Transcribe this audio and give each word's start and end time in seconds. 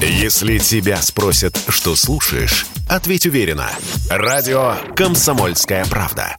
Если 0.00 0.58
тебя 0.58 0.96
спросят, 0.96 1.56
что 1.68 1.96
слушаешь, 1.96 2.66
ответь 2.86 3.24
уверенно. 3.24 3.70
Радио 4.10 4.74
«Комсомольская 4.94 5.86
правда». 5.86 6.36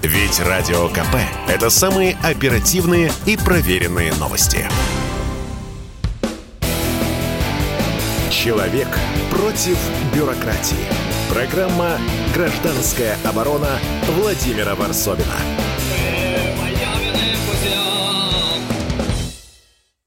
Ведь 0.00 0.38
Радио 0.38 0.88
КП– 0.88 1.16
это 1.48 1.70
самые 1.70 2.16
оперативные 2.22 3.10
и 3.26 3.36
проверенные 3.36 4.14
новости. 4.14 4.64
Человек 8.30 8.88
против 9.28 9.76
бюрократии. 10.14 10.86
Программа 11.28 11.98
«Гражданская 12.32 13.16
оборона» 13.24 13.80
Владимира 14.20 14.76
Варсовина. 14.76 15.34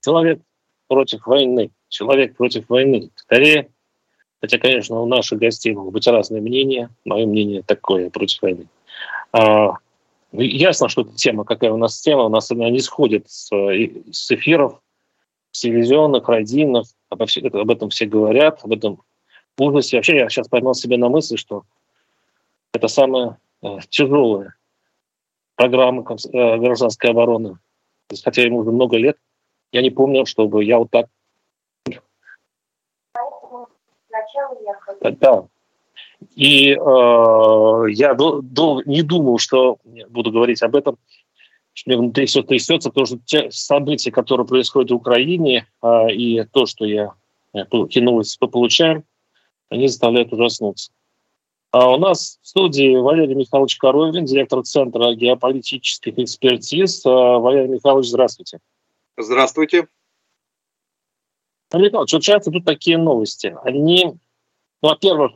Человек 0.02 0.40
против 0.88 1.28
войны. 1.28 1.70
Человек 1.94 2.36
против 2.36 2.68
войны. 2.70 3.12
Скорее, 3.16 3.70
хотя, 4.42 4.58
конечно, 4.58 5.00
у 5.00 5.06
наших 5.06 5.38
гостей 5.38 5.74
могут 5.74 5.94
быть 5.94 6.08
разные 6.08 6.42
мнения. 6.42 6.90
Мое 7.06 7.28
мнение 7.28 7.62
такое 7.62 8.10
против 8.10 8.42
войны. 8.42 8.66
А, 9.32 9.74
ну, 10.32 10.42
ясно, 10.42 10.90
что 10.90 11.04
эта 11.04 11.14
тема, 11.14 11.46
какая 11.46 11.72
у 11.72 11.78
нас 11.78 12.02
тема, 12.02 12.24
у 12.24 12.30
нас 12.30 12.50
она 12.50 12.68
не 12.72 12.80
сходит 12.80 13.30
с, 13.30 13.48
с 14.12 14.32
эфиров 14.32 14.82
телевизионных, 15.52 16.28
радийных, 16.28 16.88
обо 17.10 17.28
все, 17.28 17.48
об 17.48 17.70
этом 17.70 17.92
все 17.92 18.08
говорят, 18.08 18.62
об 18.64 18.72
этом 18.72 19.04
ужасе. 19.60 19.98
Вообще 19.98 20.18
я 20.18 20.30
сейчас 20.30 20.48
поймал 20.48 20.74
себя 20.74 20.98
на 20.98 21.10
мысли, 21.10 21.36
что 21.36 21.64
это 22.74 22.88
самая 22.88 23.38
э, 23.62 23.68
тяжелая 23.90 24.56
программа 25.56 26.02
э, 26.02 26.58
гражданской 26.58 27.12
обороны. 27.12 27.60
Хотя 28.24 28.42
ему 28.42 28.58
уже 28.58 28.72
много 28.72 28.98
лет, 28.98 29.18
я 29.72 29.84
не 29.84 29.92
помню, 29.92 30.26
чтобы 30.26 30.64
я 30.64 30.80
вот 30.80 30.90
так... 30.90 31.06
Да. 35.02 35.46
И 36.36 36.72
э, 36.72 37.86
я 37.90 38.14
до, 38.14 38.42
до, 38.42 38.82
не 38.86 39.02
думал, 39.02 39.40
что 39.40 39.78
буду 40.10 40.32
говорить 40.32 40.64
об 40.64 40.76
этом, 40.76 40.98
что 41.74 41.90
мне 41.90 41.98
внутри 41.98 42.26
все 42.26 42.44
трясется, 42.44 42.90
потому 42.90 43.06
что 43.06 43.20
те 43.26 43.52
события, 43.52 44.12
которые 44.12 44.48
происходят 44.48 44.92
в 44.92 44.96
Украине, 44.96 45.68
э, 45.82 46.12
и 46.14 46.44
то, 46.46 46.66
что 46.66 46.86
я 46.86 47.14
кинулось, 47.90 48.34
что 48.34 48.48
получаем, 48.48 49.04
они 49.70 49.88
заставляют 49.88 50.34
ужаснуться. 50.34 50.92
А 51.74 51.90
у 51.90 51.98
нас 51.98 52.38
в 52.44 52.48
студии 52.48 52.96
Валерий 52.96 53.34
Михайлович 53.34 53.78
Коровин, 53.78 54.26
директор 54.26 54.62
Центра 54.62 55.16
геополитических 55.16 56.20
экспертиз. 56.20 57.04
А, 57.04 57.40
Валерий 57.40 57.70
Михайлович, 57.70 58.10
здравствуйте. 58.10 58.60
Здравствуйте. 59.18 59.88
Валерий 61.72 61.90
Михайлович, 61.90 62.12
случаются 62.12 62.52
тут 62.52 62.64
такие 62.64 63.00
новости. 63.00 63.56
Они, 63.64 64.14
во-первых, 64.84 65.32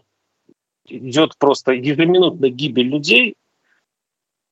идет 0.85 1.37
просто 1.37 1.71
ежеминутная 1.71 2.49
гибель 2.49 2.89
людей. 2.89 3.35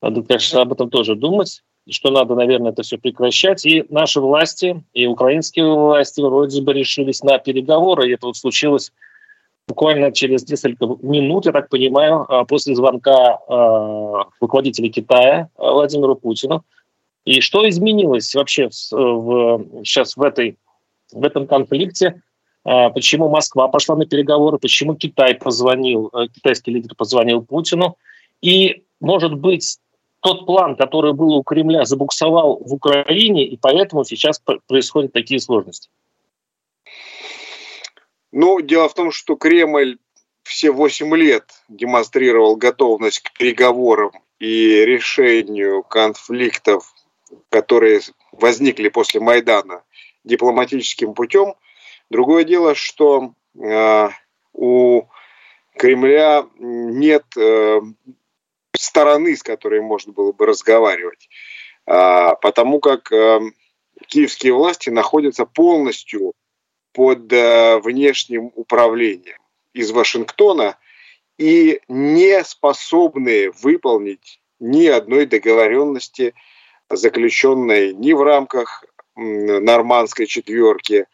Надо, 0.02 0.22
конечно, 0.22 0.62
об 0.62 0.72
этом 0.72 0.90
тоже 0.90 1.14
думать, 1.14 1.62
что 1.88 2.10
надо, 2.10 2.34
наверное, 2.34 2.72
это 2.72 2.82
все 2.82 2.98
прекращать. 2.98 3.64
И 3.66 3.84
наши 3.90 4.20
власти, 4.20 4.82
и 4.94 5.06
украинские 5.06 5.66
власти 5.66 6.20
вроде 6.20 6.62
бы 6.62 6.72
решились 6.72 7.22
на 7.22 7.38
переговоры. 7.38 8.08
И 8.08 8.14
это 8.14 8.26
вот 8.26 8.36
случилось 8.36 8.92
буквально 9.68 10.12
через 10.12 10.48
несколько 10.48 10.86
минут, 11.02 11.46
я 11.46 11.52
так 11.52 11.68
понимаю, 11.68 12.24
а, 12.28 12.44
после 12.44 12.74
звонка 12.74 13.38
а, 13.48 14.24
руководителя 14.40 14.88
Китая 14.90 15.50
а, 15.56 15.72
Владимиру 15.72 16.16
Путину. 16.16 16.64
И 17.24 17.40
что 17.40 17.68
изменилось 17.68 18.34
вообще 18.34 18.68
в, 18.68 19.82
сейчас 19.84 20.16
в, 20.16 20.22
этой, 20.22 20.56
в 21.12 21.24
этом 21.24 21.46
конфликте? 21.46 22.22
Почему 22.66 23.28
Москва 23.28 23.68
пошла 23.68 23.94
на 23.94 24.06
переговоры? 24.06 24.58
Почему 24.58 24.96
Китай 24.96 25.36
позвонил, 25.36 26.10
китайский 26.34 26.72
лидер 26.72 26.96
позвонил 26.96 27.44
Путину? 27.44 27.96
И, 28.42 28.82
может 29.00 29.34
быть, 29.34 29.78
тот 30.20 30.46
план, 30.46 30.74
который 30.74 31.12
был 31.12 31.36
у 31.36 31.44
Кремля, 31.44 31.84
забуксовал 31.84 32.58
в 32.58 32.74
Украине, 32.74 33.46
и 33.46 33.56
поэтому 33.56 34.02
сейчас 34.04 34.42
происходят 34.66 35.12
такие 35.12 35.38
сложности? 35.38 35.90
Ну, 38.32 38.60
дело 38.60 38.88
в 38.88 38.94
том, 38.94 39.12
что 39.12 39.36
Кремль 39.36 39.98
все 40.42 40.72
восемь 40.72 41.14
лет 41.14 41.44
демонстрировал 41.68 42.56
готовность 42.56 43.20
к 43.20 43.32
переговорам 43.38 44.10
и 44.40 44.84
решению 44.84 45.84
конфликтов, 45.84 46.92
которые 47.48 48.00
возникли 48.32 48.88
после 48.88 49.20
Майдана 49.20 49.84
дипломатическим 50.24 51.14
путем. 51.14 51.54
Другое 52.10 52.44
дело, 52.44 52.74
что 52.74 53.32
э, 53.60 54.08
у 54.52 55.02
Кремля 55.76 56.46
нет 56.58 57.24
э, 57.36 57.80
стороны, 58.76 59.36
с 59.36 59.42
которой 59.42 59.80
можно 59.80 60.12
было 60.12 60.32
бы 60.32 60.46
разговаривать, 60.46 61.28
э, 61.86 62.30
потому 62.40 62.80
как 62.80 63.10
э, 63.12 63.40
киевские 64.06 64.52
власти 64.52 64.90
находятся 64.90 65.46
полностью 65.46 66.32
под 66.92 67.32
э, 67.32 67.78
внешним 67.78 68.52
управлением 68.54 69.38
из 69.74 69.90
Вашингтона 69.90 70.78
и 71.38 71.80
не 71.88 72.42
способны 72.44 73.50
выполнить 73.50 74.40
ни 74.58 74.86
одной 74.86 75.26
договоренности, 75.26 76.34
заключенной 76.88 77.92
ни 77.92 78.12
в 78.12 78.22
рамках 78.22 78.84
нормандской 79.16 80.26
четверки 80.26 81.06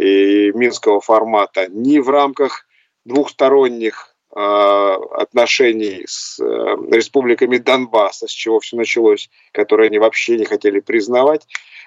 и 0.00 0.52
минского 0.52 1.00
формата, 1.00 1.68
ни 1.68 1.98
в 1.98 2.08
рамках 2.08 2.66
двухсторонних 3.04 4.14
э, 4.34 4.38
отношений 4.38 6.04
с 6.06 6.38
э, 6.40 6.44
республиками 6.90 7.58
Донбасса, 7.58 8.28
с 8.28 8.30
чего 8.30 8.60
все 8.60 8.76
началось, 8.76 9.30
которые 9.52 9.88
они 9.88 9.98
вообще 9.98 10.36
не 10.36 10.44
хотели 10.44 10.80
признавать, 10.80 11.46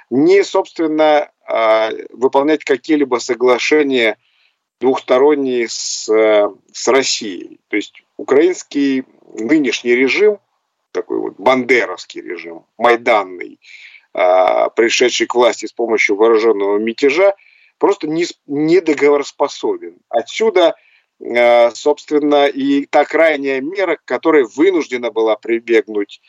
ни, 0.10 0.42
собственно, 0.42 1.30
а, 1.48 1.90
выполнять 2.10 2.66
какие-либо 2.66 3.18
соглашения 3.18 4.18
двухсторонние 4.82 5.70
с, 5.70 6.06
с 6.06 6.88
Россией. 6.88 7.60
То 7.70 7.78
есть 7.78 8.04
украинский 8.18 9.06
нынешний 9.36 9.96
режим, 9.96 10.40
такой 10.92 11.20
вот 11.20 11.36
бандеровский 11.38 12.22
режим, 12.22 12.66
майданный, 12.78 13.60
а, 14.14 14.70
пришедший 14.70 15.28
к 15.28 15.36
власти 15.36 15.66
с 15.66 15.72
помощью 15.74 16.16
вооруженного 16.16 16.78
мятежа, 16.78 17.34
просто 17.82 18.08
не, 18.08 18.26
не 18.46 18.80
договороспособен. 18.80 19.98
Отсюда, 20.08 20.76
а, 21.20 21.72
собственно, 21.72 22.46
и 22.46 22.86
та 22.86 23.06
крайняя 23.06 23.60
мера, 23.60 23.96
к 23.96 24.06
которой 24.06 24.44
вынуждена 24.44 25.10
была 25.10 25.36
прибегнуть 25.36 26.22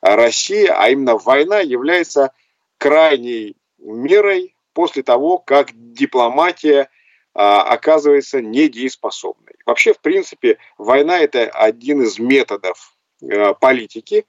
Россия, 0.00 0.72
а 0.72 0.88
именно 0.88 1.18
война 1.18 1.58
является 1.58 2.32
крайней 2.78 3.56
мерой 3.78 4.54
после 4.72 5.02
того, 5.02 5.38
как 5.38 5.70
дипломатия 5.74 6.88
а, 7.34 7.62
оказывается 7.64 8.40
недееспособной. 8.40 9.54
Вообще, 9.66 9.92
в 9.94 9.98
принципе, 9.98 10.58
война– 10.78 11.18
это 11.20 11.48
один 11.48 12.02
из 12.02 12.20
методов 12.20 12.96
политики, 13.60 14.26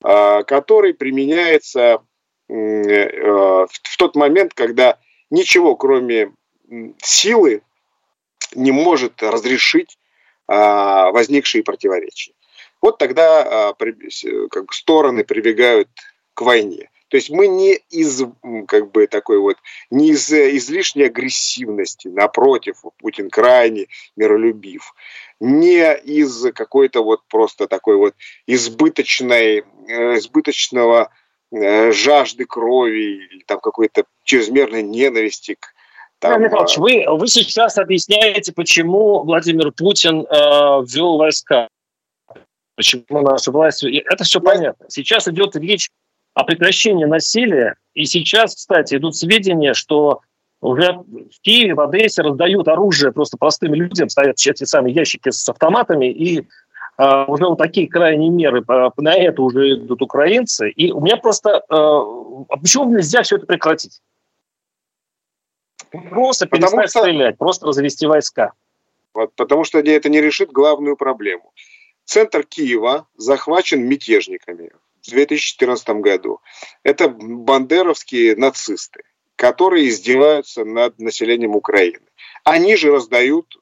который 0.00 0.94
применяется 0.94 2.02
в 2.46 3.96
тот 3.98 4.14
момент, 4.14 4.54
когда 4.54 4.98
ничего, 5.30 5.76
кроме 5.76 6.32
силы, 7.02 7.62
не 8.54 8.72
может 8.72 9.22
разрешить 9.22 9.98
а, 10.46 11.10
возникшие 11.12 11.62
противоречия. 11.62 12.32
Вот 12.80 12.98
тогда 12.98 13.68
а, 13.70 13.74
как 14.50 14.66
бы, 14.66 14.72
стороны 14.72 15.24
прибегают 15.24 15.88
к 16.34 16.42
войне. 16.42 16.90
То 17.08 17.16
есть 17.16 17.28
мы 17.28 17.48
не 17.48 17.74
из 17.90 18.22
как 18.68 18.92
бы 18.92 19.08
такой 19.08 19.38
вот 19.38 19.56
не 19.90 20.10
из 20.10 20.32
излишней 20.32 21.06
агрессивности, 21.06 22.06
напротив, 22.06 22.82
Путин 22.98 23.30
крайне 23.30 23.86
миролюбив, 24.14 24.94
не 25.40 25.92
из 25.96 26.52
какой-то 26.52 27.02
вот 27.02 27.22
просто 27.28 27.66
такой 27.66 27.96
вот 27.96 28.14
избыточной 28.46 29.64
э, 29.88 30.18
избыточного 30.18 31.10
э, 31.10 31.29
жажды 31.52 32.44
крови 32.44 33.26
или 33.32 33.42
там 33.44 33.60
какой-то 33.60 34.04
чрезмерной 34.24 34.82
ненависти 34.82 35.56
к 35.58 35.74
там, 36.20 36.42
Михайлович, 36.42 36.76
а 36.76 36.80
вы, 36.80 37.18
вы 37.18 37.28
сейчас 37.28 37.78
объясняете, 37.78 38.52
почему 38.52 39.24
Владимир 39.24 39.72
Путин 39.72 40.20
э, 40.20 40.24
ввел 40.30 41.16
войска, 41.16 41.68
почему 42.76 43.22
наши 43.22 43.50
власти... 43.50 44.04
Это 44.06 44.24
все 44.24 44.38
понятно. 44.38 44.84
Сейчас 44.90 45.26
идет 45.28 45.56
речь 45.56 45.88
о 46.34 46.44
прекращении 46.44 47.06
насилия. 47.06 47.76
И 47.94 48.04
сейчас, 48.04 48.54
кстати, 48.54 48.96
идут 48.96 49.16
сведения, 49.16 49.72
что 49.72 50.20
уже 50.60 50.92
в 50.92 51.40
Киеве, 51.40 51.74
в 51.74 51.80
Одессе 51.80 52.20
раздают 52.20 52.68
оружие 52.68 53.12
просто 53.12 53.38
простым 53.38 53.74
людям, 53.74 54.10
стоят 54.10 54.36
эти 54.46 54.64
самые 54.64 54.94
ящики 54.94 55.30
с 55.30 55.48
автоматами, 55.48 56.10
и 56.10 56.40
э, 56.40 56.44
уже 57.26 57.46
вот 57.46 57.58
такие 57.58 57.88
крайние 57.88 58.30
меры, 58.30 58.62
по, 58.62 58.92
на 58.98 59.14
это 59.14 59.42
уже 59.42 59.74
идут 59.74 60.02
украинцы. 60.02 60.70
И 60.70 60.92
у 60.92 61.00
меня 61.00 61.16
просто, 61.16 61.50
э, 61.50 61.62
а 61.70 62.56
почему 62.60 62.90
нельзя 62.90 63.22
все 63.22 63.36
это 63.36 63.46
прекратить? 63.46 64.00
Просто 65.90 66.46
перестать 66.46 66.70
потому 66.70 66.88
что... 66.88 67.00
стрелять, 67.00 67.38
просто 67.38 67.66
развести 67.66 68.06
войска. 68.06 68.52
Вот, 69.14 69.34
потому 69.34 69.64
что 69.64 69.78
это 69.78 70.08
не 70.08 70.20
решит 70.20 70.52
главную 70.52 70.96
проблему. 70.96 71.52
Центр 72.04 72.44
Киева 72.44 73.06
захвачен 73.16 73.84
мятежниками 73.84 74.70
в 75.02 75.10
2014 75.10 75.88
году. 76.00 76.40
Это 76.82 77.08
бандеровские 77.08 78.36
нацисты, 78.36 79.02
которые 79.36 79.88
издеваются 79.88 80.64
над 80.64 80.98
населением 80.98 81.56
Украины. 81.56 82.06
Они 82.44 82.76
же 82.76 82.92
раздают 82.92 83.56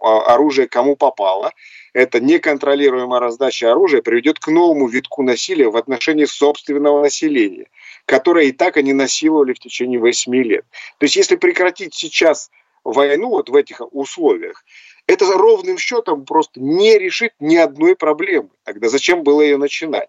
а, 0.00 0.34
оружие 0.34 0.66
кому 0.66 0.96
попало. 0.96 1.52
Это 1.98 2.20
неконтролируемая 2.20 3.18
раздача 3.18 3.72
оружия 3.72 4.02
приведет 4.02 4.38
к 4.38 4.46
новому 4.46 4.86
витку 4.86 5.24
насилия 5.24 5.68
в 5.68 5.76
отношении 5.76 6.26
собственного 6.26 7.02
населения, 7.02 7.66
которое 8.04 8.44
и 8.44 8.52
так 8.52 8.76
они 8.76 8.92
насиловали 8.92 9.52
в 9.52 9.58
течение 9.58 9.98
8 9.98 10.32
лет. 10.44 10.64
То 10.98 11.06
есть 11.06 11.16
если 11.16 11.34
прекратить 11.34 11.94
сейчас 11.94 12.52
войну 12.84 13.30
вот 13.30 13.48
в 13.48 13.56
этих 13.56 13.80
условиях, 13.92 14.64
это 15.08 15.24
ровным 15.24 15.76
счетом 15.76 16.24
просто 16.24 16.60
не 16.60 16.96
решит 16.98 17.32
ни 17.40 17.56
одной 17.56 17.96
проблемы. 17.96 18.50
Тогда 18.62 18.88
зачем 18.88 19.24
было 19.24 19.42
ее 19.42 19.56
начинать? 19.56 20.08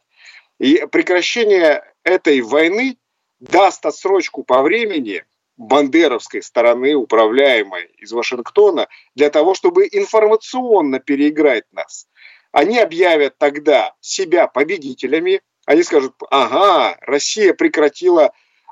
И 0.60 0.86
прекращение 0.92 1.84
этой 2.04 2.42
войны 2.42 2.98
даст 3.40 3.84
отсрочку 3.84 4.44
по 4.44 4.62
времени 4.62 5.24
бандеровской 5.60 6.42
стороны, 6.42 6.96
управляемой 6.96 7.86
из 7.98 8.12
Вашингтона, 8.14 8.88
для 9.14 9.30
того, 9.30 9.54
чтобы 9.54 9.88
информационно 9.92 11.00
переиграть 11.00 11.66
нас. 11.72 12.08
Они 12.52 12.80
объявят 12.80 13.38
тогда 13.38 13.94
себя 14.00 14.48
победителями, 14.48 15.42
они 15.66 15.84
скажут, 15.84 16.16
ага, 16.32 16.98
Россия 17.02 17.54
прекратила 17.54 18.32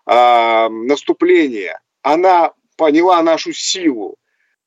э, 0.10 0.70
наступление, 0.70 1.80
она 2.02 2.54
поняла 2.78 3.22
нашу 3.22 3.54
силу, 3.54 4.18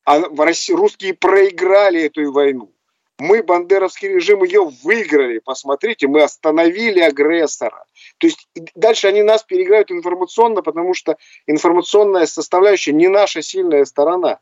а 0.05 0.21
русские 0.21 1.15
проиграли 1.15 2.03
эту 2.03 2.31
войну. 2.33 2.73
Мы, 3.19 3.43
бандеровский 3.43 4.09
режим, 4.09 4.45
ее 4.45 4.71
выиграли. 4.83 5.41
Посмотрите, 5.41 6.07
мы 6.07 6.23
остановили 6.23 7.01
агрессора. 7.01 7.85
То 8.21 8.27
есть 8.27 8.49
дальше 8.75 9.09
они 9.09 9.23
нас 9.23 9.43
переиграют 9.43 9.91
информационно, 9.91 10.61
потому 10.61 10.93
что 10.93 11.17
информационная 11.47 12.27
составляющая 12.27 12.93
не 12.93 13.09
наша 13.09 13.41
сильная 13.41 13.87
сторона. 13.87 14.41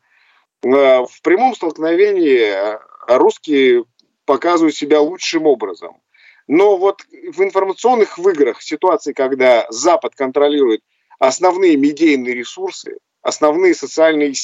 Э, 0.64 1.04
в 1.06 1.22
прямом 1.22 1.54
столкновении 1.54 2.40
э, 2.40 2.78
русские 3.06 3.84
показывают 4.24 4.74
себя 4.74 5.00
лучшим 5.00 5.46
образом. 5.46 6.02
Но 6.48 6.76
вот 6.76 7.02
в 7.32 7.40
информационных 7.40 8.18
выиграх, 8.18 8.62
ситуации, 8.62 9.12
когда 9.12 9.66
Запад 9.70 10.16
контролирует 10.16 10.82
основные 11.20 11.76
медийные 11.76 12.34
ресурсы, 12.34 12.98
основные 13.22 13.76
социальные 13.76 14.34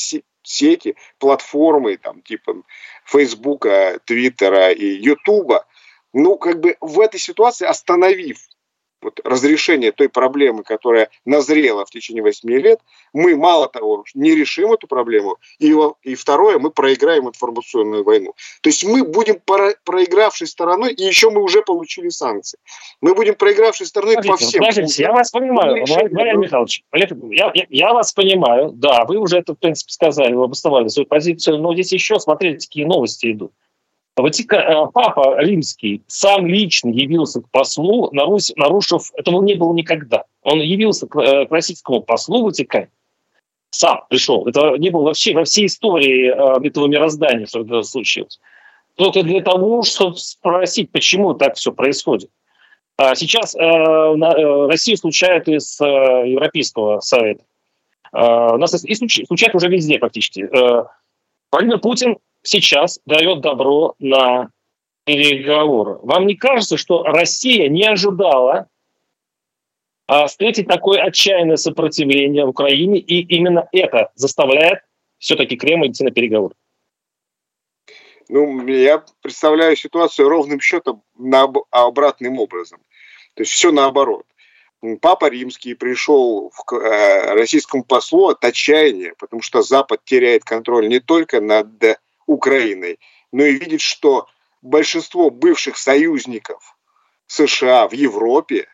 сети, 0.45 0.95
платформы, 1.19 1.97
там, 1.97 2.23
типа 2.23 2.63
Фейсбука, 3.07 3.99
Твиттера 4.05 4.71
и 4.71 4.87
Ютуба, 4.87 5.67
ну, 6.13 6.37
как 6.37 6.61
бы 6.61 6.77
в 6.81 7.01
этой 7.01 7.19
ситуации, 7.19 7.67
остановив 7.67 8.39
вот 9.05 9.21
разрешение 9.25 9.93
той 9.93 10.09
проблемы, 10.09 10.63
которая 10.65 11.11
назрела 11.25 11.85
в 11.85 11.91
течение 11.91 12.23
8 12.23 12.49
лет, 12.51 12.81
мы, 13.13 13.37
мало 13.37 13.69
того, 13.69 14.05
не 14.15 14.35
решим 14.35 14.73
эту 14.73 14.87
проблему, 14.87 15.37
и, 15.59 15.75
и 16.03 16.15
второе, 16.15 16.59
мы 16.59 16.71
проиграем 16.71 17.29
информационную 17.29 18.03
войну. 18.03 18.35
То 18.63 18.71
есть 18.71 18.85
мы 18.85 19.05
будем 19.05 19.39
про, 19.45 19.75
проигравшей 19.85 20.47
стороной, 20.47 20.93
и 20.93 21.05
еще 21.05 21.31
мы 21.31 21.43
уже 21.43 21.63
получили 21.63 22.09
санкции. 22.09 22.59
Мы 23.01 23.15
будем 23.15 23.35
проигравшей 23.35 23.87
стороной 23.87 24.17
Подождите, 24.17 24.33
по 24.33 24.49
всем. 24.49 24.61
Подождите, 24.61 25.03
я 25.03 25.13
вас 25.13 25.31
понимаю, 25.31 25.85
Валерий 25.87 26.39
Михайлович, 26.39 26.83
я, 26.93 27.53
я, 27.55 27.67
я 27.69 27.93
вас 27.93 28.13
понимаю, 28.13 28.71
да, 28.73 29.05
вы 29.05 29.19
уже 29.19 29.39
это, 29.39 29.55
в 29.55 29.59
принципе, 29.59 29.93
сказали, 29.93 30.35
вы 30.35 30.45
обосновали 30.45 30.89
свою 30.89 31.07
позицию, 31.07 31.59
но 31.59 31.75
здесь 31.75 31.93
еще, 31.93 32.19
смотрите, 32.19 32.67
какие 32.67 32.85
новости 32.85 33.31
идут. 33.31 33.53
Ватика... 34.17 34.57
Э, 34.57 34.87
папа 34.93 35.41
римский 35.41 36.03
сам 36.07 36.47
лично 36.47 36.91
явился 36.91 37.41
к 37.43 37.51
послу, 37.51 38.11
нарушив... 38.13 39.11
Этого 39.15 39.43
не 39.43 39.55
было 39.55 39.75
никогда. 39.75 40.25
Он 40.43 40.61
явился 40.61 41.07
э, 41.07 41.47
к 41.47 41.51
российскому 41.51 42.01
послу 42.01 42.43
в 42.43 42.45
Ватикане. 42.45 42.91
Сам 43.71 44.03
пришел. 44.09 44.47
Это 44.47 44.77
не 44.79 44.91
было 44.91 45.05
вообще 45.05 45.35
во 45.35 45.45
всей 45.45 45.67
истории 45.67 46.29
э, 46.29 46.67
этого 46.67 46.87
мироздания, 46.87 47.47
что 47.47 47.63
это 47.63 47.83
случилось. 47.83 48.41
Только 48.95 49.25
для 49.25 49.43
того, 49.43 49.83
чтобы 49.83 50.17
спросить, 50.17 50.93
почему 50.93 51.35
так 51.35 51.57
все 51.57 51.73
происходит. 51.73 52.31
А 52.97 53.17
сейчас 53.17 53.57
Россию 53.57 54.97
случает 54.99 55.49
из 55.49 55.81
Европейского 55.81 57.01
совета. 57.01 57.43
У 58.13 58.57
нас 58.57 58.85
и 58.85 58.95
случает 58.95 59.53
уже 59.57 59.67
везде 59.67 59.99
практически. 59.99 60.49
Владимир 61.51 61.81
Путин 61.81 62.19
сейчас 62.45 63.01
дает 63.07 63.41
добро 63.41 63.95
на 63.99 64.51
переговоры. 65.05 65.99
Вам 66.03 66.27
не 66.27 66.37
кажется, 66.37 66.77
что 66.77 67.03
Россия 67.03 67.69
не 67.69 67.85
ожидала 67.85 68.69
а, 70.07 70.27
встретить 70.27 70.69
такое 70.69 71.03
отчаянное 71.03 71.57
сопротивление 71.57 72.45
в 72.45 72.51
Украине, 72.51 73.01
и 73.01 73.23
именно 73.37 73.69
это 73.73 74.11
заставляет 74.15 74.81
все-таки 75.19 75.57
Кремль 75.57 75.89
идти 75.89 76.05
на 76.05 76.11
переговоры? 76.11 76.55
Ну, 78.29 78.67
я 78.67 79.05
представляю 79.21 79.77
ситуацию 79.77 80.29
ровным 80.29 80.61
счетом 80.61 81.03
на 81.19 81.51
обратным 81.71 82.39
образом. 82.39 82.81
То 83.35 83.43
есть 83.43 83.53
все 83.53 83.71
наоборот. 83.71 84.27
Папа 85.01 85.31
Римский 85.31 85.75
пришел 85.75 86.51
к 86.67 86.75
э, 86.75 87.35
российскому 87.35 87.85
послу 87.85 88.29
от 88.29 88.45
отчаяния, 88.45 89.15
потому 89.19 89.41
что 89.41 89.63
Запад 89.63 90.03
теряет 90.05 90.45
контроль 90.45 90.89
не 90.89 91.01
только 91.01 91.41
над 91.41 91.69
Украиной, 92.27 92.99
но 93.33 93.45
и 93.45 93.53
видит, 93.53 93.81
что 93.81 94.29
большинство 94.63 95.31
бывших 95.31 95.77
союзников 95.77 96.77
США 97.27 97.89
в 97.89 97.93
Европе 97.93 98.67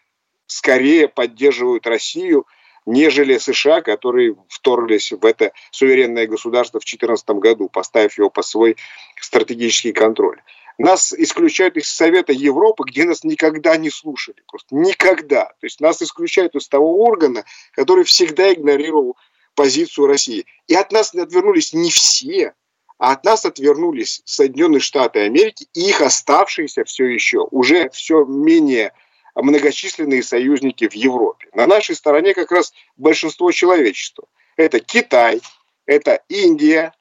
скорее 0.47 1.09
поддерживают 1.09 1.87
Россию, 1.87 2.47
нежели 2.87 3.39
США, 3.39 3.83
которые 3.83 4.37
вторглись 4.49 5.13
в 5.13 5.25
это 5.25 5.53
суверенное 5.71 6.27
государство 6.27 6.79
в 6.79 6.85
2014 6.85 7.29
году, 7.31 7.69
поставив 7.69 8.19
его 8.19 8.31
под 8.31 8.47
свой 8.47 8.77
стратегический 9.21 9.93
контроль. 9.93 10.41
Нас 10.79 11.13
исключают 11.13 11.77
из 11.77 11.91
Совета 11.91 12.33
Европы, 12.33 12.85
где 12.87 13.05
нас 13.05 13.23
никогда 13.23 13.77
не 13.77 13.91
слушали. 13.91 14.43
Просто 14.47 14.75
никогда. 14.75 15.45
То 15.45 15.67
есть 15.67 15.79
нас 15.79 16.01
исключают 16.01 16.55
из 16.55 16.69
того 16.69 17.05
органа, 17.05 17.45
который 17.73 18.05
всегда 18.05 18.51
игнорировал 18.51 19.19
позицию 19.55 20.07
России. 20.07 20.47
И 20.69 20.75
от 20.75 20.91
нас 20.91 21.15
отвернулись 21.15 21.75
не 21.75 21.91
все, 21.91 22.55
а 23.01 23.13
от 23.13 23.25
нас 23.25 23.47
отвернулись 23.47 24.21
Соединенные 24.27 24.81
Штаты 24.81 25.21
Америки 25.21 25.67
и 25.73 25.89
их 25.89 26.03
оставшиеся 26.03 26.85
все 26.85 27.07
еще, 27.07 27.49
уже 27.51 27.89
все 27.89 28.27
менее 28.27 28.93
многочисленные 29.35 30.23
союзники 30.23 30.87
в 30.87 30.93
Европе. 30.93 31.49
На 31.55 31.67
нашей 31.67 31.97
стороне 31.97 32.35
как 32.35 32.53
раз 32.53 32.75
большинство 32.99 33.51
человечества. 33.53 34.29
Это 34.57 34.81
Китай, 34.81 35.41
это 35.87 36.23
Индия, 36.29 36.93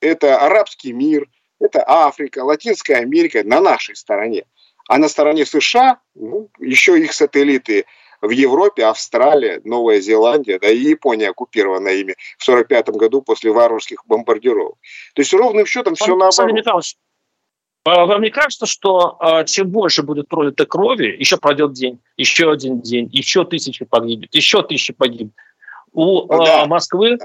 это 0.00 0.38
арабский 0.38 0.92
мир, 0.92 1.28
это 1.58 1.82
Африка, 1.84 2.44
Латинская 2.44 2.98
Америка 2.98 3.42
на 3.42 3.60
нашей 3.60 3.96
стороне. 3.96 4.44
А 4.86 4.98
на 4.98 5.08
стороне 5.08 5.44
США, 5.44 5.98
ну, 6.14 6.48
еще 6.60 6.96
их 6.96 7.12
сателлиты 7.12 7.86
в 8.20 8.30
Европе, 8.30 8.84
Австралия, 8.84 9.60
Новая 9.64 10.00
Зеландия, 10.00 10.58
да 10.58 10.68
и 10.68 10.78
Япония 10.78 11.30
оккупирована 11.30 11.88
ими 11.88 12.14
в 12.38 12.48
1945 12.48 12.88
году 12.96 13.22
после 13.22 13.50
варварских 13.52 14.04
бомбардировок. 14.06 14.76
То 15.14 15.22
есть 15.22 15.32
ровным 15.32 15.66
счетом 15.66 15.94
все 15.94 16.16
наоборот. 16.16 16.52
Михайлович, 16.52 16.96
а 17.84 18.04
вам 18.04 18.22
не 18.22 18.30
кажется, 18.30 18.66
что 18.66 19.16
а, 19.20 19.44
чем 19.44 19.70
больше 19.70 20.02
будет 20.02 20.28
пролито 20.28 20.66
крови, 20.66 21.16
еще 21.18 21.38
пройдет 21.38 21.72
день, 21.72 21.98
еще 22.16 22.52
один 22.52 22.80
день, 22.80 23.08
еще 23.10 23.44
тысячи 23.44 23.84
погибнет, 23.84 24.34
еще 24.34 24.62
тысячи 24.62 24.92
погибнет. 24.92 25.34
У 25.92 26.26
ну 26.26 26.44
да. 26.44 26.66
Москвы 26.66 27.18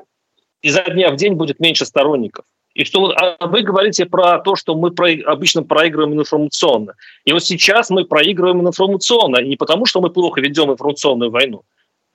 изо 0.61 0.81
дня 0.83 1.11
в 1.11 1.17
день 1.17 1.33
будет 1.33 1.59
меньше 1.59 1.85
сторонников. 1.85 2.45
И 2.75 2.83
что 2.83 3.13
а 3.15 3.47
вы 3.47 3.61
говорите 3.61 4.05
про 4.05 4.39
то, 4.39 4.57
что 4.57 4.75
мы 4.75 4.91
про, 4.91 5.09
обычно 5.25 5.63
проигрываем 5.63 6.19
информационно. 6.19 6.95
И 7.23 7.31
вот 7.31 7.41
сейчас 7.43 7.89
мы 7.89 8.03
проигрываем 8.03 8.67
информационно 8.67 9.41
не 9.41 9.55
потому, 9.55 9.85
что 9.85 10.01
мы 10.01 10.09
плохо 10.09 10.41
ведем 10.41 10.69
информационную 10.71 11.31
войну, 11.31 11.63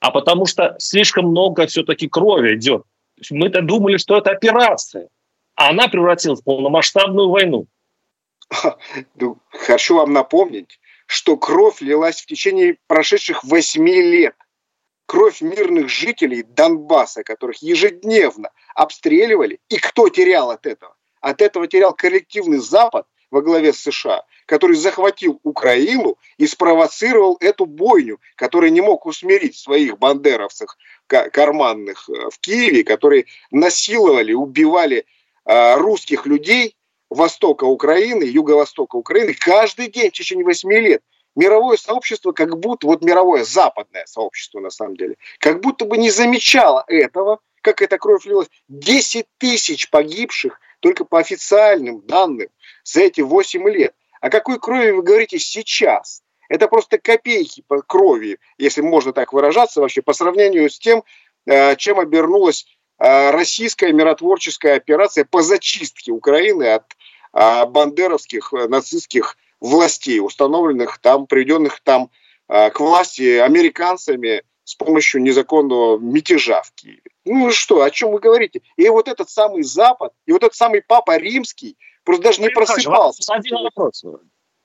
а 0.00 0.10
потому 0.10 0.44
что 0.44 0.76
слишком 0.78 1.28
много 1.28 1.66
все-таки 1.66 2.08
крови 2.08 2.56
идет. 2.56 2.82
Мы-то 3.30 3.62
думали, 3.62 3.96
что 3.96 4.18
это 4.18 4.30
операция, 4.30 5.08
а 5.54 5.70
она 5.70 5.88
превратилась 5.88 6.40
в 6.40 6.44
полномасштабную 6.44 7.30
войну. 7.30 7.66
Ну, 9.14 9.38
хочу 9.50 9.96
вам 9.96 10.12
напомнить, 10.12 10.78
что 11.06 11.38
кровь 11.38 11.80
лилась 11.80 12.20
в 12.20 12.26
течение 12.26 12.76
прошедших 12.86 13.44
восьми 13.44 14.02
лет– 14.02 14.34
кровь 15.10 15.40
мирных 15.40 15.88
жителей 15.88 16.44
Донбасса, 16.44 17.24
которых 17.24 17.60
ежедневно 17.62 18.50
обстреливали. 18.76 19.58
И 19.68 19.76
кто 19.76 20.08
терял 20.08 20.52
от 20.52 20.66
этого? 20.66 20.94
От 21.20 21.42
этого 21.42 21.66
терял 21.66 21.92
коллективный 21.92 22.58
Запад, 22.58 23.08
во 23.32 23.42
главе 23.42 23.72
с 23.72 23.78
США, 23.78 24.22
который 24.46 24.76
захватил 24.76 25.40
Украину 25.42 26.16
и 26.36 26.46
спровоцировал 26.46 27.36
эту 27.40 27.66
бойню, 27.66 28.20
который 28.36 28.70
не 28.70 28.80
мог 28.80 29.04
усмирить 29.04 29.56
своих 29.56 29.98
бандеровцев 29.98 30.76
карманных 31.08 32.08
э, 32.08 32.30
в 32.30 32.38
Киеве, 32.38 32.84
которые 32.84 33.26
насиловали, 33.50 34.32
убивали 34.32 35.06
э, 35.44 35.74
русских 35.76 36.26
людей 36.26 36.76
востока 37.08 37.64
Украины, 37.64 38.22
юго-востока 38.22 38.94
Украины 38.94 39.34
каждый 39.34 39.88
день 39.88 40.10
в 40.10 40.12
течение 40.12 40.44
восьми 40.44 40.78
лет. 40.78 41.02
Мировое 41.36 41.76
сообщество, 41.76 42.32
как 42.32 42.58
будто, 42.58 42.86
вот 42.86 43.02
мировое 43.02 43.44
западное 43.44 44.04
сообщество 44.06 44.60
на 44.60 44.70
самом 44.70 44.96
деле, 44.96 45.16
как 45.38 45.60
будто 45.60 45.84
бы 45.84 45.96
не 45.96 46.10
замечало 46.10 46.84
этого, 46.88 47.38
как 47.62 47.82
эта 47.82 47.98
кровь 47.98 48.24
лилась. 48.26 48.48
10 48.68 49.26
тысяч 49.38 49.90
погибших 49.90 50.60
только 50.80 51.04
по 51.04 51.18
официальным 51.18 52.00
данным 52.00 52.48
за 52.84 53.02
эти 53.02 53.20
8 53.20 53.68
лет. 53.68 53.94
О 54.20 54.28
какой 54.28 54.58
крови 54.58 54.90
вы 54.90 55.02
говорите 55.02 55.38
сейчас? 55.38 56.22
Это 56.48 56.66
просто 56.66 56.98
копейки 56.98 57.62
по 57.66 57.80
крови, 57.80 58.38
если 58.58 58.80
можно 58.80 59.12
так 59.12 59.32
выражаться 59.32 59.80
вообще, 59.80 60.02
по 60.02 60.12
сравнению 60.12 60.68
с 60.68 60.78
тем, 60.78 61.04
э, 61.46 61.76
чем 61.76 62.00
обернулась 62.00 62.66
э, 62.98 63.30
российская 63.30 63.92
миротворческая 63.92 64.74
операция 64.74 65.24
по 65.24 65.42
зачистке 65.42 66.10
Украины 66.10 66.64
от 66.74 66.84
э, 67.32 67.66
бандеровских 67.66 68.52
нацистских 68.52 69.36
властей, 69.60 70.20
установленных 70.20 70.98
там, 70.98 71.26
приведенных 71.26 71.80
там 71.80 72.10
к 72.48 72.80
власти 72.80 73.38
американцами 73.38 74.42
с 74.64 74.74
помощью 74.74 75.22
незаконного 75.22 75.98
мятежа 75.98 76.62
в 76.62 76.72
Киеве. 76.72 77.02
Ну 77.24 77.50
что, 77.50 77.82
о 77.82 77.90
чем 77.90 78.12
вы 78.12 78.20
говорите? 78.20 78.62
И 78.76 78.88
вот 78.88 79.08
этот 79.08 79.28
самый 79.30 79.62
Запад, 79.62 80.12
и 80.26 80.32
вот 80.32 80.42
этот 80.42 80.54
самый 80.54 80.82
Папа 80.82 81.16
Римский 81.16 81.76
просто 82.04 82.22
даже 82.22 82.40
не 82.40 82.48
просыпался. 82.48 83.32
Один 83.32 83.62
вопрос. 83.62 84.04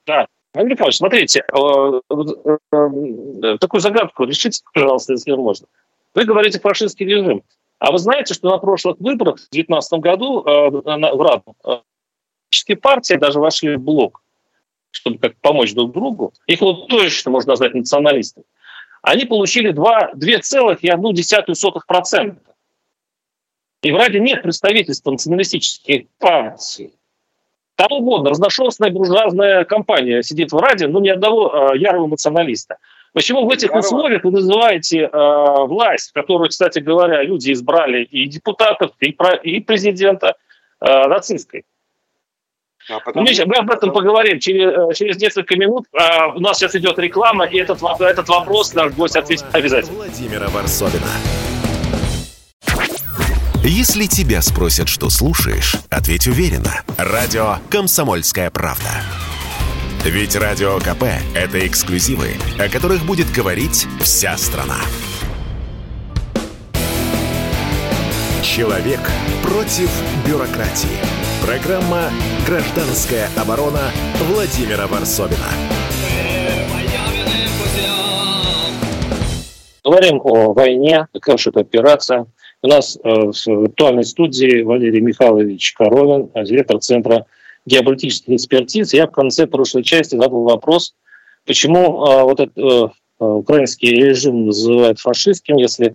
Да. 0.06 0.26
Андрей 0.54 0.72
Михайлович, 0.72 0.96
смотрите, 0.96 1.40
э, 1.40 2.00
э, 2.10 3.58
такую 3.58 3.80
загадку 3.80 4.24
решите, 4.24 4.62
пожалуйста, 4.72 5.12
если 5.12 5.32
можно. 5.32 5.66
Вы 6.14 6.24
говорите 6.24 6.58
фашистский 6.60 7.04
режим. 7.04 7.42
А 7.78 7.92
вы 7.92 7.98
знаете, 7.98 8.32
что 8.32 8.48
на 8.48 8.58
прошлых 8.58 8.98
выборах 8.98 9.36
в 9.36 9.50
2019 9.50 10.00
году 10.00 10.42
э, 10.42 10.70
в 10.70 11.22
Раду 11.22 11.54
партии 12.80 13.14
даже 13.14 13.38
вошли 13.38 13.76
в 13.76 13.80
блок, 13.80 14.22
чтобы 14.96 15.18
как 15.18 15.36
помочь 15.36 15.74
друг 15.74 15.92
другу. 15.92 16.32
Их 16.46 16.60
вот 16.60 16.88
точно 16.88 17.30
можно 17.30 17.52
назвать 17.52 17.74
националистами 17.74 18.44
они 19.06 19.24
получили 19.24 19.72
2,1%. 19.72 22.36
И 23.82 23.92
в 23.92 23.96
Раде 23.96 24.18
нет 24.18 24.42
представительства 24.42 25.12
националистических 25.12 26.08
партий. 26.18 26.92
Там 27.76 27.92
угодно, 27.92 28.30
разношерстная 28.30 28.90
буржуазная 28.90 29.64
компания 29.64 30.24
сидит 30.24 30.50
в 30.50 30.56
Раде, 30.56 30.88
но 30.88 30.98
ни 30.98 31.08
одного 31.08 31.70
э, 31.72 31.78
ярого 31.78 32.08
националиста. 32.08 32.78
Почему 33.12 33.46
в 33.46 33.50
этих 33.50 33.68
Здорово. 33.68 33.84
условиях 33.84 34.24
вы 34.24 34.32
называете 34.32 35.02
э, 35.02 35.08
власть, 35.66 36.10
которую, 36.12 36.48
кстати 36.48 36.80
говоря, 36.80 37.22
люди 37.22 37.52
избрали 37.52 38.02
и 38.02 38.26
депутатов, 38.26 38.90
и, 38.98 39.12
про, 39.12 39.36
и 39.36 39.60
президента 39.60 40.34
э, 40.80 41.06
нацистской? 41.06 41.64
А 42.88 43.00
потому... 43.00 43.26
мы, 43.26 43.44
мы 43.46 43.56
об 43.56 43.70
этом 43.70 43.92
поговорим 43.92 44.38
через, 44.38 44.72
э, 44.72 44.94
через 44.94 45.16
несколько 45.16 45.56
минут. 45.56 45.86
А, 45.92 46.28
у 46.28 46.40
нас 46.40 46.58
сейчас 46.58 46.74
идет 46.76 46.98
реклама, 46.98 47.44
и 47.44 47.58
этот, 47.58 47.82
этот 48.00 48.28
вопрос 48.28 48.74
наш 48.74 48.92
гость 48.92 49.16
ответит 49.16 49.46
обязательно. 49.52 49.96
Владимира 49.96 50.48
Варсовина. 50.48 51.10
Если 53.64 54.06
тебя 54.06 54.42
спросят, 54.42 54.88
что 54.88 55.10
слушаешь, 55.10 55.74
ответь 55.90 56.28
уверенно. 56.28 56.82
Радио 56.96 57.56
«Комсомольская 57.68 58.50
правда». 58.50 58.90
Ведь 60.04 60.36
Радио 60.36 60.78
КП– 60.78 61.02
это 61.34 61.66
эксклюзивы, 61.66 62.28
о 62.60 62.68
которых 62.68 63.04
будет 63.04 63.26
говорить 63.32 63.88
вся 64.00 64.36
страна. 64.36 64.78
Человек 68.44 69.00
против 69.42 69.90
бюрократии. 70.24 71.15
Программа 71.46 72.10
«Гражданская 72.44 73.28
оборона» 73.40 73.92
Владимира 74.32 74.88
Варсовина. 74.88 75.46
Говорим 79.84 80.20
о 80.24 80.52
войне, 80.52 81.06
какая 81.12 81.36
же 81.36 81.50
это 81.50 81.60
операция. 81.60 82.26
У 82.62 82.66
нас 82.66 82.96
э, 82.96 83.08
в 83.08 83.46
виртуальной 83.46 84.02
студии 84.02 84.62
Валерий 84.62 85.00
Михайлович 85.00 85.72
Коровин, 85.74 86.30
директор 86.44 86.80
Центра 86.80 87.26
геополитических 87.64 88.34
экспертиз. 88.34 88.92
Я 88.92 89.06
в 89.06 89.12
конце 89.12 89.46
прошлой 89.46 89.84
части 89.84 90.16
задал 90.16 90.42
вопрос, 90.42 90.96
почему 91.46 92.04
э, 92.04 92.22
вот 92.24 92.40
этот 92.40 92.58
э, 92.58 92.88
украинский 93.20 93.90
режим 93.90 94.46
называют 94.46 94.98
фашистским, 94.98 95.58
если 95.58 95.94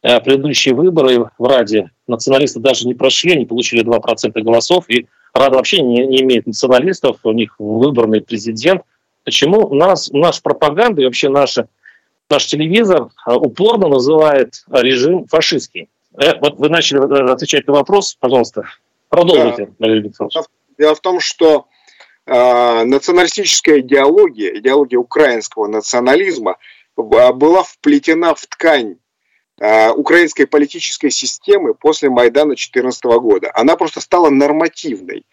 предыдущие 0.00 0.74
выборы 0.74 1.30
в 1.38 1.44
Раде 1.44 1.90
националисты 2.06 2.60
даже 2.60 2.86
не 2.86 2.94
прошли, 2.94 3.32
они 3.32 3.46
получили 3.46 3.84
2% 3.84 4.40
голосов, 4.42 4.84
и 4.88 5.06
Рада 5.34 5.56
вообще 5.56 5.82
не, 5.82 6.06
не 6.06 6.22
имеет 6.22 6.46
националистов, 6.46 7.18
у 7.22 7.32
них 7.32 7.54
выборный 7.58 8.20
президент. 8.20 8.82
Почему 9.24 9.66
у 9.66 9.74
нас, 9.74 10.10
наша 10.10 10.42
пропаганда 10.42 11.02
и 11.02 11.04
вообще 11.04 11.28
наша, 11.28 11.68
наш 12.30 12.46
телевизор 12.46 13.10
а, 13.24 13.36
упорно 13.36 13.88
называет 13.88 14.64
режим 14.70 15.26
фашистский? 15.26 15.88
Э, 16.14 16.38
вот 16.40 16.58
вы 16.58 16.68
начали 16.68 17.00
э, 17.00 17.32
отвечать 17.32 17.66
на 17.66 17.74
вопрос, 17.74 18.16
пожалуйста, 18.18 18.64
продолжите, 19.08 19.70
да. 19.78 20.42
Дело 20.78 20.94
в 20.94 21.00
том, 21.00 21.20
что 21.20 21.66
э, 22.26 22.84
националистическая 22.84 23.80
идеология, 23.80 24.58
идеология 24.58 24.98
украинского 24.98 25.66
национализма 25.66 26.56
была 26.96 27.62
вплетена 27.62 28.34
в 28.34 28.46
ткань 28.46 28.96
Э, 28.96 29.07
украинской 29.60 30.44
политической 30.44 31.10
системы 31.10 31.74
после 31.74 32.10
Майдана 32.10 32.50
2014 32.50 33.04
года. 33.20 33.50
Она 33.54 33.76
просто 33.76 34.00
стала 34.00 34.30
нормативной. 34.30 35.24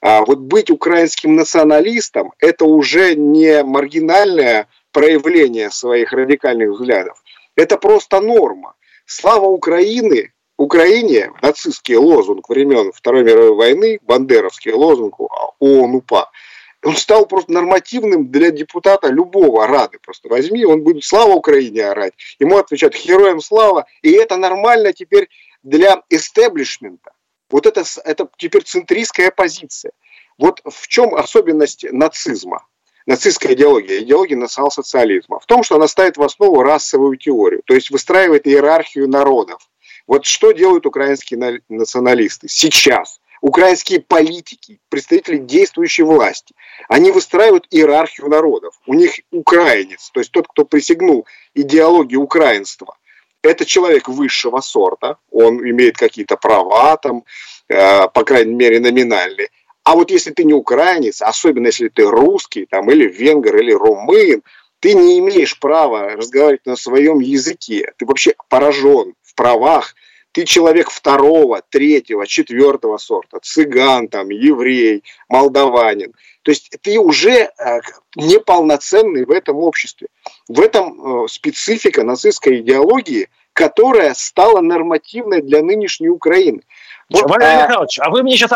А 0.00 0.24
вот 0.24 0.38
быть 0.38 0.70
украинским 0.70 1.36
националистом– 1.36 2.32
это 2.38 2.64
уже 2.64 3.14
не 3.14 3.62
маргинальное 3.62 4.66
проявление 4.90 5.70
своих 5.70 6.12
радикальных 6.12 6.70
взглядов. 6.70 7.22
Это 7.56 7.76
просто 7.76 8.20
норма. 8.20 8.74
Слава 9.06 9.46
Украины, 9.46 10.32
Украине, 10.56 11.32
нацистский 11.40 11.96
лозунг 11.96 12.48
времен 12.48 12.92
Второй 12.92 13.24
мировой 13.24 13.54
войны, 13.54 13.98
бандеровский 14.02 14.72
лозунг 14.72 15.20
ООН-УПА– 15.60 16.30
он 16.84 16.96
стал 16.96 17.26
просто 17.26 17.52
нормативным 17.52 18.30
для 18.30 18.50
депутата 18.50 19.08
любого 19.08 19.66
Рады. 19.66 19.98
Просто 20.02 20.28
возьми, 20.28 20.64
он 20.64 20.82
будет 20.82 21.04
«Слава 21.04 21.32
Украине» 21.32 21.86
орать. 21.86 22.14
Ему 22.38 22.58
отвечают 22.58 22.96
«Героям 22.96 23.40
слава». 23.40 23.86
И 24.02 24.10
это 24.10 24.36
нормально 24.36 24.92
теперь 24.92 25.28
для 25.62 26.02
истеблишмента. 26.10 27.12
Вот 27.50 27.66
это, 27.66 27.84
это 28.04 28.28
теперь 28.36 28.62
центристская 28.62 29.30
позиция. 29.30 29.92
Вот 30.38 30.60
в 30.64 30.88
чем 30.88 31.14
особенность 31.14 31.84
нацизма? 31.92 32.66
Нацистская 33.06 33.54
идеология, 33.54 34.00
идеология 34.00 34.36
национал-социализма. 34.36 35.40
В 35.40 35.46
том, 35.46 35.62
что 35.62 35.76
она 35.76 35.88
ставит 35.88 36.16
в 36.16 36.22
основу 36.22 36.62
расовую 36.62 37.16
теорию, 37.16 37.62
то 37.64 37.74
есть 37.74 37.90
выстраивает 37.90 38.46
иерархию 38.46 39.08
народов. 39.08 39.68
Вот 40.06 40.24
что 40.24 40.52
делают 40.52 40.86
украинские 40.86 41.60
националисты 41.68 42.48
сейчас? 42.48 43.20
Украинские 43.42 44.00
политики, 44.00 44.80
представители 44.88 45.36
действующей 45.36 46.04
власти, 46.04 46.54
они 46.88 47.10
выстраивают 47.10 47.66
иерархию 47.70 48.28
народов. 48.28 48.74
У 48.86 48.94
них 48.94 49.20
украинец, 49.30 50.10
то 50.10 50.20
есть 50.20 50.30
тот, 50.30 50.46
кто 50.48 50.64
присягнул 50.64 51.26
идеологии 51.54 52.16
украинства, 52.16 52.96
это 53.42 53.64
человек 53.66 54.08
высшего 54.08 54.60
сорта, 54.60 55.16
он 55.32 55.58
имеет 55.68 55.96
какие-то 55.96 56.36
права 56.36 56.96
там, 56.96 57.24
э, 57.68 58.08
по 58.08 58.24
крайней 58.24 58.54
мере, 58.54 58.78
номинальные. 58.78 59.48
А 59.82 59.96
вот 59.96 60.12
если 60.12 60.30
ты 60.30 60.44
не 60.44 60.54
украинец, 60.54 61.20
особенно 61.20 61.66
если 61.66 61.88
ты 61.88 62.08
русский, 62.08 62.66
там, 62.66 62.88
или 62.92 63.08
венгер, 63.08 63.56
или 63.56 63.72
румын, 63.72 64.42
ты 64.78 64.94
не 64.94 65.18
имеешь 65.18 65.58
права 65.58 66.10
разговаривать 66.10 66.66
на 66.66 66.76
своем 66.76 67.18
языке. 67.18 67.92
Ты 67.96 68.06
вообще 68.06 68.34
поражен 68.48 69.14
в 69.22 69.34
правах 69.34 69.96
ты 70.32 70.44
человек 70.44 70.90
второго, 70.90 71.62
третьего, 71.68 72.26
четвертого 72.26 72.96
сорта, 72.96 73.38
цыган, 73.42 74.08
там, 74.08 74.30
еврей, 74.30 75.04
молдаванин. 75.28 76.12
То 76.42 76.50
есть 76.50 76.70
ты 76.80 76.98
уже 76.98 77.30
э, 77.30 77.80
неполноценный 78.16 79.24
в 79.24 79.30
этом 79.30 79.58
обществе. 79.58 80.08
В 80.48 80.60
этом 80.60 81.24
э, 81.24 81.28
специфика 81.28 82.02
нацистской 82.02 82.60
идеологии, 82.60 83.28
которая 83.52 84.14
стала 84.14 84.60
нормативной 84.60 85.42
для 85.42 85.62
нынешней 85.62 86.08
Украины. 86.08 86.62
Вот, 87.10 87.28
Валерий 87.30 87.60
а... 87.60 87.62
Михайлович, 87.66 87.98
а 88.00 88.10
вы 88.10 88.22
мне 88.22 88.36
сейчас, 88.36 88.50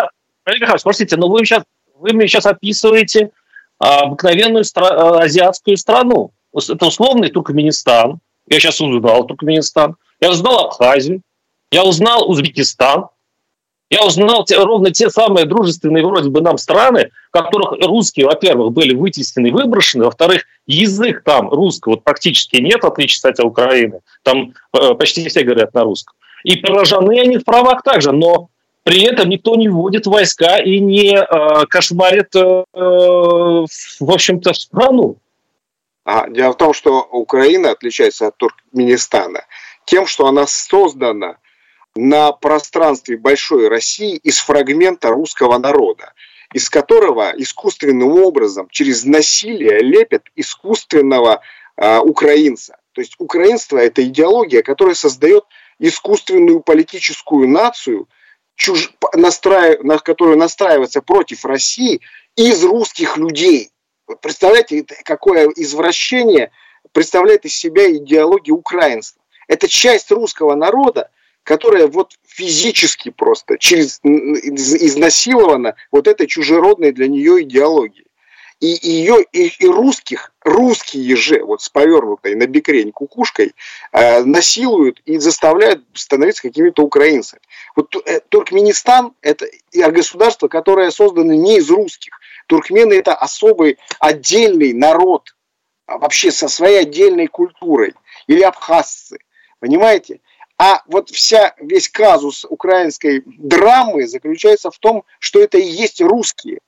Валерий 0.44 0.62
Михайлович, 0.62 0.82
простите, 0.82 1.16
но 1.16 1.28
вы 1.28 1.44
сейчас, 1.44 1.62
вы 1.94 2.12
мне 2.14 2.26
сейчас 2.26 2.46
описываете 2.46 3.30
обыкновенную 3.78 4.64
стра- 4.64 5.20
азиатскую 5.20 5.76
страну. 5.76 6.32
Это 6.54 6.86
условный 6.86 7.28
Туркменистан. 7.28 8.18
Я 8.48 8.60
сейчас 8.60 8.80
узнал 8.80 9.26
Туркменистан. 9.26 9.96
Я 10.20 10.30
узнал 10.30 10.66
Абхазию. 10.66 11.20
Я 11.70 11.84
узнал 11.84 12.28
Узбекистан, 12.30 13.08
Я 13.88 14.04
узнал 14.04 14.44
те, 14.44 14.56
ровно 14.56 14.90
те 14.90 15.10
самые 15.10 15.46
дружественные 15.46 16.04
вроде 16.04 16.28
бы 16.28 16.40
нам 16.40 16.58
страны, 16.58 17.10
в 17.28 17.30
которых 17.30 17.72
русские, 17.86 18.26
во-первых, 18.26 18.72
были 18.72 18.94
вытеснены 18.94 19.52
выброшены, 19.52 20.04
во-вторых, 20.04 20.44
язык 20.66 21.22
там 21.24 21.48
русского 21.48 21.92
вот 21.92 22.04
практически 22.04 22.56
нет, 22.56 22.82
в 22.82 22.86
отличие, 22.86 23.16
кстати, 23.16 23.40
от 23.40 23.46
Украины. 23.46 24.00
Там 24.22 24.54
э, 24.72 24.94
почти 24.94 25.28
все 25.28 25.42
говорят 25.42 25.72
на 25.74 25.84
русском. 25.84 26.14
И 26.42 26.56
поражены 26.56 27.20
они 27.20 27.38
в 27.38 27.44
правах 27.44 27.82
также, 27.82 28.12
но 28.12 28.48
при 28.82 29.02
этом 29.02 29.28
никто 29.28 29.54
не 29.56 29.68
вводит 29.68 30.06
войска 30.06 30.58
и 30.58 30.78
не 30.80 31.16
э, 31.16 31.66
кошмарит, 31.66 32.34
э, 32.34 32.64
в 32.72 33.66
общем-то, 34.10 34.52
страну. 34.52 35.16
А, 36.04 36.28
дело 36.28 36.52
в 36.52 36.56
том, 36.56 36.72
что 36.72 37.02
Украина 37.02 37.72
отличается 37.72 38.28
от 38.28 38.36
Туркменистана 38.36 39.44
тем, 39.86 40.06
что 40.06 40.26
она 40.26 40.46
создана 40.46 41.36
на 41.96 42.32
пространстве 42.32 43.16
большой 43.16 43.68
России 43.68 44.16
из 44.16 44.38
фрагмента 44.38 45.10
русского 45.10 45.58
народа, 45.58 46.12
из 46.52 46.68
которого 46.70 47.32
искусственным 47.36 48.22
образом 48.22 48.68
через 48.70 49.04
насилие 49.04 49.80
лепят 49.80 50.24
искусственного 50.36 51.40
э, 51.76 51.98
украинца. 51.98 52.76
То 52.92 53.00
есть 53.00 53.14
украинство– 53.18 53.76
это 53.78 54.02
идеология, 54.02 54.62
которая 54.62 54.94
создает 54.94 55.44
искусственную 55.78 56.60
политическую 56.60 57.48
нацию, 57.48 58.08
чуж... 58.54 58.92
настраив... 59.14 59.82
на 59.82 59.98
которую 59.98 60.38
настраивается 60.38 61.02
против 61.02 61.44
России 61.44 62.00
из 62.36 62.64
русских 62.64 63.16
людей. 63.16 63.70
Представляете, 64.20 64.86
какое 65.04 65.48
извращение 65.56 66.50
представляет 66.92 67.44
из 67.44 67.54
себя 67.54 67.90
идеология 67.90 68.54
украинства. 68.54 69.20
Это 69.48 69.68
часть 69.68 70.10
русского 70.10 70.54
народа, 70.54 71.10
которая 71.46 71.86
вот 71.86 72.18
физически 72.26 73.10
просто 73.10 73.56
через, 73.56 74.00
изнасилована 74.02 75.76
вот 75.92 76.08
этой 76.08 76.26
чужеродной 76.26 76.92
для 76.92 77.06
нее 77.06 77.42
идеологией. 77.42 78.04
И 78.58 78.66
ее, 78.66 79.22
и, 79.32 79.48
и 79.58 79.66
русских, 79.66 80.32
русские 80.42 81.14
же, 81.14 81.44
вот 81.44 81.60
с 81.60 81.68
повернутой 81.68 82.34
на 82.34 82.46
бекрень 82.46 82.90
кукушкой, 82.90 83.54
э, 83.92 84.24
насилуют 84.24 85.02
и 85.04 85.18
заставляют 85.18 85.84
становиться 85.92 86.42
какими-то 86.42 86.82
украинцами. 86.82 87.42
Вот 87.76 87.94
э, 87.94 88.20
Туркменистан– 88.28 89.12
это 89.20 89.46
государство, 89.72 90.48
которое 90.48 90.90
создано 90.90 91.34
не 91.34 91.58
из 91.58 91.70
русских. 91.70 92.18
Туркмены– 92.46 92.94
это 92.94 93.14
особый 93.14 93.78
отдельный 94.00 94.72
народ, 94.72 95.36
а 95.86 95.98
вообще 95.98 96.32
со 96.32 96.48
своей 96.48 96.80
отдельной 96.80 97.26
культурой. 97.26 97.92
Или 98.26 98.40
абхазцы, 98.40 99.18
понимаете? 99.60 100.20
А 100.58 100.82
вот 100.86 101.10
вся, 101.10 101.54
весь 101.58 101.88
казус 101.88 102.46
украинской 102.48 103.22
драмы 103.26 104.06
заключается 104.06 104.70
в 104.70 104.78
том, 104.78 105.04
что 105.18 105.40
это 105.40 105.58
и 105.58 105.66
есть 105.66 106.00
русские, 106.00 106.60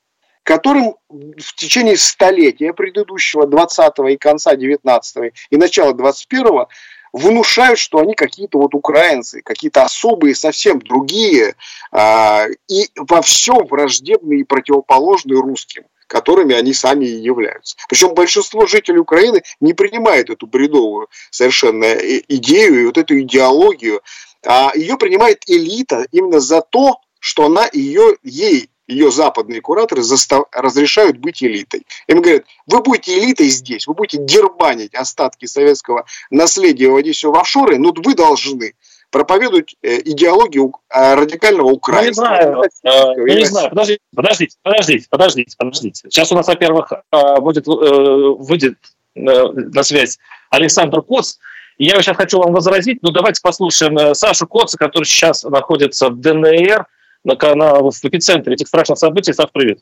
которым 0.43 0.97
в 1.09 1.55
течение 1.55 1.97
столетия 1.97 2.75
предыдущего 2.75 3.47
20-го 3.47 4.09
и 4.09 4.17
конца 4.17 4.55
19-го 4.55 5.31
и 5.51 5.57
начала 5.57 5.95
21-го 5.95 6.69
внушают, 7.15 7.79
что 7.79 8.01
они 8.01 8.15
какие-то 8.15 8.59
вот 8.59 8.75
украинцы, 8.75 9.41
какие-то 9.41 9.85
особые, 9.85 10.35
совсем 10.35 10.79
другие, 10.81 11.55
э, 11.91 12.47
и 12.69 12.91
во 12.95 13.23
всем 13.23 13.67
враждебные 13.67 14.41
и 14.41 14.45
противоположные 14.45 15.41
русским 15.41 15.85
которыми 16.09 16.55
они 16.55 16.73
сами 16.73 17.05
и 17.05 17.21
являются. 17.21 17.77
Причем 17.89 18.15
большинство 18.15 18.67
жителей 18.67 18.99
Украины 18.99 19.43
не 19.61 19.75
принимает 19.75 20.31
эту 20.31 20.47
бредовую 20.47 21.09
совершенно 21.31 21.85
идею 21.95 22.83
и 22.83 22.87
вот 22.87 22.99
эту 22.99 23.21
идеологию, 23.21 24.03
а 24.45 24.73
ее 24.75 24.97
принимает 24.97 25.45
элита 25.47 26.07
именно 26.11 26.41
за 26.41 26.63
то, 26.63 26.97
что 27.21 27.47
она 27.47 27.69
ее, 27.73 28.17
ей 28.23 28.71
ее 28.89 29.11
западные 29.11 29.61
кураторы 29.61 30.03
застав... 30.03 30.47
разрешают 30.51 31.19
быть 31.19 31.43
элитой. 31.43 31.87
Им 32.07 32.23
говорят, 32.23 32.45
вы 32.67 32.81
будете 32.81 33.19
элитой 33.19 33.49
здесь, 33.49 33.87
вы 33.87 33.95
будете 33.95 34.25
дербанить 34.25 34.95
остатки 34.95 35.45
советского 35.45 36.07
наследия, 36.31 36.89
вводить 36.89 37.17
все 37.17 37.31
в 37.31 37.37
офшоры, 37.37 37.79
но 37.79 37.93
вы 37.95 38.15
должны 38.15 38.75
проповедуют 39.11 39.71
э, 39.83 40.01
идеологию 40.01 40.73
э, 40.91 41.15
радикального 41.15 41.69
украинства. 41.69 42.25
Не 42.25 42.29
знаю, 42.29 42.63
э, 42.85 43.35
не 43.35 43.45
знаю. 43.45 43.71
Подождите, 43.71 44.01
подождите, 44.15 44.57
подождите, 44.63 45.07
подождите, 45.11 45.57
подождите. 45.59 46.11
Сейчас 46.11 46.33
у 46.33 46.35
нас, 46.35 46.47
во-первых, 46.47 46.93
будет, 47.41 47.67
выйдет 47.67 48.79
на 49.15 49.83
связь 49.83 50.19
Александр 50.51 51.03
Коц. 51.03 51.39
Я 51.79 52.01
сейчас 52.03 52.17
хочу 52.17 52.39
вам 52.39 52.53
возразить, 52.53 53.03
но 53.03 53.11
давайте 53.11 53.41
послушаем 53.43 54.15
Сашу 54.15 54.47
Коца, 54.47 54.77
который 54.77 55.05
сейчас 55.05 55.45
находится 55.45 56.11
в 56.11 56.21
ДНР, 56.21 56.87
на, 57.25 57.55
на, 57.55 57.75
в 57.81 57.91
эпицентре 58.03 58.55
этих 58.55 58.69
страшных 58.69 58.99
событий. 58.99 59.33
Саш, 59.33 59.49
привет. 59.53 59.81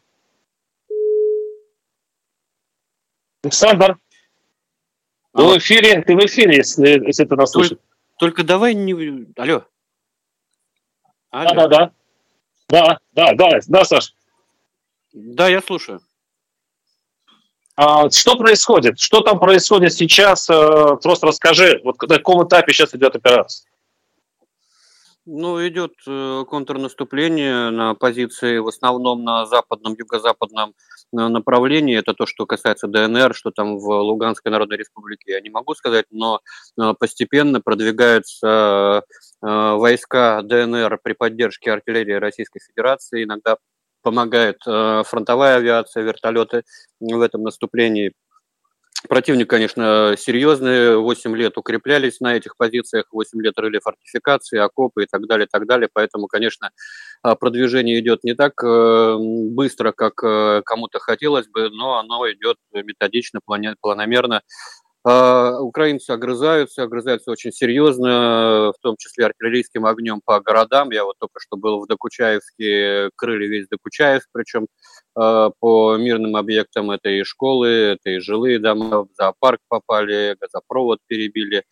Александр, 3.43 3.97
ты 5.35 5.43
в 5.43 5.59
эфире, 5.59 6.03
ты 6.03 6.17
в 6.17 6.25
эфире, 6.25 6.57
если, 6.57 7.07
если 7.07 7.25
ты 7.25 7.37
нас 7.37 7.53
слышишь. 7.53 7.79
Только 8.19 8.45
давай 8.45 8.75
не... 8.75 8.93
Алло. 9.37 9.65
Алло. 11.31 11.51
Да, 11.51 11.55
да, 11.55 11.69
да. 11.69 11.91
Да, 12.69 12.99
да, 13.13 13.35
да, 13.35 13.61
да, 13.67 13.85
Саш. 13.85 14.15
Да, 15.13 15.49
я 15.49 15.63
слушаю. 15.63 16.01
А, 17.77 18.09
что 18.11 18.37
происходит? 18.37 18.99
Что 18.99 19.21
там 19.21 19.39
происходит 19.39 19.93
сейчас? 19.93 20.49
Э, 20.49 20.97
просто 21.03 21.27
расскажи, 21.27 21.81
вот 21.85 22.01
на 22.01 22.17
каком 22.17 22.47
этапе 22.47 22.73
сейчас 22.73 22.95
идет 22.95 23.15
операция? 23.15 23.69
Ну, 25.29 25.67
идет 25.67 25.95
э, 26.07 26.45
контрнаступление 26.49 27.71
на 27.71 27.95
позиции 27.95 28.59
в 28.59 28.69
основном 28.69 29.25
на 29.25 29.45
западном, 29.45 29.97
юго-западном 29.99 30.75
направлении. 31.11 31.99
Это 31.99 32.15
то, 32.15 32.27
что 32.27 32.47
касается 32.47 32.87
ДНР, 32.87 33.35
что 33.35 33.51
там 33.51 33.77
в 33.77 33.89
Луганской 33.89 34.53
Народной 34.53 34.77
Республике, 34.77 35.33
я 35.33 35.41
не 35.41 35.51
могу 35.51 35.75
сказать, 35.75 36.07
но 36.11 36.41
э, 36.81 36.95
постепенно 36.97 37.61
продвигаются 37.61 39.03
э, 39.43 39.47
войска 39.75 40.43
ДНР 40.43 41.01
при 41.03 41.15
поддержке 41.15 41.73
артиллерии 41.73 42.13
Российской 42.15 42.61
Федерации. 42.61 43.25
Иногда 43.25 43.57
помогает 44.03 44.59
фронтовая 44.63 45.57
авиация, 45.57 46.05
вертолеты 46.05 46.63
в 47.01 47.21
этом 47.21 47.43
наступлении. 47.43 48.13
Противник, 49.09 49.49
конечно, 49.49 50.15
серьезный, 50.19 50.97
8 50.97 51.37
лет 51.37 51.59
укреплялись 51.59 52.21
на 52.21 52.35
этих 52.35 52.57
позициях, 52.57 53.07
8 53.13 53.41
лет 53.43 53.59
рыли 53.59 53.79
фортификации, 53.79 54.59
окопы 54.59 55.05
и 55.05 55.07
так 55.07 55.27
далее, 55.27 55.47
так 55.51 55.67
далее. 55.67 55.89
Поэтому, 55.93 56.27
конечно, 56.27 56.71
а, 57.23 57.35
продвижение 57.35 58.01
идет 58.01 58.25
не 58.25 58.35
так 58.35 58.53
э, 58.65 59.17
быстро, 59.19 59.93
как 59.93 60.23
э, 60.25 60.63
кому-то 60.65 60.99
хотелось 60.99 61.47
бы, 61.49 61.71
но 61.71 61.99
оно 61.99 62.31
идет 62.31 62.57
методично, 62.73 63.41
планомерно. 63.81 64.43
А, 65.09 65.61
украинцы 65.61 66.11
огрызаются, 66.11 66.83
огрызаются 66.83 67.31
очень 67.31 67.53
серьезно, 67.53 68.73
в 68.77 68.83
том 68.83 68.97
числе 68.99 69.27
артиллерийским 69.27 69.87
огнем 69.87 70.21
по 70.25 70.41
городам. 70.41 70.91
Я 70.91 71.05
вот 71.05 71.15
только 71.21 71.39
что 71.39 71.57
был 71.57 71.81
в 71.81 71.87
Докучаевске, 71.87 73.11
крыли 73.15 73.47
весь 73.47 73.69
Докучаевск, 73.69 74.29
причем 74.33 74.67
а, 75.15 75.51
по 75.61 75.97
мирным 75.97 76.35
объектам 76.35 76.91
это 76.91 77.09
и 77.09 77.23
школы, 77.23 77.69
это 77.69 78.11
и 78.11 78.19
жилые 78.19 78.59
дома, 78.59 79.05
в 79.05 79.09
зоопарк 79.17 79.61
попали, 79.69 80.37
газопровод 80.41 80.99
перебили. 81.07 81.63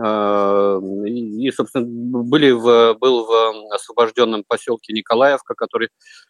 А, 0.00 0.78
и, 1.06 1.50
собственно, 1.50 1.86
были 1.86 2.50
в, 2.50 2.94
был 2.94 3.24
в 3.24 3.74
освобожденном 3.74 4.44
поселке 4.46 4.92
Николаевка, 4.92 5.54
который 5.54 5.88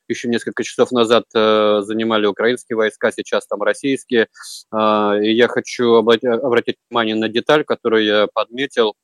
еще 0.09 0.28
несколько 0.28 0.64
часов 0.64 0.90
назад 0.90 1.24
э, 1.35 1.81
занимали 1.83 2.26
украинские 2.26 2.76
войска, 2.76 3.12
сейчас 3.12 3.46
там 3.46 3.62
российские. 3.62 4.28
И 4.72 5.33
я 5.33 5.48
хочу 5.48 5.94
обратить 5.94 6.76
внимание 6.88 7.14
на 7.14 7.28
деталь, 7.28 7.64
которую 7.64 8.04
я 8.04 8.26
подметил. 8.33 8.94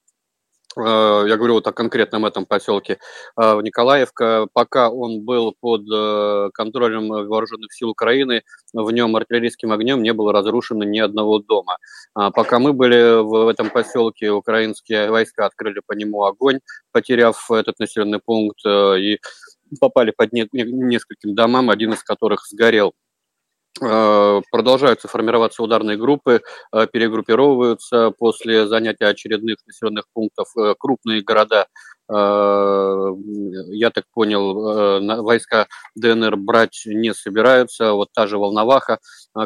Э, 0.77 1.25
я 1.29 1.37
говорю 1.37 1.55
вот 1.55 1.67
о 1.67 1.73
конкретном 1.73 2.27
этом 2.27 2.47
поселке 2.47 2.99
э, 3.41 3.61
Николаевка, 3.63 4.49
пока 4.53 4.91
он 4.91 5.25
был 5.25 5.55
под 5.61 5.83
э, 5.93 6.51
контролем 6.53 7.09
вооруженных 7.09 7.73
сил 7.73 7.91
Украины, 7.91 8.43
в 8.73 8.91
нем 8.91 9.15
артиллерийским 9.17 9.73
огнем 9.73 10.03
не 10.03 10.13
было 10.13 10.33
разрушено 10.33 10.85
ни 10.85 10.99
одного 10.99 11.39
дома. 11.39 11.79
А 12.15 12.31
пока 12.31 12.59
мы 12.59 12.73
были 12.73 13.23
в 13.23 13.49
этом 13.49 13.71
поселке, 13.71 14.31
украинские 14.31 15.11
войска 15.11 15.47
открыли 15.47 15.81
по 15.87 15.93
нему 15.93 16.25
огонь, 16.25 16.61
потеряв 16.93 17.51
этот 17.51 17.79
населенный 17.79 18.21
пункт, 18.25 18.65
и 18.67 19.19
попали 19.81 20.13
под 20.17 20.33
нескольким 20.33 21.35
домам, 21.35 21.71
один 21.71 21.93
из 21.93 22.03
которых 22.03 22.47
сгорел. 22.47 22.95
Э, 23.83 24.41
продолжаются 24.53 25.09
формироваться 25.09 25.63
ударные 25.63 25.97
группы, 25.97 26.43
э, 26.73 26.87
перегруппировываются 26.87 28.13
после 28.17 28.69
занятия 28.69 29.07
очередных 29.07 29.57
населенных 29.67 30.05
пунктов. 30.13 30.49
Э, 30.57 30.75
крупные 30.79 31.23
города 31.23 31.67
я 32.09 33.91
так 33.91 34.05
понял, 34.13 35.23
войска 35.23 35.67
ДНР 35.95 36.37
брать 36.37 36.83
не 36.87 37.15
собираются. 37.15 37.93
Вот 37.93 38.09
та 38.13 38.27
же 38.27 38.37
Волноваха, 38.39 38.99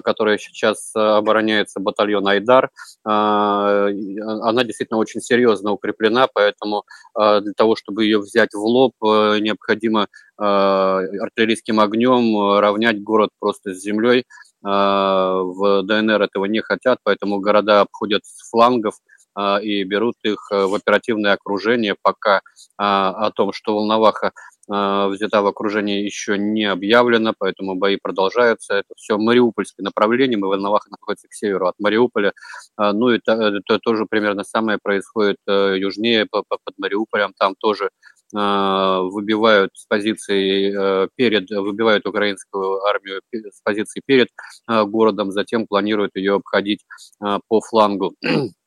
которая 0.02 0.38
сейчас 0.38 0.90
обороняется 0.94 1.80
батальон 1.80 2.26
Айдар, 2.26 2.70
она 3.04 4.64
действительно 4.64 4.98
очень 4.98 5.20
серьезно 5.20 5.70
укреплена, 5.72 6.26
поэтому 6.32 6.84
для 7.14 7.52
того, 7.56 7.76
чтобы 7.76 8.04
ее 8.04 8.18
взять 8.18 8.54
в 8.54 8.64
лоб, 8.64 8.94
необходимо 9.00 10.08
артиллерийским 10.36 11.80
огнем 11.80 12.58
равнять 12.58 13.02
город 13.02 13.30
просто 13.38 13.74
с 13.74 13.78
землей. 13.80 14.24
В 14.62 15.82
ДНР 15.84 16.22
этого 16.22 16.46
не 16.46 16.60
хотят, 16.60 16.98
поэтому 17.04 17.38
города 17.38 17.80
обходят 17.82 18.24
с 18.26 18.50
флангов, 18.50 18.96
а, 18.96 19.17
и 19.62 19.84
берут 19.84 20.16
их 20.24 20.48
э, 20.50 20.66
в 20.66 20.74
оперативное 20.74 21.32
окружение, 21.32 21.94
пока 22.00 22.40
а, 22.76 23.10
о 23.26 23.30
том, 23.30 23.52
что 23.52 23.74
Волноваха 23.74 24.32
а, 24.68 25.08
взята 25.08 25.42
в 25.42 25.46
окружение 25.46 26.04
еще 26.04 26.36
не 26.38 26.64
объявлено, 26.64 27.34
поэтому 27.38 27.76
бои 27.76 27.96
продолжаются. 28.02 28.74
Это 28.74 28.94
все 28.96 29.16
мариупольское 29.16 29.84
направление, 29.84 30.38
Волноваха 30.38 30.90
находится 30.90 31.28
к 31.28 31.34
северу 31.34 31.68
от 31.68 31.74
Мариуполя. 31.78 32.32
Ну 32.76 33.10
и 33.10 33.18
это, 33.18 33.32
это 33.32 33.78
тоже 33.78 34.06
примерно 34.06 34.44
самое 34.44 34.78
происходит 34.82 35.36
э, 35.46 35.76
южнее, 35.78 36.26
под 36.26 36.44
Мариуполем, 36.78 37.32
там 37.38 37.54
тоже 37.58 37.90
выбивают 38.30 39.70
с 39.72 39.86
позиции 39.86 40.70
э, 40.76 41.08
перед, 41.16 41.48
выбивают 41.48 42.06
украинскую 42.06 42.84
армию 42.84 43.22
с 43.32 43.62
позиции 43.62 44.02
перед 44.04 44.28
городом, 44.66 45.30
затем 45.32 45.66
планируют 45.66 46.10
ее 46.14 46.34
обходить 46.34 46.84
по 47.18 47.60
флангу. 47.62 48.12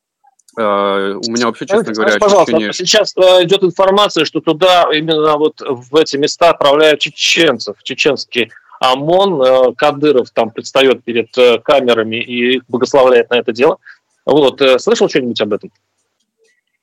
Э, 0.58 1.14
у 1.14 1.30
меня 1.30 1.46
вообще, 1.46 1.66
честно 1.66 1.92
говоря, 1.92 2.18
пожалуйста, 2.18 2.56
ощущение... 2.56 2.72
сейчас 2.74 3.16
э, 3.16 3.44
идет 3.44 3.64
информация, 3.64 4.24
что 4.24 4.40
туда 4.40 4.86
именно 4.92 5.36
вот 5.38 5.60
в 5.60 5.96
эти 5.96 6.16
места 6.16 6.50
отправляют 6.50 7.00
чеченцев, 7.00 7.76
чеченский 7.82 8.50
ОМОН, 8.80 9.42
э, 9.42 9.74
Кадыров 9.76 10.30
там 10.30 10.50
предстает 10.50 11.04
перед 11.04 11.34
камерами 11.64 12.16
и 12.16 12.60
благословляет 12.68 13.30
на 13.30 13.36
это 13.38 13.52
дело. 13.52 13.78
Вот, 14.26 14.60
слышал 14.78 15.08
что-нибудь 15.08 15.40
об 15.40 15.54
этом? 15.54 15.70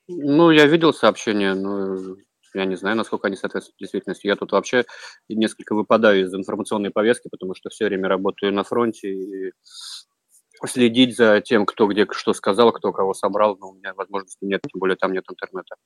Ну, 0.08 0.50
я 0.50 0.66
видел 0.66 0.92
сообщения, 0.92 1.54
но 1.54 2.16
я 2.54 2.64
не 2.64 2.74
знаю, 2.74 2.96
насколько 2.96 3.28
они 3.28 3.36
соответствуют 3.36 3.78
действительности. 3.78 4.26
Я 4.26 4.34
тут 4.34 4.50
вообще 4.50 4.84
несколько 5.28 5.74
выпадаю 5.74 6.24
из 6.24 6.34
информационной 6.34 6.90
повестки, 6.90 7.28
потому 7.30 7.54
что 7.54 7.70
все 7.70 7.86
время 7.86 8.08
работаю 8.08 8.52
на 8.52 8.64
фронте, 8.64 9.08
и 9.08 9.52
следить 10.66 11.16
за 11.16 11.40
тем, 11.40 11.66
кто 11.66 11.86
где 11.86 12.06
что 12.10 12.32
сказал, 12.32 12.72
кто 12.72 12.92
кого 12.92 13.14
собрал, 13.14 13.56
но 13.60 13.70
у 13.70 13.74
меня 13.74 13.94
возможности 13.94 14.44
нет, 14.44 14.60
тем 14.62 14.78
более 14.78 14.96
там 14.96 15.12
нет 15.12 15.24
интернета. 15.30 15.76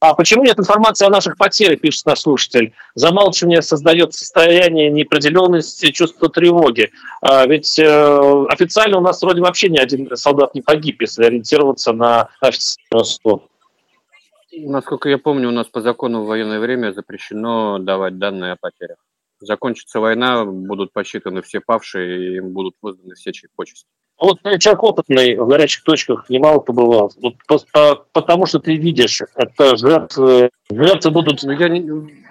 А 0.00 0.12
почему 0.14 0.44
нет 0.44 0.58
информации 0.58 1.06
о 1.06 1.10
наших 1.10 1.38
потерях, 1.38 1.80
пишет 1.80 2.04
наш 2.04 2.20
слушатель? 2.20 2.74
Замалчивание 2.94 3.62
создает 3.62 4.12
состояние 4.12 4.90
неопределенности, 4.90 5.92
чувство 5.92 6.28
тревоги. 6.28 6.90
А 7.22 7.46
ведь 7.46 7.78
э, 7.78 8.44
официально 8.50 8.98
у 8.98 9.00
нас 9.00 9.22
вроде 9.22 9.40
вообще 9.40 9.70
ни 9.70 9.78
один 9.78 10.14
солдат 10.16 10.54
не 10.54 10.60
погиб, 10.60 11.00
если 11.00 11.24
ориентироваться 11.24 11.92
на 11.92 12.28
официальное 12.40 13.40
Насколько 14.56 15.08
я 15.08 15.18
помню, 15.18 15.48
у 15.48 15.52
нас 15.52 15.66
по 15.68 15.80
закону 15.80 16.22
в 16.22 16.26
военное 16.26 16.60
время 16.60 16.92
запрещено 16.92 17.78
давать 17.78 18.18
данные 18.18 18.52
о 18.52 18.56
потерях 18.56 18.98
закончится 19.44 20.00
война, 20.00 20.44
будут 20.44 20.92
посчитаны 20.92 21.42
все 21.42 21.60
павшие, 21.60 22.34
и 22.34 22.36
им 22.36 22.52
будут 22.52 22.76
возданы 22.80 23.14
все 23.14 23.32
чьи 23.32 23.48
почести. 23.54 23.88
Вот 24.20 24.38
человек 24.42 24.82
опытный 24.82 25.36
в 25.36 25.46
горячих 25.46 25.82
точках 25.82 26.30
немало 26.30 26.60
побывал. 26.60 27.12
Вот, 27.20 27.34
потому 28.12 28.46
что 28.46 28.60
ты 28.60 28.76
видишь, 28.76 29.20
это 29.34 29.76
жертвы, 29.76 30.50
жертвы 30.70 31.10
будут 31.10 31.42
ну, 31.42 31.50
я 31.50 31.68
не, 31.68 31.80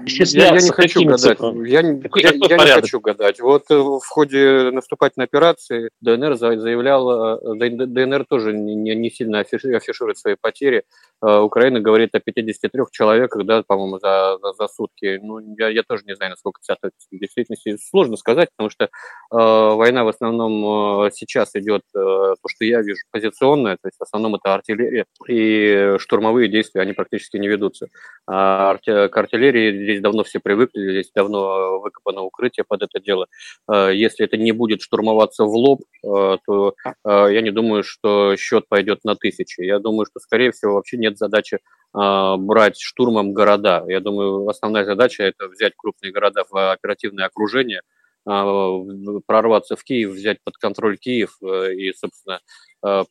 я, 0.07 0.53
я 0.53 0.61
не 0.61 0.69
хочу 0.71 1.03
гадать. 1.03 1.39
Я, 1.41 1.81
я, 1.81 1.81
я 1.81 2.31
не 2.31 2.71
хочу 2.73 2.99
гадать. 3.01 3.39
Вот 3.41 3.69
э, 3.69 3.75
в 3.75 4.05
ходе 4.07 4.71
наступательной 4.71 5.25
операции 5.25 5.89
ДНР 6.01 6.37
заявлял, 6.37 7.39
ДНР 7.57 8.25
тоже 8.29 8.53
не, 8.53 8.95
не 8.95 9.09
сильно 9.11 9.39
афиширует 9.39 10.17
свои 10.17 10.35
потери. 10.39 10.83
Э, 11.23 11.39
Украина 11.39 11.79
говорит 11.79 12.13
о 12.15 12.19
53 12.19 12.81
человеках, 12.91 13.45
да, 13.45 13.63
по-моему, 13.63 13.99
за, 13.99 14.37
за, 14.41 14.53
за 14.53 14.67
сутки. 14.67 15.19
Ну, 15.21 15.39
я, 15.57 15.69
я 15.69 15.83
тоже 15.83 16.03
не 16.05 16.15
знаю, 16.15 16.31
насколько 16.31 16.59
это 16.67 16.91
в 17.11 17.17
действительности 17.17 17.77
сложно 17.77 18.17
сказать, 18.17 18.49
потому 18.55 18.69
что 18.69 18.85
э, 18.85 18.89
война 19.31 20.03
в 20.03 20.09
основном 20.09 21.05
э, 21.05 21.11
сейчас 21.13 21.55
идет, 21.55 21.72
э, 21.81 21.89
то, 21.93 22.47
что 22.47 22.65
я 22.65 22.81
вижу, 22.81 22.99
позиционная, 23.11 23.75
то 23.75 23.87
есть 23.87 23.97
в 23.97 24.03
основном 24.03 24.35
это 24.35 24.53
артиллерия, 24.53 25.05
и 25.27 25.95
штурмовые 25.99 26.47
действия, 26.49 26.81
они 26.81 26.93
практически 26.93 27.37
не 27.37 27.47
ведутся. 27.47 27.87
А 28.27 28.77
к 28.77 29.17
артиллерии 29.17 29.83
здесь 29.83 30.01
давно 30.01 30.23
все 30.23 30.39
привыкли, 30.39 30.91
здесь 30.91 31.11
давно 31.13 31.79
выкопано 31.79 32.21
укрытие 32.21 32.63
под 32.67 32.83
это 32.83 32.99
дело. 32.99 33.27
Э, 33.71 33.91
если 33.93 34.25
это 34.25 34.37
не 34.37 34.51
будет 34.51 34.81
штурмоваться 34.81 35.45
в 35.45 35.55
лоб, 35.55 35.81
э, 36.03 36.37
то 36.45 36.75
я 37.05 37.41
не 37.41 37.51
думаю, 37.51 37.83
что 37.83 38.35
счет 38.37 38.67
пойдет 38.67 39.03
на 39.03 39.15
тысячи. 39.15 39.61
Я 39.61 39.79
думаю, 39.79 40.05
что, 40.05 40.19
скорее 40.19 40.51
всего, 40.51 40.75
вообще 40.75 40.97
нет 40.97 41.17
задачи 41.17 41.59
брать 41.93 42.79
штурмом 42.79 43.33
города. 43.33 43.83
Я 43.87 43.99
думаю, 43.99 44.47
основная 44.47 44.83
задача– 44.83 45.23
это 45.25 45.47
взять 45.47 45.73
крупные 45.77 46.11
города 46.11 46.43
в 46.49 46.71
оперативное 46.71 47.25
окружение, 47.25 47.81
прорваться 48.25 49.75
в 49.75 49.83
Киев, 49.83 50.11
взять 50.11 50.37
под 50.43 50.57
контроль 50.57 50.97
Киев 50.97 51.37
и, 51.41 51.91
собственно, 51.93 52.39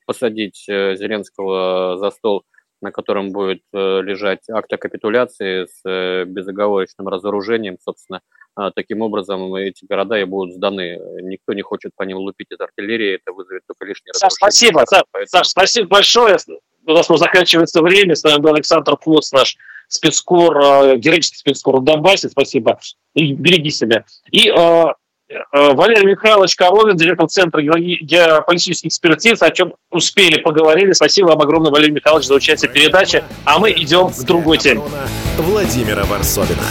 посадить 0.07 0.65
Зеленского 0.67 1.99
за 1.99 2.11
стол 2.11 2.45
на 2.83 2.91
котором 2.91 3.31
будет 3.31 3.63
э, 3.73 4.01
лежать 4.03 4.51
акт 4.51 4.71
о 4.73 4.77
капитуляции 4.77 5.67
с 5.67 5.89
э, 5.89 6.25
безоговорочным 6.25 7.07
разоружением, 7.09 7.79
собственно, 7.81 8.21
а, 8.55 8.71
таким 8.71 9.01
образом 9.01 9.55
эти 9.55 9.87
города 9.87 10.19
и 10.19 10.25
будут 10.25 10.57
сданы. 10.57 10.99
Никто 11.23 11.55
не 11.55 11.63
хочет 11.63 11.93
по 11.97 12.03
ним 12.03 12.19
лупить 12.19 12.49
из 12.51 12.61
артиллерии, 12.61 13.15
это 13.15 13.33
вызовет 13.33 13.63
только 13.67 13.87
лишнее 13.87 14.13
Саш, 14.15 14.33
спасибо, 14.33 14.85
Саш, 14.85 15.05
поэтому... 15.11 15.29
Саш, 15.29 15.49
спасибо 15.49 15.89
большое. 15.89 16.37
У 16.85 16.93
нас 16.93 17.09
уже 17.09 17.21
заканчивается 17.21 17.81
время. 17.81 18.17
С 18.17 18.25
нами 18.25 18.41
был 18.43 18.53
Александр 18.53 18.97
Флоц, 19.01 19.33
наш 19.33 19.57
спецкор, 19.89 20.59
э, 20.59 20.97
героический 20.97 21.39
спецкор 21.39 21.81
в 21.81 21.85
Донбассе. 21.85 22.29
Спасибо. 22.29 22.79
И 23.15 23.33
береги 23.33 23.71
себя. 23.71 24.05
И 24.33 24.51
Э, 24.51 24.87
Валерий 25.53 26.07
Михайлович 26.07 26.57
Коровин, 26.57 26.97
директор 26.97 27.29
Центра 27.29 27.61
геополитических 27.61 28.89
экспертиз, 28.89 29.43
о 29.43 29.51
чем 29.51 29.75
успели, 29.91 30.39
поговорили. 30.39 30.93
Спасибо 30.93 31.29
вам 31.29 31.41
огромное, 31.41 31.71
Валерий 31.71 31.95
Михайлович, 31.95 32.27
за 32.27 32.35
участие 32.35 32.71
в 32.71 32.75
передаче. 32.75 33.25
А 33.45 33.59
мы 33.59 33.71
идем 33.73 34.09
к 34.09 34.23
другой 34.25 34.59
теме. 34.59 34.83
Владимира 35.39 36.05
Варсобина. 36.05 36.67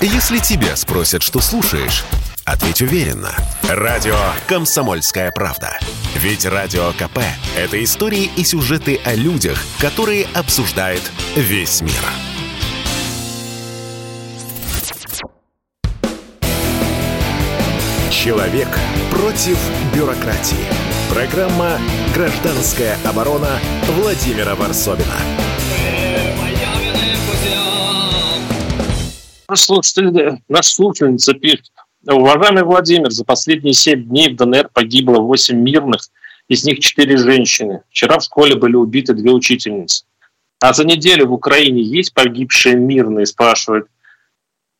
Если 0.00 0.38
тебя 0.38 0.76
спросят, 0.76 1.22
что 1.22 1.40
слушаешь, 1.40 2.04
ответь 2.44 2.82
уверенно. 2.82 3.30
Радио 3.68 4.16
«Комсомольская 4.46 5.30
правда». 5.32 5.78
Ведь 6.16 6.44
Радио 6.44 6.92
КП– 6.92 7.18
это 7.56 7.82
истории 7.82 8.30
и 8.36 8.44
сюжеты 8.44 9.00
о 9.04 9.14
людях, 9.14 9.58
которые 9.80 10.26
обсуждает 10.34 11.02
весь 11.34 11.80
мир. 11.80 12.35
Человек 18.26 18.66
против 19.12 19.56
бюрократии. 19.94 20.66
Программа 21.14 21.78
«Гражданская 22.12 22.96
оборона» 23.04 23.60
Владимира 23.90 24.56
Варсобина. 24.56 25.14
Наш 29.48 29.60
слушатель, 29.60 30.40
наш 30.48 30.66
слушательница 30.66 31.34
пишет. 31.34 31.70
Уважаемый 32.04 32.64
Владимир, 32.64 33.12
за 33.12 33.24
последние 33.24 33.74
семь 33.74 34.02
дней 34.08 34.30
в 34.30 34.34
ДНР 34.34 34.70
погибло 34.72 35.20
8 35.20 35.56
мирных, 35.56 36.08
из 36.48 36.64
них 36.64 36.80
4 36.80 37.16
женщины. 37.18 37.82
Вчера 37.90 38.18
в 38.18 38.24
школе 38.24 38.56
были 38.56 38.74
убиты 38.74 39.14
две 39.14 39.30
учительницы. 39.30 40.04
А 40.58 40.72
за 40.72 40.84
неделю 40.84 41.28
в 41.28 41.32
Украине 41.32 41.80
есть 41.80 42.12
погибшие 42.12 42.74
мирные, 42.74 43.24
спрашивает 43.24 43.86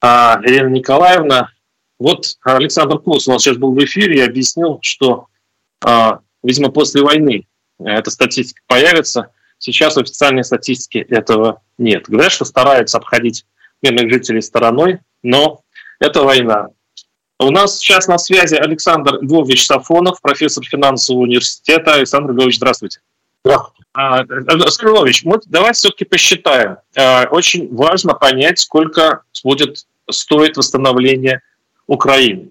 а, 0.01 0.41
Елена 0.43 0.71
Николаевна. 0.71 1.51
Вот 1.99 2.37
Александр 2.43 2.99
Клус 2.99 3.27
у 3.27 3.33
нас 3.33 3.43
сейчас 3.43 3.57
был 3.57 3.73
в 3.73 3.85
эфире 3.85 4.19
и 4.19 4.27
объяснил, 4.27 4.79
что, 4.83 5.27
а, 5.85 6.21
видимо, 6.43 6.71
после 6.71 7.03
войны 7.03 7.47
эта 7.79 8.11
статистика 8.11 8.61
появится. 8.67 9.31
Сейчас 9.59 9.97
официальной 9.97 10.45
статистике 10.45 11.01
этого 11.01 11.63
нет. 11.79 12.05
Говорят, 12.09 12.33
что 12.33 12.45
стараются 12.45 12.99
обходить 12.99 13.47
мирных 13.83 14.11
жителей 14.11 14.43
стороной, 14.43 15.01
но 15.23 15.63
это 15.99 16.23
война. 16.23 16.69
У 17.39 17.51
нас 17.51 17.79
сейчас 17.79 18.09
на 18.09 18.19
связи 18.19 18.55
Александр 18.55 19.19
Львович 19.21 19.67
Сафонов, 19.67 20.21
профессор 20.23 20.65
финансового 20.65 21.23
университета. 21.23 21.95
Александр 21.95 22.33
Львович, 22.33 22.57
здравствуйте. 22.57 23.01
Здравствуйте. 23.45 23.85
А, 23.93 24.21
Александр 24.21 24.87
Львович, 24.87 25.25
мы 25.25 25.39
давайте 25.47 25.79
все-таки 25.79 26.05
посчитаем. 26.05 26.79
А, 26.97 27.27
очень 27.31 27.75
важно 27.75 28.15
понять, 28.15 28.59
сколько 28.59 29.23
будет 29.45 29.87
стоить 30.11 30.57
восстановление 30.57 31.43
Украины. 31.87 32.51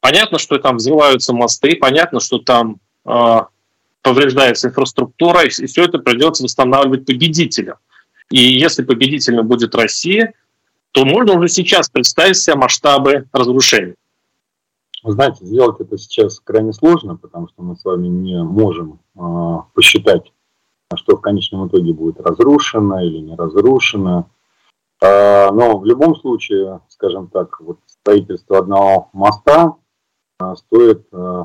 Понятно, 0.00 0.38
что 0.38 0.58
там 0.58 0.78
взрываются 0.78 1.32
мосты, 1.32 1.76
понятно, 1.76 2.20
что 2.20 2.38
там 2.38 2.78
э, 3.04 3.40
повреждается 4.02 4.68
инфраструктура, 4.68 5.44
и 5.44 5.48
все 5.48 5.84
это 5.84 5.98
придется 5.98 6.42
восстанавливать 6.42 7.06
победителям. 7.06 7.76
И 8.30 8.40
если 8.40 8.82
победителем 8.82 9.46
будет 9.46 9.74
Россия, 9.74 10.34
то 10.92 11.04
можно 11.04 11.34
уже 11.34 11.48
сейчас 11.48 11.88
представить 11.88 12.36
себе 12.36 12.56
масштабы 12.56 13.26
разрушений. 13.32 13.94
Знаете, 15.04 15.44
сделать 15.44 15.80
это 15.80 15.98
сейчас 15.98 16.40
крайне 16.40 16.72
сложно, 16.72 17.16
потому 17.16 17.48
что 17.48 17.62
мы 17.62 17.76
с 17.76 17.84
вами 17.84 18.06
не 18.06 18.42
можем 18.42 19.00
э, 19.16 19.56
посчитать, 19.74 20.32
что 20.94 21.16
в 21.16 21.20
конечном 21.20 21.66
итоге 21.66 21.92
будет 21.92 22.20
разрушено 22.20 23.00
или 23.00 23.18
не 23.18 23.34
разрушено. 23.34 24.28
Э, 25.02 25.50
но 25.50 25.78
в 25.78 25.84
любом 25.84 26.14
случае, 26.14 26.80
скажем 26.88 27.26
так, 27.26 27.60
вот 27.60 27.78
строительство 27.86 28.58
одного 28.58 29.08
моста 29.12 29.74
э, 30.40 30.54
стоит, 30.54 31.08
э, 31.12 31.44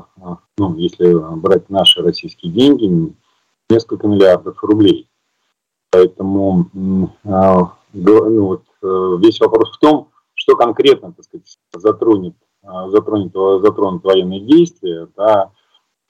ну, 0.58 0.76
если 0.76 1.12
брать 1.36 1.68
наши 1.68 2.00
российские 2.00 2.52
деньги, 2.52 3.12
несколько 3.68 4.06
миллиардов 4.06 4.62
рублей. 4.62 5.10
Поэтому 5.90 6.66
ну, 6.72 7.10
вот, 7.92 8.62
весь 8.82 9.40
вопрос 9.40 9.76
в 9.76 9.78
том, 9.78 10.10
что 10.34 10.54
конкретно 10.54 11.12
так 11.12 11.24
сказать, 11.24 11.58
затронет 11.74 12.34
затронет, 12.88 13.32
затронут 13.32 14.04
военные 14.04 14.40
действия, 14.40 15.08
да, 15.16 15.50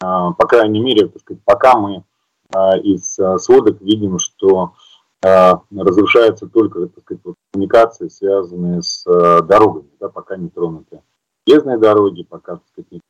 по 0.00 0.46
крайней 0.48 0.80
мере, 0.80 1.06
так 1.06 1.22
сказать, 1.22 1.42
пока 1.44 1.78
мы 1.78 2.02
из 2.82 3.18
сводок 3.38 3.80
видим, 3.80 4.18
что 4.18 4.72
разрушаются 5.22 6.46
только 6.46 6.86
так 6.86 7.04
сказать, 7.04 7.22
коммуникации, 7.52 8.08
связанные 8.08 8.82
с 8.82 9.04
дорогами, 9.04 9.90
да, 10.00 10.08
пока 10.08 10.36
не 10.36 10.48
тронуты 10.48 11.02
железные 11.46 11.78
дороги, 11.78 12.24
пока 12.24 12.56
так 12.56 12.64
сказать, 12.68 13.02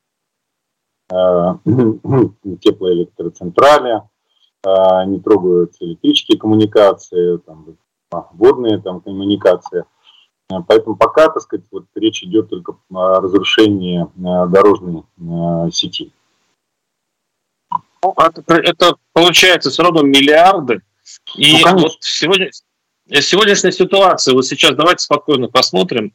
теплоэлектроцентрали, 2.60 4.02
не 5.06 5.20
трогаются 5.20 5.84
электрические 5.84 6.38
коммуникации, 6.38 7.38
там, 7.38 7.76
водные 8.32 8.80
там, 8.80 9.00
коммуникации– 9.00 9.84
Поэтому 10.66 10.96
пока, 10.96 11.28
так 11.28 11.42
сказать, 11.42 11.66
вот 11.70 11.84
речь 11.94 12.22
идет 12.22 12.48
только 12.48 12.76
о 12.90 13.20
разрушении 13.20 14.02
э, 14.02 14.48
дорожной 14.48 15.02
э, 15.18 15.70
сети. 15.70 16.12
Ну, 18.02 18.14
это, 18.16 18.42
это 18.54 18.96
получается 19.12 19.68
все 19.70 19.82
равно 19.82 20.02
миллиарды. 20.02 20.80
И 21.36 21.64
ну, 21.64 21.78
вот 21.78 21.96
сегодня, 22.00 22.50
сегодняшняя 23.20 23.72
ситуация, 23.72 24.34
вот 24.34 24.46
сейчас 24.46 24.74
давайте 24.74 25.04
спокойно 25.04 25.48
посмотрим. 25.48 26.12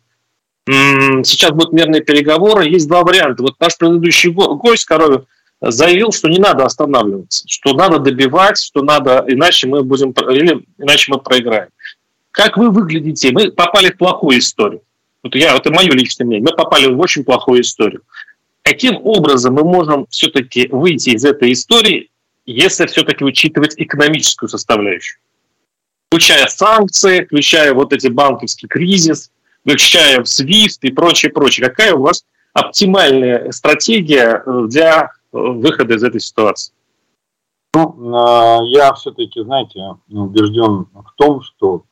Сейчас 0.66 1.52
будут 1.52 1.74
мирные 1.74 2.02
переговоры, 2.02 2.70
есть 2.70 2.88
два 2.88 3.04
варианта. 3.04 3.44
Вот 3.44 3.60
наш 3.60 3.78
предыдущий 3.78 4.32
гость, 4.32 4.86
Коровин, 4.86 5.26
заявил, 5.62 6.12
что 6.12 6.30
не 6.30 6.40
надо 6.40 6.66
останавливаться, 6.66 7.46
что 7.48 7.74
надо 7.74 8.00
добивать, 8.00 8.60
что 8.60 8.82
надо, 8.82 9.26
иначе 9.28 9.68
мы 9.68 9.84
будем, 9.84 10.12
или 10.12 10.66
иначе 10.78 11.12
мы 11.12 11.20
проиграем 11.20 11.70
как 12.34 12.58
вы 12.58 12.72
выглядите, 12.72 13.32
мы 13.32 13.52
попали 13.52 13.92
в 13.92 13.98
плохую 13.98 14.40
историю. 14.40 14.82
Вот 15.22 15.36
я, 15.36 15.56
это 15.56 15.72
мое 15.72 15.92
личное 15.92 16.26
мнение, 16.26 16.50
мы 16.50 16.58
попали 16.58 16.88
в 16.88 17.00
очень 17.00 17.24
плохую 17.24 17.62
историю. 17.62 18.02
Каким 18.64 18.98
образом 19.06 19.54
мы 19.54 19.64
можем 19.64 20.08
все-таки 20.10 20.68
выйти 20.68 21.12
из 21.12 21.24
этой 21.24 21.54
истории, 21.54 22.10
если 22.46 22.86
все-таки 22.88 23.24
учитывать 23.24 23.76
экономическую 23.78 24.50
составляющую? 24.50 25.20
Включая 26.08 26.48
санкции, 26.48 27.26
включая 27.26 27.74
вот 27.74 27.94
эти 27.94 28.08
банковский 28.08 28.68
кризис, 28.68 29.32
включая 29.62 30.20
SWIFT 30.22 30.80
и 30.82 30.92
прочее, 30.92 31.32
прочее. 31.32 31.68
Какая 31.68 31.94
у 31.94 32.02
вас 32.02 32.26
оптимальная 32.54 33.52
стратегия 33.52 34.44
для 34.68 35.12
выхода 35.32 35.96
из 35.96 36.04
этой 36.04 36.22
ситуации? 36.22 36.74
Ну, 37.76 38.16
а, 38.16 38.62
я 38.66 38.94
все-таки, 38.94 39.42
знаете, 39.42 39.80
убежден 40.10 40.88
в 40.94 41.14
том, 41.16 41.42
что 41.42 41.86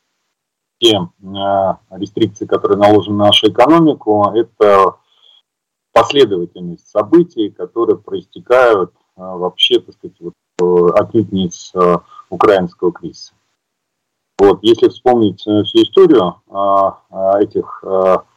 те 0.82 0.98
э, 0.98 1.98
рестрикции, 1.98 2.46
которые 2.46 2.78
наложены 2.78 3.18
на 3.18 3.26
нашу 3.28 3.50
экономику, 3.50 4.32
это 4.34 4.96
последовательность 5.94 6.88
событий, 6.88 7.52
которые 7.52 7.98
проистекают 8.00 8.92
э, 8.92 9.01
вообще, 9.22 9.80
так 9.80 9.96
сказать, 9.96 10.18
вот, 10.20 10.34
э, 10.62 10.94
отнюдь 11.00 11.32
не 11.32 11.50
с 11.50 11.74
украинского 12.30 12.92
кризиса. 12.92 13.34
Вот, 14.38 14.60
если 14.62 14.90
вспомнить 14.90 15.42
всю 15.42 15.84
историю 15.84 16.42
этих 17.40 17.84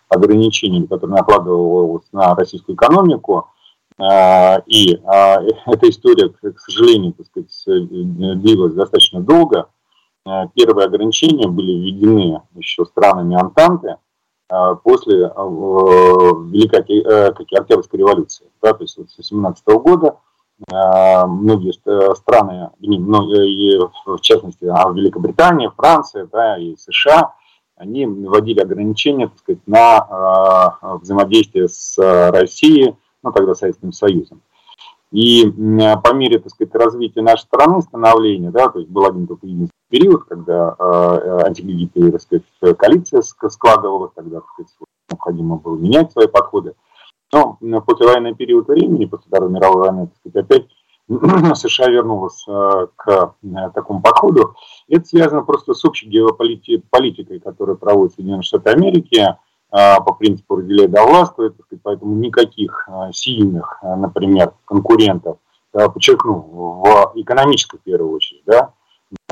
ограничений, 0.09 0.87
которые 0.87 1.17
накладывалось 1.17 2.05
на 2.13 2.35
российскую 2.35 2.77
экономику, 2.77 3.49
и 3.99 4.93
эта 4.97 5.89
история, 5.89 6.29
к 6.29 6.59
сожалению, 6.59 7.15
так 7.15 7.27
сказать, 7.27 7.89
длилась 7.89 8.75
достаточно 8.75 9.21
долго, 9.21 9.69
Э, 10.27 10.49
первые 10.55 10.87
ограничения 10.87 11.49
были 11.49 11.73
введены 11.73 12.43
еще 12.55 12.85
странами 12.87 13.39
Антанты 13.39 13.97
э, 14.51 14.77
после 14.83 15.27
э, 15.27 15.31
Великой 16.51 16.81
Октябрьской 17.59 17.99
революции. 17.99 18.47
Да, 18.63 18.73
то 18.73 18.83
есть 18.85 18.97
вот 18.97 19.11
с 19.11 19.23
17 19.23 19.67
года 19.67 20.19
многие 20.69 21.73
страны, 22.15 22.71
в 22.81 24.21
частности 24.21 24.65
а 24.65 24.91
Великобритания, 24.91 25.71
Франция 25.71 26.29
да, 26.31 26.57
и 26.57 26.77
США, 26.77 27.35
они 27.77 28.07
вводили 28.07 28.61
ограничения 28.61 29.29
так 29.29 29.39
сказать, 29.39 29.67
на 29.67 30.79
взаимодействие 31.03 31.69
с 31.69 31.99
Россией, 32.31 32.95
ну 33.23 33.33
тогда 33.33 33.55
Советским 33.55 33.93
Союзом. 33.93 34.43
И 35.11 35.45
по 36.03 36.13
мере, 36.13 36.39
так 36.39 36.51
сказать, 36.51 36.75
развития 36.75 37.23
нашей 37.23 37.43
страны, 37.43 37.83
становления, 37.83 38.51
да, 38.51 38.69
то 38.69 38.81
есть 38.81 38.91
был 38.91 39.07
один 39.07 39.27
только 39.27 39.47
единственный 39.47 39.71
период, 39.89 40.25
когда 40.25 40.75
э, 40.77 41.53
так 42.11 42.21
сказать, 42.21 42.77
коалиция 42.77 43.23
складывалась, 43.23 44.11
тогда, 44.15 44.41
так 44.41 44.49
сказать, 44.49 44.73
необходимо 45.09 45.57
было 45.57 45.77
менять 45.77 46.11
свои 46.11 46.27
подходы. 46.27 46.75
Но 47.61 47.81
после 47.81 48.07
военный 48.07 48.35
период 48.35 48.69
времени, 48.69 49.07
после 49.07 49.27
Второй 49.29 49.51
мировой 49.51 49.83
войны, 49.83 50.07
так 50.07 50.17
сказать, 50.19 50.45
опять 50.45 50.67
США 51.57 51.89
вернулась 51.89 52.45
э, 52.47 52.87
к 52.97 53.35
э, 53.43 53.71
такому 53.75 54.01
подходу. 54.01 54.55
Это 54.89 55.05
связано 55.05 55.43
просто 55.43 55.75
с 55.75 55.85
общей 55.85 56.09
геополитикой, 56.09 57.41
которая 57.41 57.77
проводит 57.77 58.15
Соединенные 58.15 58.43
Штаты 58.43 58.71
Америки, 58.71 59.37
а, 59.71 60.01
по 60.01 60.15
принципу 60.15 60.57
разделяй 60.57 60.87
да 60.87 61.05
властвует, 61.05 61.57
поэтому 61.83 62.15
никаких 62.15 62.89
сильных, 63.13 63.81
например, 63.83 64.53
конкурентов, 64.67 65.39
подчеркну, 65.73 66.39
в 66.39 67.13
экономической, 67.17 67.79
в 67.79 67.83
первую 67.83 68.13
очередь, 68.13 68.43
да, 68.47 68.73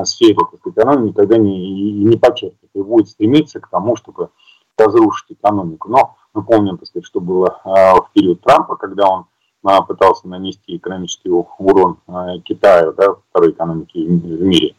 сфере, 0.03 0.35
так 0.35 0.59
сказать, 0.59 0.85
она 0.85 1.01
никогда 1.01 1.37
не, 1.37 1.93
не 1.93 2.17
потерпит 2.17 2.69
и 2.73 2.81
будет 2.81 3.07
стремиться 3.07 3.61
к 3.61 3.69
тому, 3.69 3.95
чтобы 3.95 4.29
разрушить 4.77 5.31
экономику. 5.31 5.89
Но 5.89 6.15
мы 6.33 6.43
помним, 6.43 6.77
так 6.77 6.87
сказать, 6.87 7.05
что 7.05 7.19
было 7.19 7.61
в 7.63 8.09
период 8.13 8.41
Трампа, 8.41 8.75
когда 8.75 9.07
он 9.07 9.25
пытался 9.85 10.27
нанести 10.27 10.77
экономический 10.77 11.29
урон 11.29 11.97
Китаю, 12.43 12.93
да, 12.93 13.15
второй 13.29 13.51
экономики 13.51 13.97
в 13.97 14.41
мире. 14.41 14.75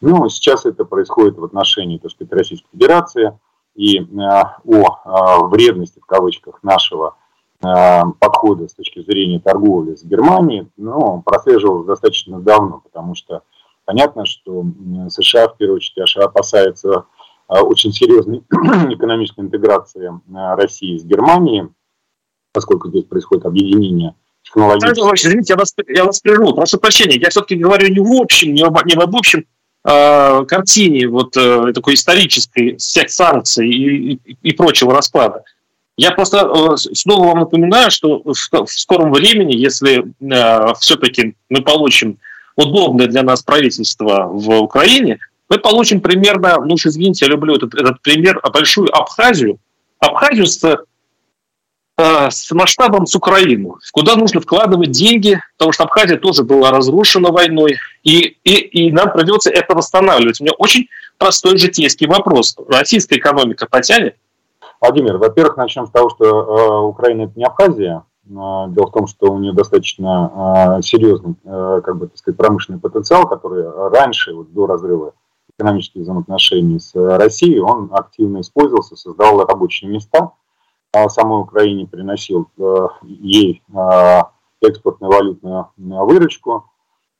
Ну, 0.00 0.28
сейчас 0.28 0.66
это 0.66 0.84
происходит 0.84 1.38
в 1.38 1.44
отношении, 1.44 1.98
так 1.98 2.10
сказать, 2.10 2.32
Российской 2.32 2.68
Федерации– 2.72 3.38
и 3.74 3.98
э, 3.98 4.04
о 4.14 4.54
э, 4.64 5.46
вредности, 5.48 6.00
в 6.00 6.06
кавычках, 6.06 6.62
нашего 6.62 7.16
э, 7.62 8.02
подхода 8.20 8.68
с 8.68 8.74
точки 8.74 9.02
зрения 9.02 9.40
торговли 9.40 9.96
с 9.96 10.04
Германией, 10.04 10.68
ну, 10.76 11.22
прослеживалось 11.22 11.86
достаточно 11.86 12.40
давно, 12.40 12.80
потому 12.84 13.14
что 13.14 13.42
понятно, 13.84 14.26
что 14.26 14.64
США, 15.08 15.48
в 15.48 15.56
первую 15.56 15.76
очередь, 15.76 16.16
опасается 16.16 17.06
очень 17.48 17.92
серьезной 17.92 18.42
экономической 18.94 19.40
интеграции 19.40 20.10
России 20.56 20.98
с 20.98 21.04
Германией, 21.04 21.68
поскольку 22.52 22.88
здесь 22.88 23.04
происходит 23.04 23.46
объединение 23.46 24.14
технологических... 24.44 25.12
Извините, 25.14 25.52
я 25.54 25.56
вас, 25.56 25.74
я 25.88 26.04
вас 26.04 26.20
прерву, 26.20 26.54
прошу 26.54 26.78
прощения, 26.78 27.16
я 27.16 27.30
все-таки 27.30 27.56
говорю 27.56 27.88
не 27.88 28.00
в 28.00 28.12
общем, 28.20 28.54
не 28.54 28.62
об, 28.62 28.78
не 28.84 28.94
в 28.94 29.16
общем 29.16 29.44
э, 29.84 30.44
картине 30.46 31.08
вот 31.08 31.36
э, 31.36 31.72
такой 31.74 31.94
исторической 31.94 32.76
всех 32.76 33.10
санкций 33.10 33.68
и, 33.68 34.12
и, 34.14 34.36
и 34.42 34.52
прочего 34.52 34.92
распада. 34.92 35.44
Я 35.96 36.10
просто 36.10 36.38
э, 36.38 36.76
снова 36.76 37.28
вам 37.28 37.40
напоминаю, 37.40 37.90
что 37.90 38.22
в, 38.24 38.32
в 38.32 38.70
скором 38.70 39.12
времени, 39.12 39.54
если 39.54 40.04
э, 40.20 40.74
все-таки 40.80 41.36
мы 41.48 41.62
получим 41.62 42.18
удобное 42.56 43.06
для 43.06 43.22
нас 43.22 43.42
правительство 43.42 44.26
в 44.26 44.60
Украине, 44.60 45.18
мы 45.48 45.58
получим 45.58 46.00
примерно, 46.00 46.56
ну 46.64 46.74
извините, 46.74 47.26
я 47.26 47.30
люблю 47.30 47.56
этот, 47.56 47.74
этот 47.74 48.00
пример, 48.02 48.40
большую 48.52 48.94
Абхазию, 48.96 49.58
Абхазию 49.98 50.46
с 50.46 50.62
Э, 51.96 52.28
с 52.28 52.50
масштабом 52.50 53.06
с 53.06 53.14
Украину, 53.14 53.76
куда 53.92 54.16
нужно 54.16 54.40
вкладывать 54.40 54.90
деньги, 54.90 55.38
потому 55.56 55.70
что 55.70 55.84
Абхазия 55.84 56.16
тоже 56.16 56.42
была 56.42 56.72
разрушена 56.72 57.30
войной, 57.30 57.76
и, 58.02 58.36
и, 58.42 58.86
и 58.86 58.92
нам 58.92 59.12
придется 59.12 59.50
это 59.50 59.76
восстанавливать. 59.76 60.40
У 60.40 60.44
меня 60.44 60.54
очень 60.58 60.88
простой 61.18 61.56
житейский 61.56 62.08
вопрос. 62.08 62.56
Российская 62.68 63.18
экономика 63.18 63.68
потянет? 63.70 64.16
Владимир, 64.80 65.18
во-первых, 65.18 65.56
начнем 65.56 65.86
с 65.86 65.90
того, 65.90 66.10
что 66.10 66.24
э, 66.24 66.80
Украина– 66.88 67.22
это 67.24 67.32
не 67.36 67.44
Абхазия, 67.44 68.02
Дело 68.26 68.86
в 68.86 68.90
том, 68.90 69.06
что 69.06 69.30
у 69.30 69.38
нее 69.38 69.52
достаточно 69.52 70.80
серьезный, 70.82 71.34
как 71.44 71.98
бы, 71.98 72.06
так 72.06 72.16
сказать, 72.16 72.38
промышленный 72.38 72.80
потенциал, 72.80 73.28
который 73.28 73.68
раньше, 73.90 74.32
вот, 74.32 74.50
до 74.54 74.66
разрыва 74.66 75.12
экономических 75.56 76.02
взаимоотношений 76.02 76.80
с 76.80 76.94
Россией, 76.94 77.60
он 77.60 77.90
активно 77.92 78.40
использовался, 78.40 78.96
создавал 78.96 79.46
рабочие 79.46 79.90
места, 79.90 80.32
а 80.92 81.08
самой 81.08 81.42
Украине 81.42 81.86
приносил 81.86 82.48
ей 83.02 83.62
экспортную 84.60 85.12
валютную 85.12 85.68
выручку. 85.76 86.70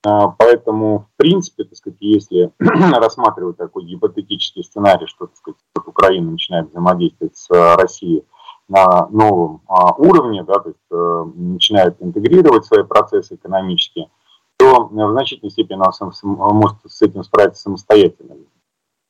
Поэтому, 0.03 1.09
в 1.14 1.16
принципе, 1.16 1.64
так 1.64 1.77
сказать, 1.77 1.99
если 2.01 2.53
рассматривать 2.59 3.57
такой 3.57 3.85
гипотетический 3.85 4.62
сценарий, 4.62 5.07
что 5.07 5.27
так 5.27 5.37
сказать, 5.37 5.59
Украина 5.87 6.33
начинает 6.33 6.68
взаимодействовать 6.70 7.37
с 7.37 7.49
Россией 7.77 8.25
на 8.68 9.09
новом 9.09 9.62
а, 9.66 9.94
уровне, 9.94 10.42
да, 10.42 10.55
то 10.55 10.70
есть 10.70 10.81
э, 10.90 11.25
начинает 11.35 11.97
интегрировать 12.01 12.64
свои 12.64 12.83
процессы 12.83 13.35
экономические, 13.35 14.09
то 14.57 14.87
в 14.87 15.11
значительной 15.12 15.51
степени 15.51 15.81
сам, 15.93 16.12
может 16.25 16.77
с 16.87 17.03
этим 17.03 17.25
справиться 17.25 17.62
самостоятельно. 17.62 18.37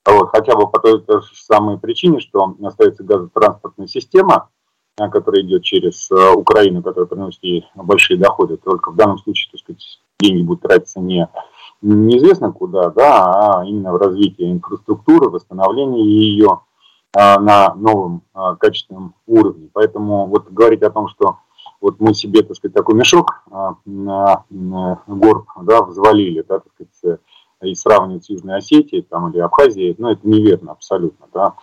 Вот, 0.06 0.28
хотя 0.30 0.54
бы 0.54 0.68
по 0.70 0.78
той, 0.78 1.00
же 1.00 1.34
самой 1.34 1.78
причине, 1.78 2.20
что 2.20 2.54
остается 2.62 3.04
газотранспортная 3.04 3.86
система, 3.86 4.50
э, 4.98 5.08
которая 5.08 5.42
идет 5.42 5.62
через 5.62 6.10
э, 6.10 6.32
Украину, 6.32 6.82
которая 6.82 7.06
приносит 7.06 7.42
ей 7.42 7.66
большие 7.74 8.18
доходы. 8.18 8.58
Только 8.58 8.90
в 8.90 8.96
данном 8.96 9.18
случае, 9.18 9.50
так 9.52 9.60
сказать, 9.60 10.00
деньги 10.20 10.42
будут 10.42 10.62
тратиться 10.62 11.00
не 11.00 11.28
неизвестно 11.80 12.52
куда, 12.52 12.90
да, 12.90 13.60
а 13.60 13.64
именно 13.64 13.92
в 13.92 13.96
развитие 13.96 14.52
инфраструктуры, 14.52 15.28
восстановление 15.28 16.04
ее, 16.04 16.60
на 17.14 17.74
новом 17.74 18.22
качественном 18.58 19.14
уровне. 19.26 19.68
Поэтому 19.72 20.26
вот 20.26 20.50
говорить 20.50 20.82
о 20.82 20.90
том, 20.90 21.08
что 21.08 21.38
вот 21.84 22.00
мы 22.00 22.14
себе, 22.14 22.42
так 22.42 22.56
сказать, 22.56 22.74
такой 22.74 22.94
мешок 22.94 23.42
а, 23.50 23.76
на 23.84 24.44
горб, 25.06 25.46
да, 25.62 25.82
взвалили, 25.82 26.42
да, 26.48 26.60
так 26.60 26.72
сказать, 26.72 27.20
и 27.62 27.74
сравнивать 27.74 28.24
с 28.24 28.30
Южной 28.30 28.56
Осетией 28.56 29.02
там, 29.02 29.30
или 29.30 29.38
Абхазией, 29.38 29.94
ну, 29.98 30.08
это 30.08 30.26
неверно 30.26 30.72
абсолютно, 30.72 31.26
да. 31.32 31.54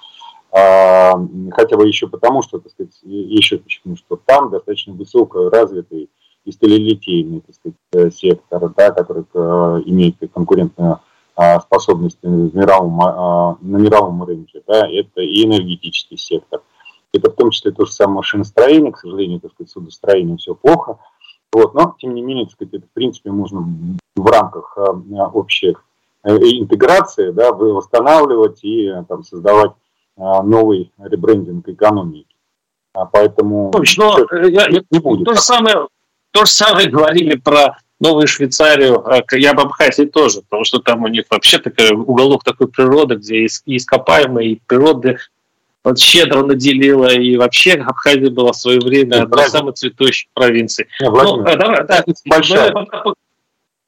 хотя 1.52 1.76
бы 1.76 1.88
еще 1.88 2.08
потому, 2.08 2.44
что, 2.44 2.60
так 2.60 2.72
сказать, 2.72 2.98
еще 3.04 3.58
почему, 3.58 3.96
что 3.96 4.16
там 4.16 4.52
достаточно 4.52 4.94
высоко 4.94 5.50
развитый 5.50 6.10
и 6.46 6.52
сталелитейный, 6.52 7.42
так 7.42 7.56
сказать, 7.56 8.16
сектор, 8.16 8.70
да, 8.76 8.92
который 8.92 9.24
имеет 9.86 10.18
конкурентную 10.34 11.00
а, 11.36 11.60
способности 11.62 12.20
в 12.26 12.56
мировом, 12.56 13.02
а, 13.02 13.58
на 13.62 13.78
мировом 13.78 14.24
рынке, 14.24 14.62
да, 14.68 14.88
это 14.88 15.22
и 15.22 15.46
энергетический 15.46 16.18
сектор. 16.18 16.62
Это 17.13 17.30
в 17.30 17.36
том 17.36 17.52
числе 17.52 17.71
то 17.71 17.86
же 17.86 17.91
самое 17.91 18.17
машиностроение, 18.17 18.91
к 18.91 19.00
сожалению, 19.00 19.39
так 19.39 19.52
сказать, 19.52 19.71
судостроение 19.71 20.38
все 20.38 20.56
плохо. 20.56 20.97
Вот, 21.52 21.74
но, 21.74 21.95
тем 22.00 22.15
не 22.15 22.21
менее, 22.21 22.45
так 22.45 22.54
сказать, 22.54 22.74
это, 22.76 22.88
в 22.88 22.91
принципе, 22.91 23.32
можно 23.32 23.67
в 24.15 24.26
рамках 24.26 24.78
а, 24.78 25.28
общей 25.34 25.76
э, 26.24 26.36
интеграции 26.38 27.32
да, 27.32 27.52
восстанавливать 27.52 28.63
и 28.63 28.89
там, 29.10 29.24
создавать 29.24 29.71
новый 30.17 30.91
ребрендинг 30.97 31.67
экономики. 31.67 32.32
Поэтому 32.93 33.71
Точно, 33.71 34.06
но, 34.06 34.38
э, 34.38 34.50
я, 34.50 34.67
не 34.67 35.00
будет. 35.00 35.26
То 35.26 35.34
же, 35.34 35.41
самое, 35.41 35.88
то 36.32 36.45
же 36.45 36.52
самое 36.52 36.89
говорили 36.89 37.36
про 37.38 37.78
Новую 38.00 38.28
Швейцарию, 38.28 39.06
а 39.08 39.24
я 39.36 39.52
об 39.52 39.60
Абхазии 39.60 40.06
тоже, 40.06 40.41
потому 40.41 40.63
что 40.63 40.80
там 40.80 41.04
у 41.04 41.08
них 41.08 41.26
вообще 41.30 41.60
такой 41.60 41.91
уголок 41.91 42.43
такой 42.43 42.67
природы, 42.67 43.15
где 43.15 43.45
ископаемые, 43.45 44.54
и 44.54 44.62
природы 44.65 45.17
вот 45.84 45.98
щедро 46.00 46.44
наделила, 46.44 47.12
и 47.12 47.38
вообще 47.38 47.74
Абхазия 47.74 48.30
была 48.30 48.52
в 48.52 48.58
свое 48.58 48.80
время 48.80 49.24
одной 49.24 49.46
из 49.46 49.52
самых 49.52 49.76
цветущих 49.76 50.30
провинций. 50.34 50.88
Нет, 51.00 51.12
ну, 51.12 51.46
э, 51.46 51.58
давай, 51.58 51.88
да, 51.88 52.04
большая. 52.26 52.74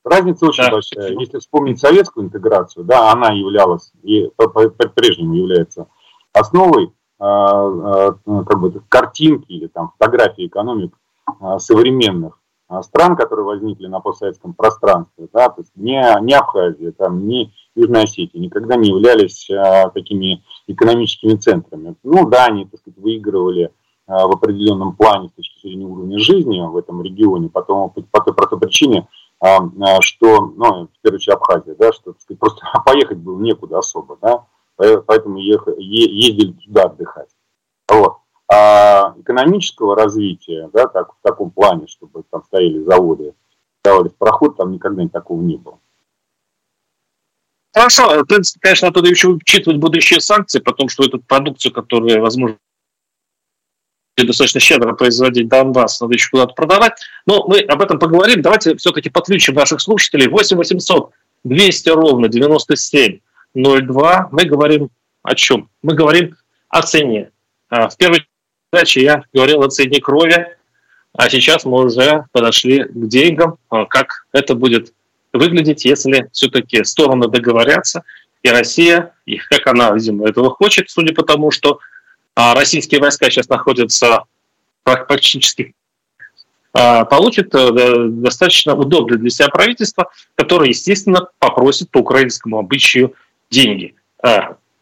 Разница 0.04 0.48
очень 0.48 0.64
да. 0.64 0.72
большая. 0.72 1.12
Если 1.18 1.40
вспомнить 1.40 1.80
советскую 1.80 2.26
интеграцию, 2.26 2.84
да, 2.84 3.12
она 3.12 3.32
являлась 3.32 3.92
и 4.04 4.30
по-прежнему 4.36 5.36
является 5.36 5.88
основой 6.34 6.92
а, 7.20 7.68
а, 7.68 8.14
как 8.26 8.60
бы 8.60 8.82
картинки 8.90 9.46
или 9.50 9.68
там 9.68 9.94
фотографии 9.98 10.48
экономик 10.48 10.94
современных 11.58 12.34
а, 12.34 12.43
стран, 12.82 13.16
которые 13.16 13.46
возникли 13.46 13.88
на 13.88 14.00
постсоветском 14.00 14.54
пространстве, 14.54 15.28
да, 15.32 15.50
то 15.50 15.62
есть 15.62 15.72
не, 15.76 16.02
не 16.22 16.34
Абхазия, 16.34 16.92
там, 16.92 17.28
не 17.28 17.54
Южная 17.76 18.04
Осетия, 18.04 18.40
никогда 18.40 18.76
не 18.76 18.90
являлись 18.90 19.50
а, 19.50 19.90
такими 19.90 20.44
экономическими 20.68 21.36
центрами. 21.36 21.96
Ну 22.04 22.30
да, 22.30 22.46
они, 22.46 22.66
так 22.66 22.80
сказать, 22.80 22.98
выигрывали 22.98 23.72
а, 24.08 24.28
в 24.28 24.32
определенном 24.32 24.96
плане 24.96 25.30
с 25.30 25.34
точки 25.34 25.60
зрения 25.62 25.86
уровня 25.86 26.20
жизни 26.20 26.60
в 26.60 26.78
этом 26.78 27.02
регионе, 27.02 27.50
потом 27.50 27.90
по, 27.90 28.02
по 28.02 28.22
той 28.22 28.34
простой 28.34 28.60
причине, 28.60 29.08
а, 29.40 29.58
а, 29.58 30.02
что, 30.02 30.42
ну, 30.42 30.88
в 30.88 31.02
первую 31.02 31.18
очередь 31.18 31.36
Абхазия, 31.36 31.76
да, 31.76 31.92
что, 31.94 32.14
так 32.14 32.22
сказать, 32.22 32.40
просто 32.40 32.66
поехать 32.86 33.18
было 33.18 33.40
некуда 33.40 33.80
особо, 33.80 34.18
да, 34.22 34.46
поэтому 34.78 35.38
ехали, 35.38 35.82
ездили 35.82 36.54
туда 36.54 36.84
отдыхать. 36.84 37.30
Вот. 37.90 38.18
А 38.54 39.16
экономического 39.20 39.96
развития, 39.96 40.70
да, 40.74 40.88
так, 40.88 41.14
в 41.14 41.18
таком 41.24 41.50
плане, 41.50 41.88
чтобы 41.88 42.24
там 42.30 42.44
стояли 42.44 42.84
заводы, 42.84 43.34
давались 43.84 44.12
проход, 44.12 44.58
там 44.58 44.72
никогда 44.72 45.08
такого 45.08 45.42
не 45.42 45.58
было. 45.58 45.80
Хорошо, 47.74 48.10
в 48.22 48.26
принципе, 48.26 48.60
конечно, 48.62 48.92
надо 48.92 49.10
еще 49.10 49.30
учитывать 49.30 49.80
будущие 49.80 50.22
санкции, 50.22 50.60
потому 50.60 50.90
что 50.90 51.04
эту 51.04 51.20
продукцию, 51.20 51.74
которая, 51.74 52.22
возможно, 52.22 52.58
достаточно 54.16 54.60
щедро 54.60 54.94
производить 54.94 55.48
Донбасс, 55.48 56.00
надо 56.00 56.14
еще 56.14 56.30
куда-то 56.30 56.54
продавать. 56.54 57.02
Но 57.26 57.48
мы 57.48 57.62
об 57.62 57.82
этом 57.82 57.98
поговорим. 57.98 58.44
Давайте 58.44 58.76
все-таки 58.76 59.10
подключим 59.10 59.56
наших 59.56 59.82
слушателей. 59.82 60.28
8 60.28 60.56
800 60.56 61.12
200 61.44 61.90
ровно 61.90 62.28
97 62.30 63.20
02. 63.56 64.30
Мы 64.32 64.46
говорим 64.46 64.90
о 65.24 65.34
чем? 65.34 65.72
Мы 65.82 65.96
говорим 65.96 66.36
о 66.70 66.84
цене. 66.84 67.32
А, 67.70 67.90
в 67.90 67.98
первой 67.98 68.28
передаче 68.74 69.04
я 69.04 69.24
говорил 69.34 69.62
о 69.62 69.70
цене 69.70 70.02
крови, 70.02 70.48
а 71.14 71.30
сейчас 71.30 71.64
мы 71.64 71.86
уже 71.86 72.26
подошли 72.32 72.84
к 72.84 73.08
деньгам, 73.08 73.58
а, 73.70 73.86
как 73.86 74.26
это 74.32 74.56
будет 74.56 74.94
выглядеть, 75.32 75.86
если 75.86 76.28
все-таки 76.32 76.84
стороны 76.84 77.28
договорятся, 77.28 78.04
и 78.42 78.50
Россия, 78.50 79.14
и 79.26 79.38
как 79.38 79.68
она, 79.68 79.92
видимо, 79.92 80.28
этого 80.28 80.50
хочет, 80.50 80.90
судя 80.90 81.14
по 81.14 81.24
тому, 81.24 81.52
что 81.52 81.80
а, 82.36 82.56
российские 82.56 83.00
войска 83.00 83.30
сейчас 83.30 83.48
находятся 83.48 84.24
практически 84.84 85.76
а, 86.74 87.06
получит 87.06 87.54
э, 87.54 87.70
достаточно 88.10 88.76
удобное 88.76 89.20
для 89.20 89.30
себя 89.30 89.50
правительство, 89.50 90.10
которое, 90.36 90.70
естественно, 90.70 91.28
попросит 91.38 91.92
по 91.92 92.00
украинскому 92.00 92.58
обычаю 92.58 93.14
деньги. 93.52 93.94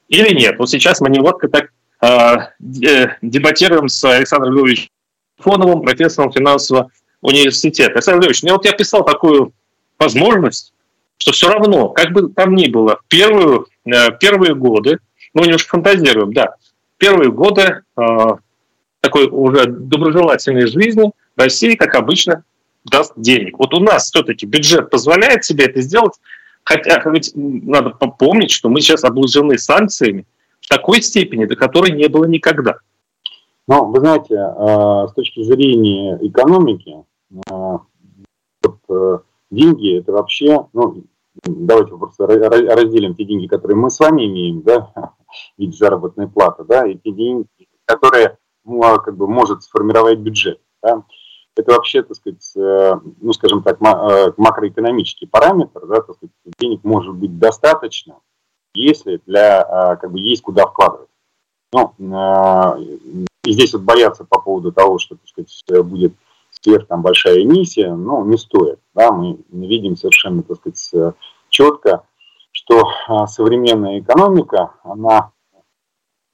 Или 0.08 0.34
нет? 0.34 0.58
Вот 0.60 0.70
сейчас 0.70 1.02
мы 1.02 1.10
немножко 1.10 1.50
так 1.50 1.72
дебатируем 2.02 3.88
с 3.88 4.04
Александром 4.04 4.54
Львовичем 4.54 4.90
Фоновым, 5.38 5.82
профессором 5.82 6.32
финансового 6.32 6.90
университета. 7.22 7.94
Александр 7.94 8.24
Львович, 8.24 8.44
мне 8.44 8.54
вот 8.54 8.66
я 8.66 8.72
писал 8.74 9.06
такую 9.06 9.54
возможность, 10.00 10.74
что 11.18 11.32
все 11.32 11.50
равно, 11.50 11.90
как 11.90 12.12
бы 12.12 12.30
там 12.30 12.56
ни 12.56 12.68
было, 12.68 13.00
первую, 13.08 13.68
э, 13.86 14.12
первые 14.20 14.56
годы, 14.56 14.98
ну, 15.34 15.44
немножко 15.44 15.70
фантазируем, 15.70 16.34
да, 16.34 16.56
первые 16.98 17.32
годы 17.32 17.84
э, 17.96 18.02
такой 19.02 19.28
уже 19.28 19.66
доброжелательной 19.66 20.68
жизни 20.68 21.12
Россия, 21.36 21.76
как 21.76 21.96
обычно, 21.96 22.44
даст 22.84 23.14
денег. 23.16 23.60
Вот 23.60 23.74
у 23.74 23.80
нас 23.80 24.06
все-таки 24.06 24.46
бюджет 24.46 24.90
позволяет 24.90 25.46
себе 25.46 25.66
это 25.66 25.82
сделать, 25.82 26.14
хотя 26.64 27.02
ведь 27.06 27.32
надо 27.36 27.92
помнить, 27.92 28.52
что 28.52 28.70
мы 28.70 28.82
сейчас 28.82 29.04
обложены 29.04 29.58
санкциями, 29.58 30.26
такой 30.70 31.02
степени, 31.02 31.46
до 31.46 31.56
которой 31.56 31.92
не 31.92 32.08
было 32.08 32.26
никогда. 32.26 32.78
Ну, 33.68 33.86
вы 33.86 34.00
знаете, 34.00 34.36
э, 34.36 35.08
с 35.08 35.14
точки 35.14 35.44
зрения 35.44 36.18
экономики, 36.22 37.06
э, 37.32 37.78
э, 38.90 39.20
деньги 39.52 40.00
это 40.00 40.12
вообще, 40.12 40.68
ну, 40.74 41.04
давайте 41.46 41.96
просто 41.96 42.28
разделим 42.28 43.16
те 43.16 43.24
деньги, 43.24 43.48
которые 43.48 43.78
мы 43.78 43.90
с 43.90 44.00
вами 44.00 44.26
имеем, 44.26 44.62
да, 44.64 44.92
в 45.58 45.62
виде 45.62 45.78
заработной 45.78 46.28
платы, 46.28 46.64
да, 46.64 46.86
и 46.88 46.98
те 46.98 47.12
деньги, 47.12 47.48
которые 47.86 48.38
ну, 48.66 48.84
а, 48.84 49.00
как 49.00 49.16
бы 49.16 49.28
может 49.28 49.64
сформировать 49.64 50.20
бюджет. 50.20 50.60
Да. 50.84 51.04
Это 51.56 51.74
вообще, 51.74 52.02
так 52.02 52.16
сказать, 52.16 52.52
ну, 52.56 53.34
скажем 53.34 53.62
так, 53.62 53.80
макроэкономический 54.38 55.28
параметр, 55.28 55.86
да, 55.86 56.02
так 56.02 56.16
сказать, 56.16 56.34
денег 56.60 56.84
может 56.84 57.14
быть 57.14 57.38
достаточно, 57.40 58.20
если 58.74 59.22
для, 59.26 59.62
а, 59.62 59.96
как 59.96 60.12
бы, 60.12 60.20
есть 60.20 60.42
куда 60.42 60.66
вкладывать. 60.66 61.10
Ну, 61.74 61.94
а, 62.14 62.78
и 63.44 63.52
здесь 63.52 63.74
вот 63.74 63.84
бояться 63.84 64.26
по 64.26 64.40
поводу 64.40 64.72
того, 64.72 65.00
что, 65.00 65.16
так 65.16 65.28
сказать, 65.28 65.86
будет 65.86 66.14
сверх 66.50 66.88
там 66.88 67.02
большая 67.02 67.42
эмиссия, 67.44 67.94
ну, 67.94 68.26
не 68.26 68.38
стоит. 68.38 68.80
Да, 68.94 69.12
мы 69.12 69.40
видим 69.52 69.96
совершенно, 69.96 70.44
так 70.44 70.58
сказать, 70.58 71.16
четко, 71.50 72.04
что 72.52 72.88
а, 73.08 73.28
современная 73.28 74.00
экономика, 74.00 74.74
она 74.84 75.32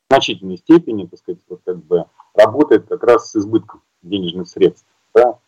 в 0.10 0.14
значительной 0.14 0.58
степени, 0.58 1.06
так 1.06 1.20
сказать, 1.20 1.42
вот 1.50 1.62
как 1.66 1.84
бы 1.84 2.06
работает 2.34 2.88
как 2.88 3.04
раз 3.04 3.32
с 3.32 3.36
избытком 3.36 3.82
денежных 4.02 4.48
средств. 4.48 4.88
Да? 5.14 5.40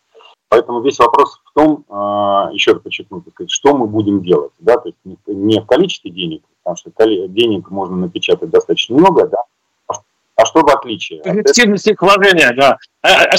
Поэтому 0.50 0.82
весь 0.82 0.98
вопрос 0.98 1.40
в 1.44 1.52
том, 1.54 1.84
а, 1.88 2.50
еще 2.52 2.72
раз 2.72 2.82
подчеркну, 2.82 3.24
сказать, 3.32 3.50
что 3.50 3.74
мы 3.74 3.86
будем 3.86 4.22
делать. 4.22 4.52
Да? 4.58 4.76
То 4.76 4.88
есть 4.88 4.98
не 5.26 5.60
в 5.60 5.64
количестве 5.64 6.10
денег, 6.10 6.42
потому 6.62 6.76
что 6.76 6.90
денег 7.28 7.70
можно 7.70 7.96
напечатать 7.96 8.50
достаточно 8.50 8.96
много, 8.96 9.28
да? 9.28 9.38
а 10.36 10.44
что 10.44 10.60
в 10.60 10.68
отличие? 10.68 11.20
Эффективность 11.24 11.86
их 11.86 12.02
вложения, 12.02 12.52
да. 12.56 12.78
А, 13.02 13.24
а 13.24 13.36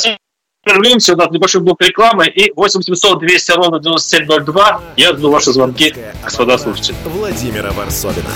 Вернемся, 0.64 1.14
у 1.14 1.18
нас 1.18 1.32
небольшой 1.32 1.62
блок 1.62 1.82
рекламы 1.82 2.28
и 2.28 2.51
8700 2.55 3.20
200 3.20 3.51
ровно 3.53 3.80
9702. 3.80 4.82
Я 4.95 5.14
жду 5.14 5.32
ваши 5.32 5.51
звонки, 5.51 5.93
господа 6.24 6.57
слушатели. 6.57 6.95
Владимира 7.05 7.72
Варсобина. 7.72 8.30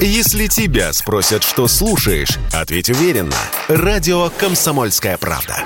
Если 0.00 0.46
тебя 0.46 0.92
спросят, 0.92 1.42
что 1.44 1.66
слушаешь, 1.66 2.38
ответь 2.52 2.90
уверенно. 2.90 3.36
Радио 3.68 4.28
«Комсомольская 4.38 5.18
правда». 5.18 5.64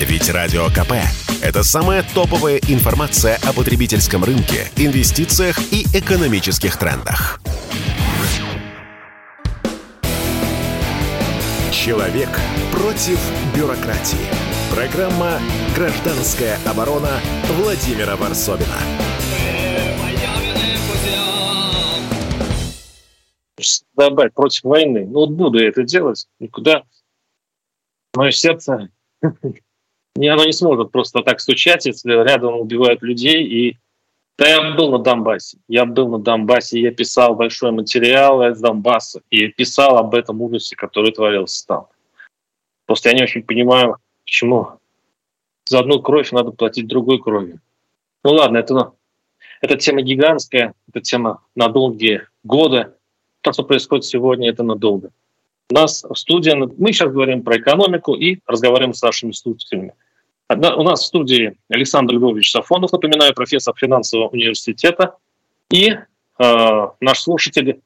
Ведь 0.00 0.28
Радио 0.28 0.66
КП– 0.70 0.92
это 1.42 1.62
самая 1.62 2.02
топовая 2.14 2.58
информация 2.68 3.38
о 3.44 3.52
потребительском 3.52 4.24
рынке, 4.24 4.68
инвестициях 4.76 5.56
и 5.72 5.84
экономических 5.96 6.76
трендах. 6.76 7.40
Человек 11.72 12.28
против 12.72 13.20
бюрократии. 13.54 14.26
Программа 14.74 15.38
«Гражданская 15.76 16.58
оборона» 16.66 17.20
Владимира 17.56 18.16
Варсобина. 18.16 18.78
Добавить 23.96 24.34
против 24.34 24.64
войны. 24.64 25.06
Ну 25.06 25.20
вот 25.20 25.30
буду 25.30 25.60
я 25.60 25.68
это 25.68 25.84
делать. 25.84 26.26
Никуда 26.40 26.82
мое 28.14 28.32
сердце 28.32 28.88
оно 30.16 30.44
не 30.44 30.52
сможет 30.52 30.92
просто 30.92 31.22
так 31.22 31.40
стучать, 31.40 31.86
если 31.86 32.12
рядом 32.12 32.58
убивают 32.58 33.02
людей 33.02 33.44
и 33.44 33.78
да, 34.36 34.48
я 34.48 34.74
был 34.74 34.90
на 34.90 34.98
Донбассе. 34.98 35.58
Я 35.68 35.84
был 35.84 36.08
на 36.08 36.18
Донбассе, 36.18 36.80
я 36.80 36.90
писал 36.90 37.36
большой 37.36 37.70
материал 37.70 38.42
из 38.42 38.58
Донбасса 38.60 39.22
и 39.30 39.46
писал 39.46 39.96
об 39.96 40.14
этом 40.14 40.42
ужасе, 40.42 40.74
который 40.74 41.12
творился 41.12 41.64
там. 41.66 41.86
Просто 42.86 43.10
я 43.10 43.14
не 43.14 43.22
очень 43.22 43.44
понимаю, 43.44 43.98
почему 44.24 44.80
за 45.66 45.78
одну 45.78 46.02
кровь 46.02 46.32
надо 46.32 46.50
платить 46.50 46.88
другой 46.88 47.22
кровью. 47.22 47.60
Ну 48.24 48.32
ладно, 48.32 48.58
это, 48.58 48.92
это 49.60 49.76
тема 49.76 50.02
гигантская, 50.02 50.74
это 50.88 51.00
тема 51.00 51.42
на 51.54 51.68
долгие 51.68 52.26
годы. 52.42 52.92
То, 53.40 53.52
что 53.52 53.62
происходит 53.62 54.04
сегодня, 54.04 54.50
это 54.50 54.64
надолго. 54.64 55.10
У 55.70 55.74
нас 55.74 56.04
в 56.04 56.14
студии, 56.14 56.52
мы 56.52 56.92
сейчас 56.92 57.12
говорим 57.12 57.42
про 57.42 57.58
экономику 57.58 58.14
и 58.14 58.40
разговариваем 58.46 58.94
с 58.94 59.02
нашими 59.02 59.32
слушателями. 59.32 59.94
У 60.50 60.82
нас 60.82 61.00
в 61.00 61.06
студии 61.06 61.56
Александр 61.70 62.14
Львович 62.14 62.50
Сафонов, 62.50 62.92
напоминаю, 62.92 63.34
профессор 63.34 63.74
финансового 63.76 64.28
университета, 64.28 65.16
и 65.70 65.90
э, 65.90 66.88
наш 67.00 67.18
слушатель 67.20 67.80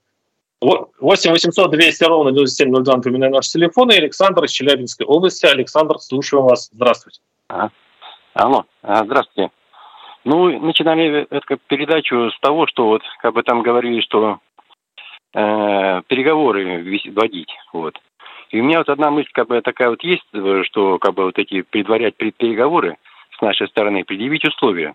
8 0.60 1.30
800 1.30 1.70
200 1.70 2.04
ровно 2.04 2.32
9702, 2.32 2.96
напоминаю, 2.96 3.32
наш 3.32 3.48
телефон, 3.48 3.92
и 3.92 3.96
Александр 3.96 4.42
из 4.44 4.50
Челябинской 4.50 5.06
области. 5.06 5.46
Александр, 5.46 5.98
слушаем 6.00 6.44
вас. 6.44 6.68
Здравствуйте. 6.72 7.20
А, 7.48 7.68
алло, 8.34 8.64
а, 8.82 9.04
здравствуйте. 9.04 9.52
Ну, 10.24 10.58
начинали 10.60 11.28
эту 11.30 11.58
передачу 11.68 12.30
с 12.32 12.40
того, 12.40 12.66
что 12.66 12.88
вот 12.88 13.02
как 13.22 13.34
бы 13.34 13.44
там 13.44 13.62
говорили, 13.62 14.00
что 14.00 14.40
э, 15.32 16.02
переговоры 16.08 16.82
вводить, 17.14 17.50
вот. 17.72 17.94
И 18.50 18.60
у 18.60 18.64
меня 18.64 18.78
вот 18.78 18.88
одна 18.88 19.10
мысль 19.10 19.30
как 19.32 19.48
бы 19.48 19.60
такая 19.60 19.90
вот 19.90 20.02
есть, 20.02 20.24
что 20.66 20.98
как 20.98 21.14
бы 21.14 21.24
вот 21.24 21.38
эти 21.38 21.62
предварять 21.62 22.16
переговоры 22.16 22.96
с 23.36 23.40
нашей 23.40 23.68
стороны, 23.68 24.04
предъявить 24.04 24.44
условия. 24.44 24.94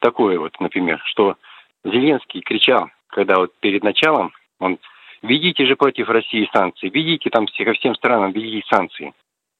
Такое 0.00 0.38
вот, 0.38 0.58
например, 0.60 1.00
что 1.06 1.36
Зеленский 1.84 2.40
кричал, 2.40 2.90
когда 3.08 3.36
вот 3.36 3.52
перед 3.60 3.82
началом, 3.82 4.32
он 4.58 4.78
введите 5.22 5.66
же 5.66 5.76
против 5.76 6.08
России 6.08 6.48
санкции, 6.52 6.88
введите 6.88 7.30
там 7.30 7.46
ко 7.46 7.72
всем 7.74 7.94
странам, 7.94 8.32
введите 8.32 8.66
санкции. 8.68 9.12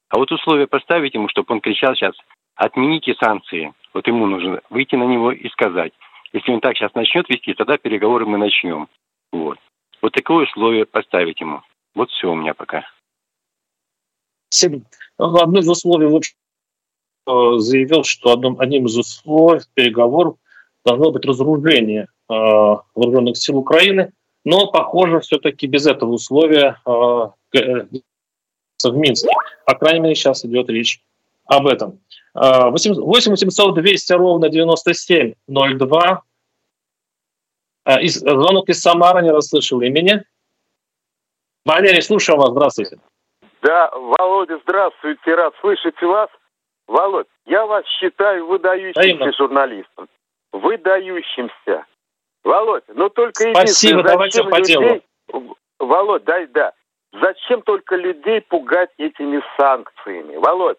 А 0.09 0.17
вот 0.17 0.31
условия 0.31 0.67
поставить 0.67 1.13
ему, 1.13 1.27
чтобы 1.29 1.53
он 1.53 1.61
кричал 1.61 1.95
сейчас, 1.95 2.15
отмените 2.55 3.15
санкции. 3.15 3.73
Вот 3.93 4.07
ему 4.07 4.25
нужно 4.27 4.61
выйти 4.69 4.95
на 4.95 5.03
него 5.03 5.31
и 5.31 5.49
сказать. 5.49 5.93
Если 6.33 6.51
он 6.51 6.59
так 6.59 6.77
сейчас 6.77 6.93
начнет 6.95 7.29
вести, 7.29 7.53
тогда 7.53 7.77
переговоры 7.77 8.25
мы 8.25 8.37
начнем. 8.37 8.87
Вот. 9.31 9.57
Вот 10.01 10.13
такое 10.13 10.45
условие 10.45 10.85
поставить 10.85 11.41
ему. 11.41 11.61
Вот 11.95 12.11
все 12.11 12.31
у 12.31 12.35
меня 12.35 12.53
пока. 12.53 12.83
Одно 15.17 15.59
из 15.59 15.67
условий, 15.67 16.07
в 16.07 16.17
э, 16.17 17.59
заявил, 17.59 18.03
что 18.03 18.33
одним, 18.33 18.59
одним 18.59 18.85
из 18.85 18.97
условий 18.97 19.61
переговоров 19.73 20.37
должно 20.83 21.11
быть 21.11 21.25
разоружение 21.25 22.03
э, 22.29 22.33
вооруженных 22.33 23.37
сил 23.37 23.57
Украины, 23.57 24.11
но, 24.43 24.67
похоже, 24.71 25.21
все-таки 25.21 25.67
без 25.67 25.87
этого 25.87 26.11
условия 26.11 26.79
э, 26.85 26.89
в 28.83 28.95
Минске. 28.95 29.29
По 29.65 29.75
крайней 29.75 30.01
мере, 30.01 30.15
сейчас 30.15 30.45
идет 30.45 30.69
речь 30.69 31.01
об 31.45 31.67
этом. 31.67 31.99
8 32.33 32.95
800 32.95 33.75
200 33.75 34.13
ровно 34.13 34.49
9702. 34.49 36.21
Звонок 37.85 38.69
из 38.69 38.81
Самара, 38.81 39.21
не 39.21 39.31
расслышал 39.31 39.81
имени. 39.81 40.23
Валерий, 41.65 42.01
слушаю 42.01 42.37
вас, 42.37 42.51
здравствуйте. 42.51 42.99
Да, 43.65 43.89
Володя, 43.93 44.59
здравствуйте, 44.61 45.33
рад 45.33 45.55
слышать 45.59 45.99
вас. 45.99 46.29
Володь, 46.87 47.25
я 47.47 47.65
вас 47.65 47.83
считаю 47.87 48.45
выдающимся 48.45 49.31
журналистом. 49.35 50.07
Выдающимся. 50.51 51.83
Володь, 52.43 52.83
ну 52.89 53.09
только 53.09 53.49
Спасибо, 53.55 54.03
давайте 54.03 54.43
по 54.43 54.57
людей... 54.57 55.01
делу. 55.31 55.57
Володь, 55.79 56.23
дай, 56.25 56.45
да. 56.45 56.73
Зачем 57.19 57.63
только 57.63 57.95
людей 57.95 58.41
пугать 58.41 58.91
этими 58.99 59.41
санкциями? 59.57 60.35
Володь, 60.35 60.77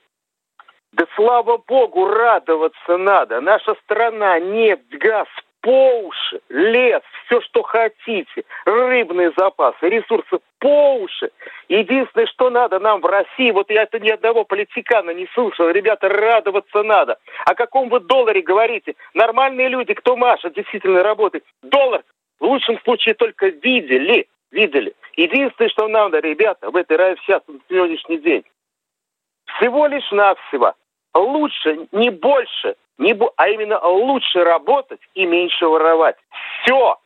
да 0.93 1.07
слава 1.17 1.57
богу, 1.67 2.07
радоваться 2.07 2.99
надо. 2.99 3.41
Наша 3.41 3.75
страна, 3.83 4.39
нефть, 4.39 4.97
газ, 5.01 5.27
по 5.67 5.99
уши, 5.99 6.41
лес, 6.49 7.03
все, 7.25 7.41
что 7.41 7.65
хотите, 7.65 8.45
рыбные 8.65 9.33
запасы, 9.37 9.89
ресурсы 9.89 10.39
по 10.61 10.95
уши. 10.95 11.33
Единственное, 11.69 12.29
что 12.29 12.51
надо 12.51 12.79
нам 12.79 13.01
в 13.01 13.07
России, 13.07 13.51
вот 13.51 13.69
я 13.69 13.83
это 13.83 13.99
ни 13.99 14.09
одного 14.09 14.45
политикана 14.45 15.11
не 15.11 15.27
слышал, 15.35 15.69
ребята, 15.69 16.09
радоваться 16.09 16.85
надо. 16.85 17.19
О 17.47 17.57
каком 17.57 17.89
вы 17.89 17.99
долларе 17.99 18.43
говорите? 18.43 18.95
Нормальные 19.13 19.69
люди, 19.69 19.93
кто 19.95 20.15
машет, 20.15 20.55
действительно 20.55 21.03
работает. 21.03 21.43
Доллар 21.65 22.05
в 22.39 22.45
лучшем 22.45 22.79
случае 22.85 23.15
только 23.15 23.49
видели, 23.49 24.29
видели. 24.53 24.95
Единственное, 25.17 25.71
что 25.71 25.89
нам 25.89 26.13
надо, 26.13 26.21
ребята, 26.21 26.71
в 26.71 26.77
этой 26.77 26.97
рай 26.97 27.17
сейчас 27.23 27.43
на 27.49 27.59
сегодняшний 27.69 28.19
день, 28.19 28.45
всего 29.59 29.89
лишь 29.89 30.09
навсего 30.13 30.75
лучше, 31.13 31.89
не 31.91 32.11
больше, 32.11 32.77
не, 32.99 33.19
а 33.37 33.49
именно 33.49 33.79
лучше 33.87 34.43
работать 34.43 35.01
и 35.15 35.27
меньше 35.27 35.67
воровать. 35.67 36.17
Все. 36.63 36.97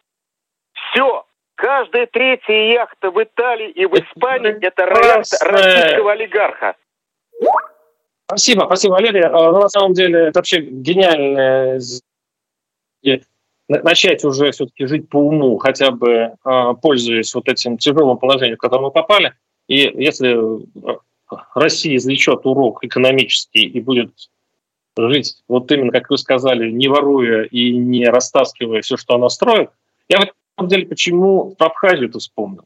Все. 0.72 1.24
Каждая 1.56 2.06
третья 2.06 2.54
яхта 2.54 3.10
в 3.10 3.22
Италии 3.22 3.70
и 3.70 3.84
в 3.86 3.94
Испании– 3.94 4.56
это 4.62 4.84
яхта 4.84 5.44
российского 5.44 6.12
олигарха. 6.12 6.76
Спасибо, 8.26 8.64
спасибо, 8.66 8.92
Валерий. 8.92 9.24
А, 9.24 9.50
ну, 9.50 9.60
на 9.60 9.68
самом 9.68 9.92
деле, 9.92 10.28
это 10.28 10.38
вообще 10.38 10.60
гениально 10.60 11.78
начать 13.68 14.24
уже 14.24 14.50
все-таки 14.52 14.86
жить 14.86 15.08
по 15.08 15.16
уму, 15.16 15.58
хотя 15.58 15.90
бы 15.90 16.34
а, 16.44 16.74
пользуясь 16.74 17.34
вот 17.34 17.48
этим 17.48 17.78
тяжелым 17.78 18.18
положением, 18.18 18.56
в 18.56 18.60
которое 18.60 18.84
мы 18.84 18.90
попали. 18.90 19.34
И 19.68 19.76
если 19.76 20.36
Россия 21.54 21.96
извлечет 21.96 22.46
урок 22.46 22.82
экономический 22.82 23.62
и 23.62 23.80
будет 23.80 24.10
жить 24.96 25.42
вот 25.48 25.70
именно, 25.72 25.92
как 25.92 26.10
вы 26.10 26.18
сказали, 26.18 26.70
не 26.70 26.88
воруя 26.88 27.44
и 27.44 27.72
не 27.76 28.06
растаскивая 28.06 28.82
все, 28.82 28.96
что 28.96 29.14
она 29.14 29.28
строит, 29.28 29.70
я 30.08 30.20
в 30.20 30.22
этом 30.56 30.68
деле 30.68 30.86
почему 30.86 31.54
про 31.56 31.68
Абхазию 31.68 32.08
это 32.08 32.18
вспомнил? 32.18 32.64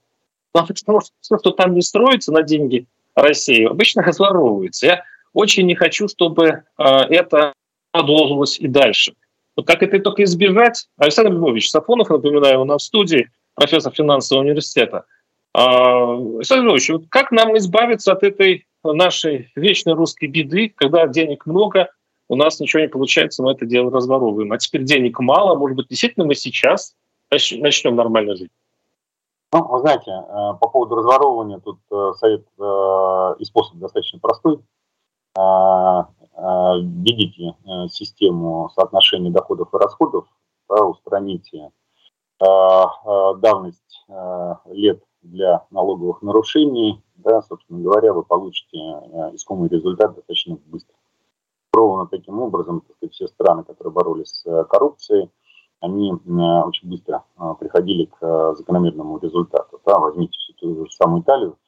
Потому 0.52 0.76
что 0.76 1.00
все, 1.20 1.38
что 1.38 1.50
там 1.50 1.74
не 1.74 1.82
строится 1.82 2.32
на 2.32 2.42
деньги 2.42 2.86
России, 3.14 3.64
обычно 3.64 4.02
разворовывается. 4.04 4.86
Я 4.86 5.04
очень 5.32 5.66
не 5.66 5.74
хочу, 5.74 6.08
чтобы 6.08 6.46
э, 6.46 6.84
это 6.84 7.52
продолжилось 7.92 8.58
и 8.58 8.66
дальше. 8.66 9.14
Вот 9.56 9.66
как 9.66 9.82
это 9.82 9.98
только 10.00 10.24
избежать? 10.24 10.88
Александр 10.96 11.32
Львович 11.32 11.70
Сафонов, 11.70 12.10
напоминаю, 12.10 12.62
у 12.62 12.64
нас 12.64 12.82
в 12.82 12.86
студии, 12.86 13.30
профессор 13.54 13.92
финансового 13.92 14.42
университета. 14.42 15.04
А, 15.52 16.14
Александр 16.14 16.66
Львович, 16.66 16.90
вот 16.90 17.04
как 17.08 17.30
нам 17.30 17.56
избавиться 17.56 18.12
от 18.12 18.24
этой 18.24 18.66
нашей 18.82 19.52
вечной 19.54 19.94
русской 19.94 20.26
беды, 20.26 20.72
когда 20.74 21.06
денег 21.06 21.46
много, 21.46 21.90
у 22.28 22.36
нас 22.36 22.60
ничего 22.60 22.82
не 22.82 22.88
получается, 22.88 23.42
мы 23.42 23.52
это 23.52 23.66
дело 23.66 23.90
разворовываем. 23.90 24.52
А 24.52 24.58
теперь 24.58 24.84
денег 24.84 25.18
мало, 25.20 25.56
может 25.56 25.76
быть, 25.76 25.88
действительно 25.88 26.26
мы 26.26 26.34
сейчас 26.34 26.94
начнем 27.30 27.96
нормально 27.96 28.36
жить. 28.36 28.50
Ну, 29.52 29.64
вы 29.68 29.78
знаете, 29.78 30.10
э, 30.10 30.24
по 30.60 30.68
поводу 30.68 30.96
разворовывания 30.96 31.60
тут 31.60 31.78
э, 31.92 32.12
совет 32.18 32.44
э, 32.58 33.34
и 33.38 33.44
способ 33.44 33.76
достаточно 33.76 34.18
простой. 34.18 34.60
введите 36.36 37.54
систему 37.90 38.70
соотношения 38.74 39.30
доходов 39.30 39.68
и 39.72 39.76
расходов, 39.76 40.26
да, 40.68 40.84
устраните 40.84 41.70
давность 42.40 44.04
лет 44.66 45.02
для 45.22 45.64
налоговых 45.70 46.22
нарушений, 46.22 47.02
да, 47.16 47.42
собственно 47.42 47.80
говоря, 47.80 48.12
вы 48.12 48.24
получите 48.24 48.78
искомый 49.32 49.68
результат 49.68 50.14
достаточно 50.14 50.56
быстро. 50.66 50.94
Ровно 51.74 52.06
таким 52.06 52.40
образом, 52.40 52.82
сказать, 52.96 53.14
все 53.14 53.26
страны, 53.28 53.64
которые 53.64 53.92
боролись 53.92 54.28
с 54.28 54.64
коррупцией, 54.64 55.30
они 55.80 56.12
очень 56.12 56.88
быстро 56.88 57.24
приходили 57.58 58.04
к 58.06 58.54
закономерному 58.54 59.18
результату. 59.18 59.80
Да, 59.84 59.98
возьмите 59.98 60.38
всю 60.38 60.52
ту 60.54 60.86
же 60.86 60.90
самую 60.92 61.22
Италию, 61.22 61.58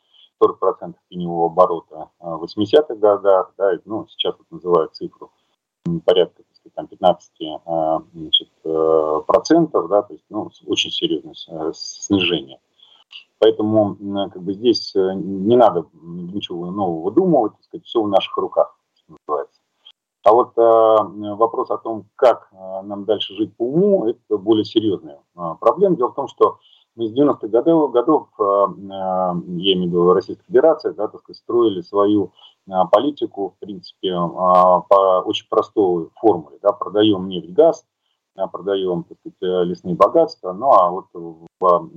40% 0.43 0.95
теневого 1.11 1.47
оборота 1.47 2.11
в 2.21 2.45
80-х 2.45 2.95
годах, 2.95 3.53
да, 3.59 3.73
ну, 3.85 4.07
сейчас 4.09 4.37
вот 4.39 4.47
называют 4.51 4.95
цифру 4.95 5.33
порядка 6.05 6.43
там, 6.75 6.87
15 6.87 7.33
значит, 8.13 8.49
э, 8.65 9.21
процентов, 9.27 9.89
да, 9.89 10.03
то 10.03 10.13
есть 10.13 10.25
ну, 10.29 10.51
очень 10.67 10.91
серьезное 10.91 11.35
э, 11.49 11.73
снижение. 11.75 12.61
Поэтому 13.39 13.97
как 14.31 14.43
бы 14.43 14.55
здесь 14.55 14.95
э, 14.97 15.13
не 15.15 15.57
надо 15.57 15.87
ничего 15.93 16.71
нового 16.71 17.05
выдумывать, 17.05 17.53
так 17.53 17.65
сказать, 17.65 17.87
все 17.87 18.03
в 18.03 18.09
наших 18.09 18.37
руках, 18.37 18.79
что 18.95 19.17
называется. 19.19 19.61
А 20.27 20.33
вот 20.33 20.59
э, 20.59 21.35
вопрос 21.37 21.71
о 21.71 21.79
том, 21.79 22.07
как 22.17 22.49
э, 22.51 22.57
нам 22.83 23.05
дальше 23.05 23.33
жить 23.37 23.57
по 23.57 23.63
уму, 23.63 24.07
это 24.07 24.37
более 24.37 24.65
серьезная 24.65 25.21
э, 25.37 25.41
проблема. 25.61 25.95
Дело 25.95 26.09
в 26.09 26.17
том, 26.17 26.27
что 26.27 26.59
мы 26.97 27.07
с 27.07 27.17
90-х 27.17 27.47
годов, 27.47 27.93
годов 27.93 28.29
э, 28.37 28.43
я 28.43 29.75
имею 29.75 29.85
в 29.85 29.87
виду 29.87 30.13
Российская 30.15 30.43
Федерация, 30.49 30.95
да, 30.95 31.07
так 31.07 31.21
сказать, 31.21 31.37
строили 31.37 31.81
свою 31.81 32.33
э, 32.67 32.73
политику, 32.91 33.55
в 33.57 33.61
принципе, 33.61 34.09
э, 34.09 34.15
по 34.19 35.23
очень 35.25 35.47
простой 35.49 36.09
формуле. 36.17 36.59
Да, 36.61 36.73
продаем 36.73 37.29
нефть, 37.29 37.53
газ, 37.53 37.87
продаем 38.51 39.05
так 39.05 39.19
сказать, 39.21 39.69
лесные 39.69 39.95
богатства, 39.95 40.53
ну 40.53 40.73
а 40.73 40.91
вот 40.91 41.07
в 41.61 41.91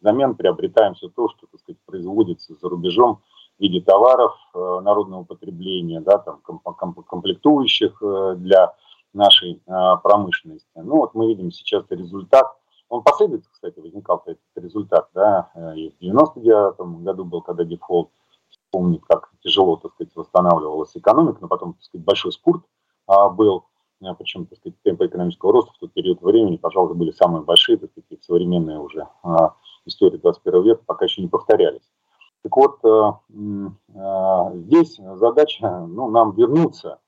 взамен 0.00 0.36
приобретаем 0.36 0.94
все 0.94 1.08
то, 1.08 1.28
что 1.30 1.48
так 1.50 1.58
сказать, 1.58 1.80
производится 1.84 2.54
за 2.54 2.68
рубежом 2.68 3.22
в 3.58 3.62
виде 3.62 3.80
товаров 3.80 4.34
э, 4.54 4.80
народного 4.82 5.24
потребления, 5.24 6.00
да, 6.00 6.18
там, 6.18 6.40
комплектующих 6.40 8.02
э, 8.02 8.34
для 8.36 8.74
нашей 9.12 9.62
э, 9.66 9.96
промышленности. 10.02 10.68
Ну 10.74 10.96
вот 10.96 11.14
мы 11.14 11.28
видим 11.28 11.50
сейчас 11.50 11.84
результат. 11.90 12.54
Он 12.88 13.02
последовательно, 13.02 13.52
кстати, 13.52 13.80
возникал 13.80 14.22
этот 14.26 14.40
результат, 14.54 15.08
да, 15.12 15.50
и 15.74 15.90
в 15.90 15.98
99 15.98 17.02
году 17.02 17.24
был, 17.24 17.42
когда 17.42 17.64
дефолт, 17.64 18.10
помнит, 18.70 19.02
как 19.08 19.30
тяжело, 19.42 19.76
так 19.76 19.92
сказать, 19.94 20.14
восстанавливалась 20.14 20.90
экономика, 20.94 21.38
но 21.40 21.48
потом, 21.48 21.74
так 21.74 21.82
сказать, 21.82 22.04
большой 22.04 22.30
спорт 22.30 22.62
а, 23.06 23.28
был, 23.28 23.64
причем, 24.18 24.46
так 24.46 24.58
сказать, 24.58 24.80
темпы 24.82 25.06
экономического 25.06 25.52
роста 25.52 25.72
в 25.72 25.78
тот 25.78 25.92
период 25.94 26.20
времени, 26.22 26.58
пожалуй, 26.58 26.94
были 26.94 27.10
самые 27.10 27.42
большие, 27.42 27.78
так 27.78 27.90
сказать, 27.90 28.22
современные 28.22 28.78
уже 28.78 29.08
а, 29.22 29.54
истории 29.84 30.18
21 30.18 30.62
века 30.62 30.82
пока 30.86 31.06
еще 31.06 31.22
не 31.22 31.28
повторялись. 31.28 31.90
Так 32.42 32.56
вот, 32.56 32.78
э, 32.84 33.12
э, 33.94 34.58
здесь 34.66 35.00
задача 35.16 35.68
ну, 35.68 36.10
нам 36.10 36.32
вернуться 36.36 37.00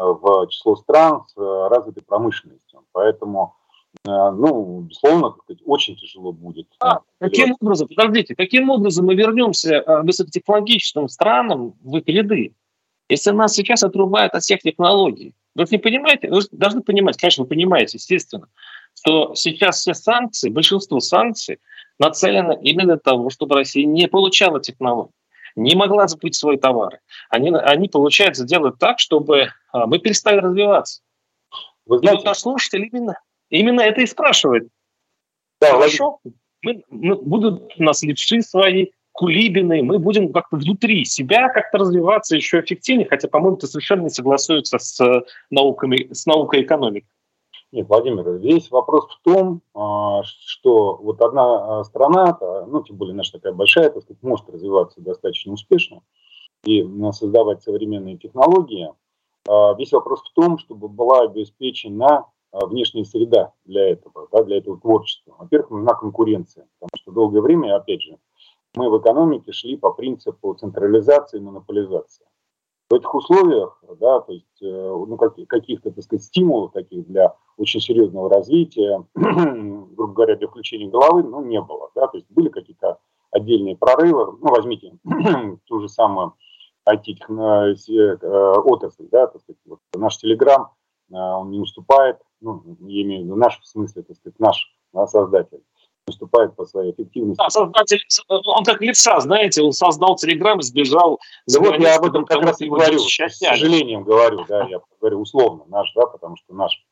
э, 0.00 0.04
в 0.04 0.46
число 0.48 0.76
стран 0.76 1.24
с 1.26 1.36
развитой 1.36 2.02
промышленностью. 2.02 2.82
Поэтому, 2.92 3.54
ну, 4.04 4.80
безусловно, 4.82 5.34
сказать, 5.42 5.62
очень 5.66 5.96
тяжело 5.96 6.32
будет. 6.32 6.68
А, 6.80 7.00
каким 7.18 7.56
образом, 7.60 7.88
подождите, 7.88 8.34
каким 8.34 8.70
образом 8.70 9.06
мы 9.06 9.14
вернемся 9.14 9.80
к 9.80 10.02
высокотехнологичным 10.02 11.08
странам 11.08 11.74
в 11.82 11.96
их 11.96 12.06
ряды, 12.06 12.54
если 13.08 13.30
нас 13.32 13.52
сейчас 13.52 13.82
отрубают 13.82 14.34
от 14.34 14.42
всех 14.42 14.60
технологий? 14.60 15.34
Вы 15.54 15.64
не 15.70 15.78
понимаете, 15.78 16.30
вы 16.30 16.40
должны 16.52 16.82
понимать, 16.82 17.16
конечно, 17.16 17.44
вы 17.44 17.48
понимаете, 17.48 17.96
естественно, 17.96 18.48
что 18.94 19.34
сейчас 19.34 19.80
все 19.80 19.94
санкции, 19.94 20.50
большинство 20.50 21.00
санкций 21.00 21.58
нацелены 21.98 22.58
именно 22.62 22.94
для 22.94 22.98
того, 22.98 23.30
чтобы 23.30 23.54
Россия 23.56 23.86
не 23.86 24.08
получала 24.08 24.60
технологии, 24.60 25.12
не 25.54 25.74
могла 25.74 26.06
забыть 26.06 26.34
свои 26.34 26.56
товары. 26.56 27.00
Они, 27.30 27.50
они 27.50 27.88
получается, 27.88 28.44
делают 28.44 28.78
так, 28.78 28.98
чтобы 28.98 29.48
а, 29.72 29.86
мы 29.86 29.98
перестали 29.98 30.38
развиваться. 30.38 31.00
Вы 31.86 31.98
знаете, 31.98 32.24
наш 32.24 32.38
слушатель 32.38 32.88
именно, 32.92 33.18
именно 33.48 33.80
это 33.80 34.00
и 34.02 34.06
спрашивает. 34.06 34.68
Да, 35.60 35.72
Хорошо, 35.72 36.18
мы, 36.62 36.82
мы, 36.90 37.16
будут 37.16 37.72
у 37.78 37.82
нас 37.82 38.02
левши 38.02 38.42
свои, 38.42 38.88
кулибины, 39.16 39.82
мы 39.82 39.98
будем 39.98 40.30
как-то 40.30 40.56
внутри 40.56 41.04
себя 41.06 41.48
как-то 41.48 41.78
развиваться 41.78 42.36
еще 42.36 42.60
эффективнее, 42.60 43.08
хотя, 43.08 43.28
по-моему, 43.28 43.56
это 43.56 43.66
совершенно 43.66 44.02
не 44.02 44.10
согласуется 44.10 44.78
с, 44.78 45.00
э, 45.00 45.22
науками, 45.50 46.12
с 46.12 46.26
наукой 46.26 46.62
экономики. 46.62 47.06
Нет, 47.76 47.90
Владимир, 47.90 48.26
весь 48.38 48.70
вопрос 48.70 49.06
в 49.06 49.20
том, 49.22 49.60
а, 49.74 50.22
что 50.22 50.96
вот 50.96 51.20
одна 51.20 51.80
а, 51.80 51.84
страна, 51.84 52.38
ну, 52.66 52.82
тем 52.82 52.96
более 52.96 53.14
наша 53.14 53.32
такая 53.32 53.52
большая, 53.52 53.90
так 53.90 54.02
сказать, 54.02 54.22
может 54.22 54.48
развиваться 54.48 55.02
достаточно 55.02 55.52
успешно 55.52 56.00
и 56.64 56.82
создавать 57.12 57.62
современные 57.62 58.16
технологии. 58.16 58.94
А, 59.46 59.74
весь 59.74 59.92
вопрос 59.92 60.22
в 60.22 60.32
том, 60.32 60.56
чтобы 60.56 60.88
была 60.88 61.20
обеспечена 61.24 62.24
внешняя 62.50 63.04
среда 63.04 63.52
для 63.66 63.90
этого, 63.90 64.26
да, 64.32 64.42
для 64.42 64.56
этого 64.56 64.80
творчества. 64.80 65.36
Во-первых, 65.38 65.68
нужна 65.68 65.92
конкуренция, 65.92 66.66
потому 66.78 66.96
что 66.98 67.12
долгое 67.12 67.42
время, 67.42 67.76
опять 67.76 68.00
же, 68.00 68.16
мы 68.74 68.88
в 68.88 68.98
экономике 68.98 69.52
шли 69.52 69.76
по 69.76 69.92
принципу 69.92 70.54
централизации 70.54 71.36
и 71.36 71.42
монополизации. 71.42 72.24
В 72.88 72.94
этих 72.94 73.12
условиях, 73.14 73.82
да, 73.98 74.20
то 74.20 74.32
есть, 74.32 74.62
э, 74.62 74.66
ну, 74.66 75.16
каких-то, 75.16 75.90
так 75.90 76.04
сказать, 76.04 76.24
стимулов 76.24 76.70
таких 76.72 77.04
для 77.08 77.34
очень 77.56 77.80
серьезного 77.80 78.30
развития, 78.30 79.04
грубо 79.14 80.12
говоря, 80.12 80.36
для 80.36 80.46
включения 80.46 80.88
головы, 80.88 81.24
ну, 81.24 81.44
не 81.44 81.60
было, 81.60 81.90
да, 81.96 82.06
то 82.06 82.16
есть 82.16 82.30
были 82.30 82.48
какие-то 82.48 82.98
отдельные 83.32 83.76
прорывы, 83.76 84.38
ну, 84.40 84.50
возьмите 84.50 84.96
ту 85.66 85.80
же 85.80 85.88
самую 85.88 86.34
IT-отрасль, 86.88 89.04
э, 89.04 89.08
да, 89.10 89.26
так 89.26 89.40
сказать, 89.40 89.60
вот 89.66 89.80
наш 89.94 90.18
Телеграм, 90.18 90.70
э, 91.10 91.16
он 91.16 91.50
не 91.50 91.58
уступает, 91.58 92.18
ну, 92.40 92.62
я 92.82 93.02
имею 93.02 93.22
в 93.22 93.24
виду 93.24 93.34
наш, 93.34 93.58
в 93.58 93.66
смысле, 93.66 94.04
так 94.04 94.16
сказать, 94.16 94.38
наш 94.38 94.72
создатель, 95.08 95.64
выступает 96.06 96.54
по 96.54 96.64
своей 96.64 96.92
эффективности. 96.92 97.38
Да, 97.38 97.50
создатель, 97.50 98.00
он 98.28 98.64
как 98.64 98.80
левша, 98.80 99.20
знаете, 99.20 99.62
он 99.62 99.72
создал 99.72 100.16
Телеграм 100.16 100.58
и 100.60 100.62
сбежал. 100.62 101.18
Да 101.46 101.60
вот 101.60 101.78
я 101.78 101.96
об 101.96 102.04
этом 102.04 102.24
как 102.24 102.42
раз 102.42 102.60
и 102.60 102.68
говорю, 102.68 102.98
с 102.98 103.38
сожалением 103.38 104.04
говорю, 104.04 104.44
да, 104.48 104.66
я 104.68 104.80
говорю 105.00 105.20
условно 105.20 105.64
наш, 105.68 105.92
да, 105.94 106.06
потому 106.06 106.36
что 106.36 106.54
наш 106.54 106.84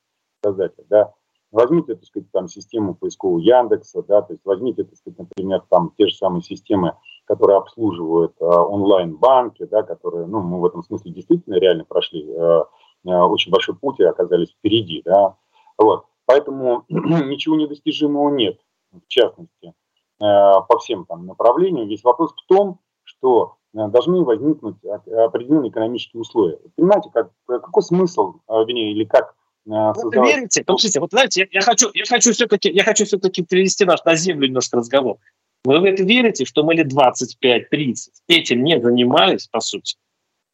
создатель, 0.43 0.85
да. 0.89 1.13
Возьмите, 1.53 1.95
так 1.95 2.05
сказать, 2.05 2.29
там 2.33 2.49
систему 2.49 2.97
поискового 2.97 3.39
Яндекса, 3.39 4.03
да, 4.03 4.23
то 4.23 4.33
есть 4.33 4.45
возьмите, 4.45 4.83
так 4.83 4.97
сказать, 4.97 5.21
например, 5.21 5.63
там 5.71 5.93
те 5.97 6.09
же 6.09 6.17
самые 6.17 6.43
системы, 6.43 6.97
которые 7.27 7.59
обслуживают 7.59 8.35
э, 8.41 8.45
онлайн-банки, 8.45 9.65
да, 9.67 9.85
которые, 9.85 10.27
ну, 10.27 10.41
мы 10.41 10.61
в 10.61 10.67
этом 10.67 10.83
смысле 10.83 11.13
действительно 11.13 11.55
реально 11.55 11.85
прошли 11.85 12.29
э, 12.29 12.65
э, 13.05 13.09
очень 13.09 13.53
большой 13.53 13.77
путь 13.77 14.01
и 14.01 14.05
оказались 14.05 14.51
впереди, 14.51 15.03
да. 15.05 15.37
Вот. 15.79 16.07
Поэтому 16.27 16.85
ничего 16.89 17.55
недостижимого 17.55 18.35
нет 18.35 18.59
в 19.01 19.09
частности, 19.09 19.69
э, 19.69 19.73
по 20.21 20.79
всем 20.79 21.05
там 21.07 21.27
направлениям. 21.27 21.89
Весь 21.89 22.05
вопрос 22.05 22.33
в 22.33 22.47
том, 22.47 22.81
что 23.03 23.57
э, 23.75 23.89
должны 23.89 24.23
возникнуть 24.23 24.77
определенные 24.85 25.71
экономические 25.71 26.21
условия. 26.21 26.59
Понимаете, 26.77 27.11
как, 27.13 27.31
какой 27.47 27.83
смысл, 27.83 28.35
э, 28.49 28.53
вернее, 28.67 28.93
или 28.93 29.05
как 29.05 29.35
создавать... 29.67 30.17
Вы 30.17 30.27
верите? 30.27 30.65
Послушайте, 30.65 31.01
вот 31.01 31.11
знаете, 31.11 31.41
я, 31.41 31.61
я 31.61 31.61
хочу, 31.63 31.89
я 31.95 32.05
хочу 32.05 32.33
все-таки, 32.33 32.71
я 32.71 32.85
хочу 32.85 33.05
все-таки 33.05 33.43
перевести 33.43 33.85
наш 33.85 34.05
на 34.05 34.15
землю 34.15 34.47
немножко 34.47 34.77
разговор. 34.77 35.17
Вы 35.65 35.81
в 35.81 35.85
это 35.85 36.03
верите, 36.03 36.45
что 36.45 36.63
мы 36.63 36.75
лет 36.75 36.93
25-30 36.93 37.95
этим 38.29 38.63
не 38.63 38.81
занимались, 38.81 39.47
по 39.47 39.61
сути? 39.61 39.97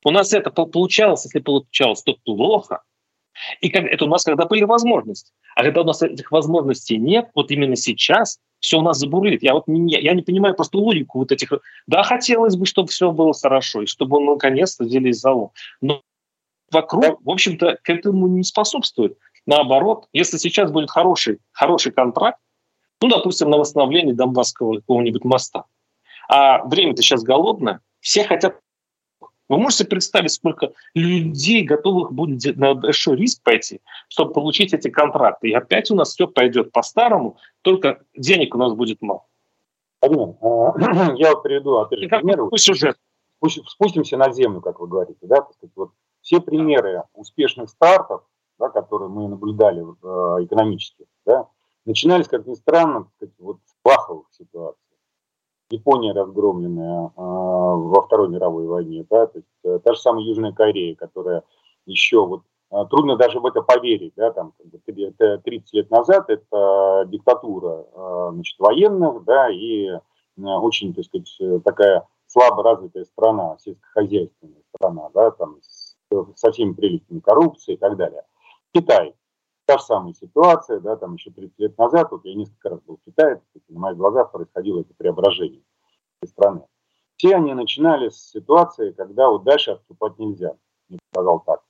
У 0.05 0.11
нас 0.11 0.33
это 0.33 0.51
получалось, 0.51 1.25
если 1.25 1.41
получалось, 1.41 2.03
то 2.03 2.15
плохо. 2.25 2.83
И 3.61 3.69
как, 3.71 3.85
это 3.85 4.05
у 4.05 4.09
нас 4.09 4.25
когда 4.25 4.47
были 4.47 4.65
возможности. 4.65 5.33
А 5.57 5.63
когда 5.63 5.83
у 5.83 5.85
нас 5.85 6.03
этих 6.03 6.31
возможностей 6.31 6.97
нет, 6.99 7.31
вот 7.35 7.51
именно 7.51 7.77
сейчас 7.77 8.39
все 8.61 8.79
у 8.79 8.83
нас 8.83 8.99
забурлит. 8.99 9.43
Я 9.43 9.55
вот 9.55 9.67
не, 9.67 10.01
я 10.01 10.15
не 10.15 10.23
понимаю 10.23 10.55
просто 10.55 10.79
логику 10.79 11.19
вот 11.19 11.33
этих. 11.33 11.53
Да, 11.87 12.03
хотелось 12.03 12.57
бы, 12.57 12.67
чтобы 12.67 12.89
все 12.89 13.11
было 13.11 13.33
хорошо, 13.33 13.83
и 13.83 13.87
чтобы 13.87 14.19
он 14.19 14.27
наконец-то 14.27 14.85
взялись 14.85 15.21
за 15.21 15.33
ум. 15.33 15.51
Но 15.81 16.03
вокруг, 16.71 17.21
в 17.25 17.31
общем-то, 17.31 17.79
к 17.83 17.91
этому 17.91 18.29
не 18.29 18.45
способствует. 18.45 19.17
Наоборот, 19.47 20.07
если 20.13 20.37
сейчас 20.37 20.71
будет 20.71 20.91
хороший, 20.91 21.39
хороший 21.53 21.93
контракт, 21.93 22.39
ну, 23.01 23.09
допустим, 23.09 23.49
на 23.49 23.57
восстановление 23.57 24.15
Донбасского 24.15 24.77
какого-нибудь 24.77 25.25
моста, 25.25 25.65
а 26.29 26.63
время-то 26.65 27.03
сейчас 27.03 27.23
голодное, 27.23 27.81
все 28.01 28.25
хотят 28.25 28.61
вы 29.51 29.59
можете 29.59 29.85
представить, 29.85 30.31
сколько 30.31 30.73
людей 30.95 31.65
готовых 31.65 32.13
будет 32.13 32.57
на 32.57 32.75
большой 32.75 33.17
риск 33.17 33.43
пойти, 33.43 33.81
чтобы 34.09 34.33
получить 34.33 34.73
эти 34.73 34.89
контракты? 34.89 35.49
И 35.49 35.53
опять 35.53 35.91
у 35.91 35.97
нас 35.97 36.11
все 36.11 36.29
пойдет 36.29 36.71
по-старому, 36.71 37.37
только 37.63 38.01
денег 38.17 38.55
у 38.55 38.59
нас 38.59 38.73
будет 38.75 39.03
мало. 39.03 39.27
Один, 40.01 40.37
я 41.17 41.35
приведу 41.35 41.79
опять 41.79 41.99
же 41.99 42.09
пример. 42.09 42.39
Сюжет. 42.55 42.97
Спустимся 43.67 44.17
на 44.17 44.33
землю, 44.33 44.61
как 44.61 44.79
вы 44.79 44.87
говорите, 44.87 45.19
да, 45.23 45.45
сказать, 45.53 45.73
вот 45.75 45.91
все 46.21 46.41
примеры 46.41 47.03
успешных 47.15 47.71
стартов, 47.71 48.23
да, 48.57 48.69
которые 48.69 49.09
мы 49.09 49.27
наблюдали 49.27 49.83
э, 49.83 50.45
экономически, 50.45 51.07
да, 51.27 51.49
начинались, 51.87 52.29
как 52.29 52.47
ни 52.47 52.55
странно, 52.55 53.09
сказать, 53.17 53.35
вот 53.39 53.57
с 53.65 53.75
плоховых 53.83 54.27
ситуаций. 54.31 54.90
Япония 55.71 56.13
разгромленная 56.13 57.07
э, 57.07 57.11
во 57.17 58.03
Второй 58.03 58.29
мировой 58.29 58.67
войне, 58.67 59.07
да, 59.09 59.27
то 59.27 59.39
есть 59.39 59.49
э, 59.65 59.79
та 59.85 59.95
же 59.95 60.01
самая 60.01 60.25
Южная 60.25 60.53
Корея, 60.53 60.97
которая 60.97 61.45
еще 61.87 62.27
вот 62.27 62.43
э, 62.73 62.85
трудно 62.91 63.17
даже 63.17 63.39
в 63.39 63.47
это 63.47 63.63
поверить, 63.63 64.13
да, 64.17 64.33
там 64.33 64.53
как 64.59 64.95
бы, 64.95 65.03
это 65.03 65.39
30 65.39 65.73
лет 65.73 65.91
назад 65.91 66.29
это 66.29 67.05
диктатура 67.07 67.85
э, 67.95 68.31
значит, 68.33 68.59
военных, 68.59 69.25
да, 69.25 69.49
и 69.49 69.87
э, 69.87 70.01
очень, 70.37 70.93
так 70.93 71.05
сказать, 71.05 71.65
такая 71.65 72.07
слабо 72.27 72.63
развитая 72.63 73.05
страна, 73.05 73.57
сельскохозяйственная 73.61 74.63
страна, 74.75 75.11
да, 75.15 75.31
там 75.31 75.59
со 76.35 76.51
всеми 76.51 76.73
прелестями 76.73 77.21
коррупции 77.21 77.75
и 77.75 77.77
так 77.77 77.97
далее. 77.97 78.23
Китай. 78.73 79.15
Та 79.71 79.79
же 79.79 79.85
самая 79.85 80.15
ситуация, 80.15 80.81
да, 80.81 80.97
там 80.97 81.15
еще 81.15 81.31
30 81.31 81.57
лет 81.61 81.79
назад, 81.79 82.11
вот 82.11 82.25
я 82.25 82.35
несколько 82.35 82.71
раз 82.71 82.81
был 82.81 82.97
в 82.97 83.05
Китае, 83.05 83.41
на 83.69 83.79
моих 83.79 83.97
глазах 83.97 84.33
происходило 84.33 84.81
это 84.81 84.93
преображение 84.99 85.63
этой 86.21 86.29
страны. 86.29 86.63
Все 87.15 87.37
они 87.37 87.55
начинали 87.55 88.09
с 88.09 88.17
ситуации, 88.17 88.91
когда 88.91 89.29
вот 89.29 89.45
дальше 89.45 89.71
отступать 89.71 90.19
нельзя, 90.19 90.57
я 90.89 90.99
сказал 91.13 91.45
так. 91.47 91.63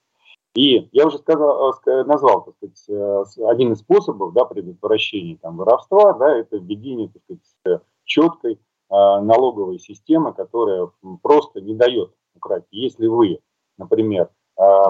И 0.54 0.88
я 0.92 1.08
уже 1.08 1.18
сказал, 1.18 1.74
э, 1.84 2.04
назвал, 2.04 2.44
так 2.44 2.54
сказать, 2.56 2.84
э, 2.88 3.24
один 3.44 3.74
из 3.74 3.80
способов 3.80 4.32
да, 4.32 4.46
предотвращения 4.46 5.36
там, 5.36 5.58
воровства, 5.58 6.14
да, 6.14 6.34
это 6.34 6.56
введение 6.56 7.10
так 7.10 7.22
сказать, 7.24 7.82
четкой 8.04 8.58
а, 8.88 9.20
налоговой 9.20 9.78
системы, 9.78 10.32
которая 10.32 10.88
просто 11.20 11.60
не 11.60 11.74
дает 11.74 12.14
украсть. 12.34 12.68
Если 12.70 13.06
вы, 13.06 13.40
например, 13.76 14.30
а, 14.56 14.88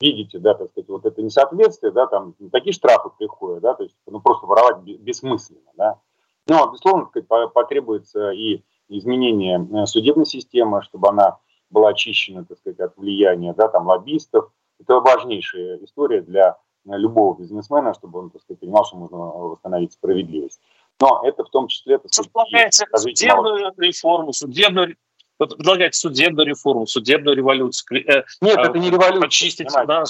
видите, 0.00 0.38
да, 0.38 0.54
так 0.54 0.70
сказать, 0.70 0.88
вот 0.88 1.04
это 1.06 1.22
несоответствие, 1.22 1.92
да, 1.92 2.06
там 2.06 2.34
такие 2.52 2.72
штрафы 2.72 3.10
приходят, 3.18 3.62
да, 3.62 3.74
то 3.74 3.82
есть, 3.82 3.96
ну, 4.06 4.20
просто 4.20 4.46
воровать 4.46 4.78
бессмысленно, 4.82 5.70
да. 5.74 6.00
Но, 6.46 6.66
безусловно, 6.66 7.08
так 7.12 7.24
сказать, 7.24 7.52
потребуется 7.52 8.30
и 8.30 8.62
изменение 8.88 9.66
э, 9.72 9.86
судебной 9.86 10.26
системы, 10.26 10.82
чтобы 10.82 11.08
она 11.08 11.38
была 11.70 11.90
очищена, 11.90 12.44
так 12.44 12.58
сказать, 12.58 12.78
от 12.80 12.96
влияния, 12.96 13.52
да, 13.54 13.68
там, 13.68 13.86
лоббистов. 13.86 14.50
Это 14.78 15.00
важнейшая 15.00 15.78
история 15.78 16.20
для 16.20 16.56
любого 16.84 17.36
бизнесмена, 17.36 17.94
чтобы 17.94 18.20
он, 18.20 18.30
так 18.30 18.42
сказать, 18.42 18.60
понимал, 18.60 18.84
что 18.84 18.96
можно 18.96 19.18
восстановить 19.18 19.92
справедливость. 19.92 20.60
Но 21.00 21.22
это 21.24 21.44
в 21.44 21.50
том 21.50 21.66
числе... 21.66 21.96
Это 21.96 22.08
предлагаете 22.22 22.86
судебную 22.94 23.72
реформу, 23.76 24.32
судебную 24.32 24.96
предлагаете 25.38 25.98
судебную 25.98 26.46
реформу, 26.46 26.86
судебную 26.86 27.36
революцию. 27.36 28.08
Э, 28.08 28.24
нет, 28.40 28.58
это 28.58 28.78
не 28.78 28.90
революция. 28.90 29.20
Почистить 29.20 29.68
да, 29.68 30.04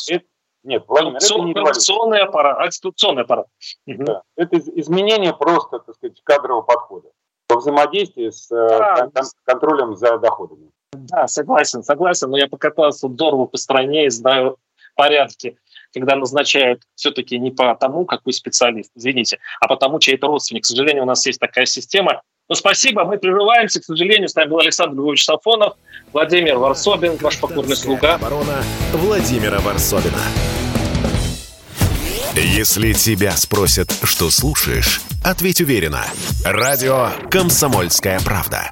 нет, 0.65 0.85
Владимир, 0.89 1.17
это 1.17 1.39
не 1.39 1.55
революционный 1.55 2.21
аппарат, 2.21 2.73
аппарат. 3.05 3.47
Да. 3.87 4.23
Это 4.37 4.59
изменение 4.59 5.33
просто, 5.33 5.79
так 5.79 5.95
сказать, 5.95 6.21
кадрового 6.25 6.63
подхода 6.63 7.09
во 7.49 7.57
взаимодействии 7.59 8.31
с 8.31 8.51
э, 8.51 9.09
да. 9.13 9.23
контролем 9.45 9.97
за 9.97 10.19
доходами. 10.19 10.71
Да, 10.93 11.29
согласен, 11.29 11.85
согласен, 11.85 12.31
но 12.31 12.37
я 12.37 12.49
покатался 12.49 13.07
здорово 13.09 13.47
по 13.47 13.57
стране 13.57 14.07
и 14.07 14.11
знаю 14.11 14.57
порядки 14.97 15.57
когда 15.97 16.15
назначают 16.17 16.83
все-таки 16.95 17.39
не 17.39 17.51
по 17.51 17.75
тому, 17.75 18.05
какой 18.05 18.35
специалист, 18.35 18.91
извините, 18.95 19.39
а 19.61 19.69
по 19.69 19.77
тому, 19.77 19.99
чей 19.99 20.17
это 20.17 20.27
родственник. 20.27 20.65
К 20.65 20.67
сожалению, 20.67 21.05
у 21.05 21.07
нас 21.07 21.25
есть 21.25 21.41
такая 21.41 21.65
система. 21.65 22.23
Но 22.49 22.55
спасибо, 22.55 23.05
мы 23.05 23.19
прерываемся, 23.19 23.81
к 23.81 23.85
сожалению. 23.85 24.29
С 24.29 24.35
нами 24.35 24.51
был 24.51 24.59
Александр 24.59 24.97
Львович 24.97 25.25
Сафонов, 25.25 25.75
Владимир 26.13 26.59
Варсобин, 26.59 27.17
ваш 27.17 27.41
покорный 27.41 27.77
слуга. 27.77 28.15
Оборона 28.15 28.63
Владимира 28.93 29.59
Варсобина. 29.61 30.23
Если 32.35 32.93
тебя 32.93 33.33
спросят, 33.33 33.91
что 34.03 34.31
слушаешь, 34.31 35.01
ответь 35.25 35.61
уверенно. 35.61 36.05
Радио 36.45 37.11
«Комсомольская 37.31 38.21
правда». 38.21 38.71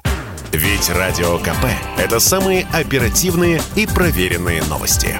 Ведь 0.51 0.89
Радио 0.89 1.37
КП– 1.39 1.65
это 1.97 2.19
самые 2.19 2.65
оперативные 2.71 3.61
и 3.75 3.87
проверенные 3.87 4.63
новости. 4.63 5.17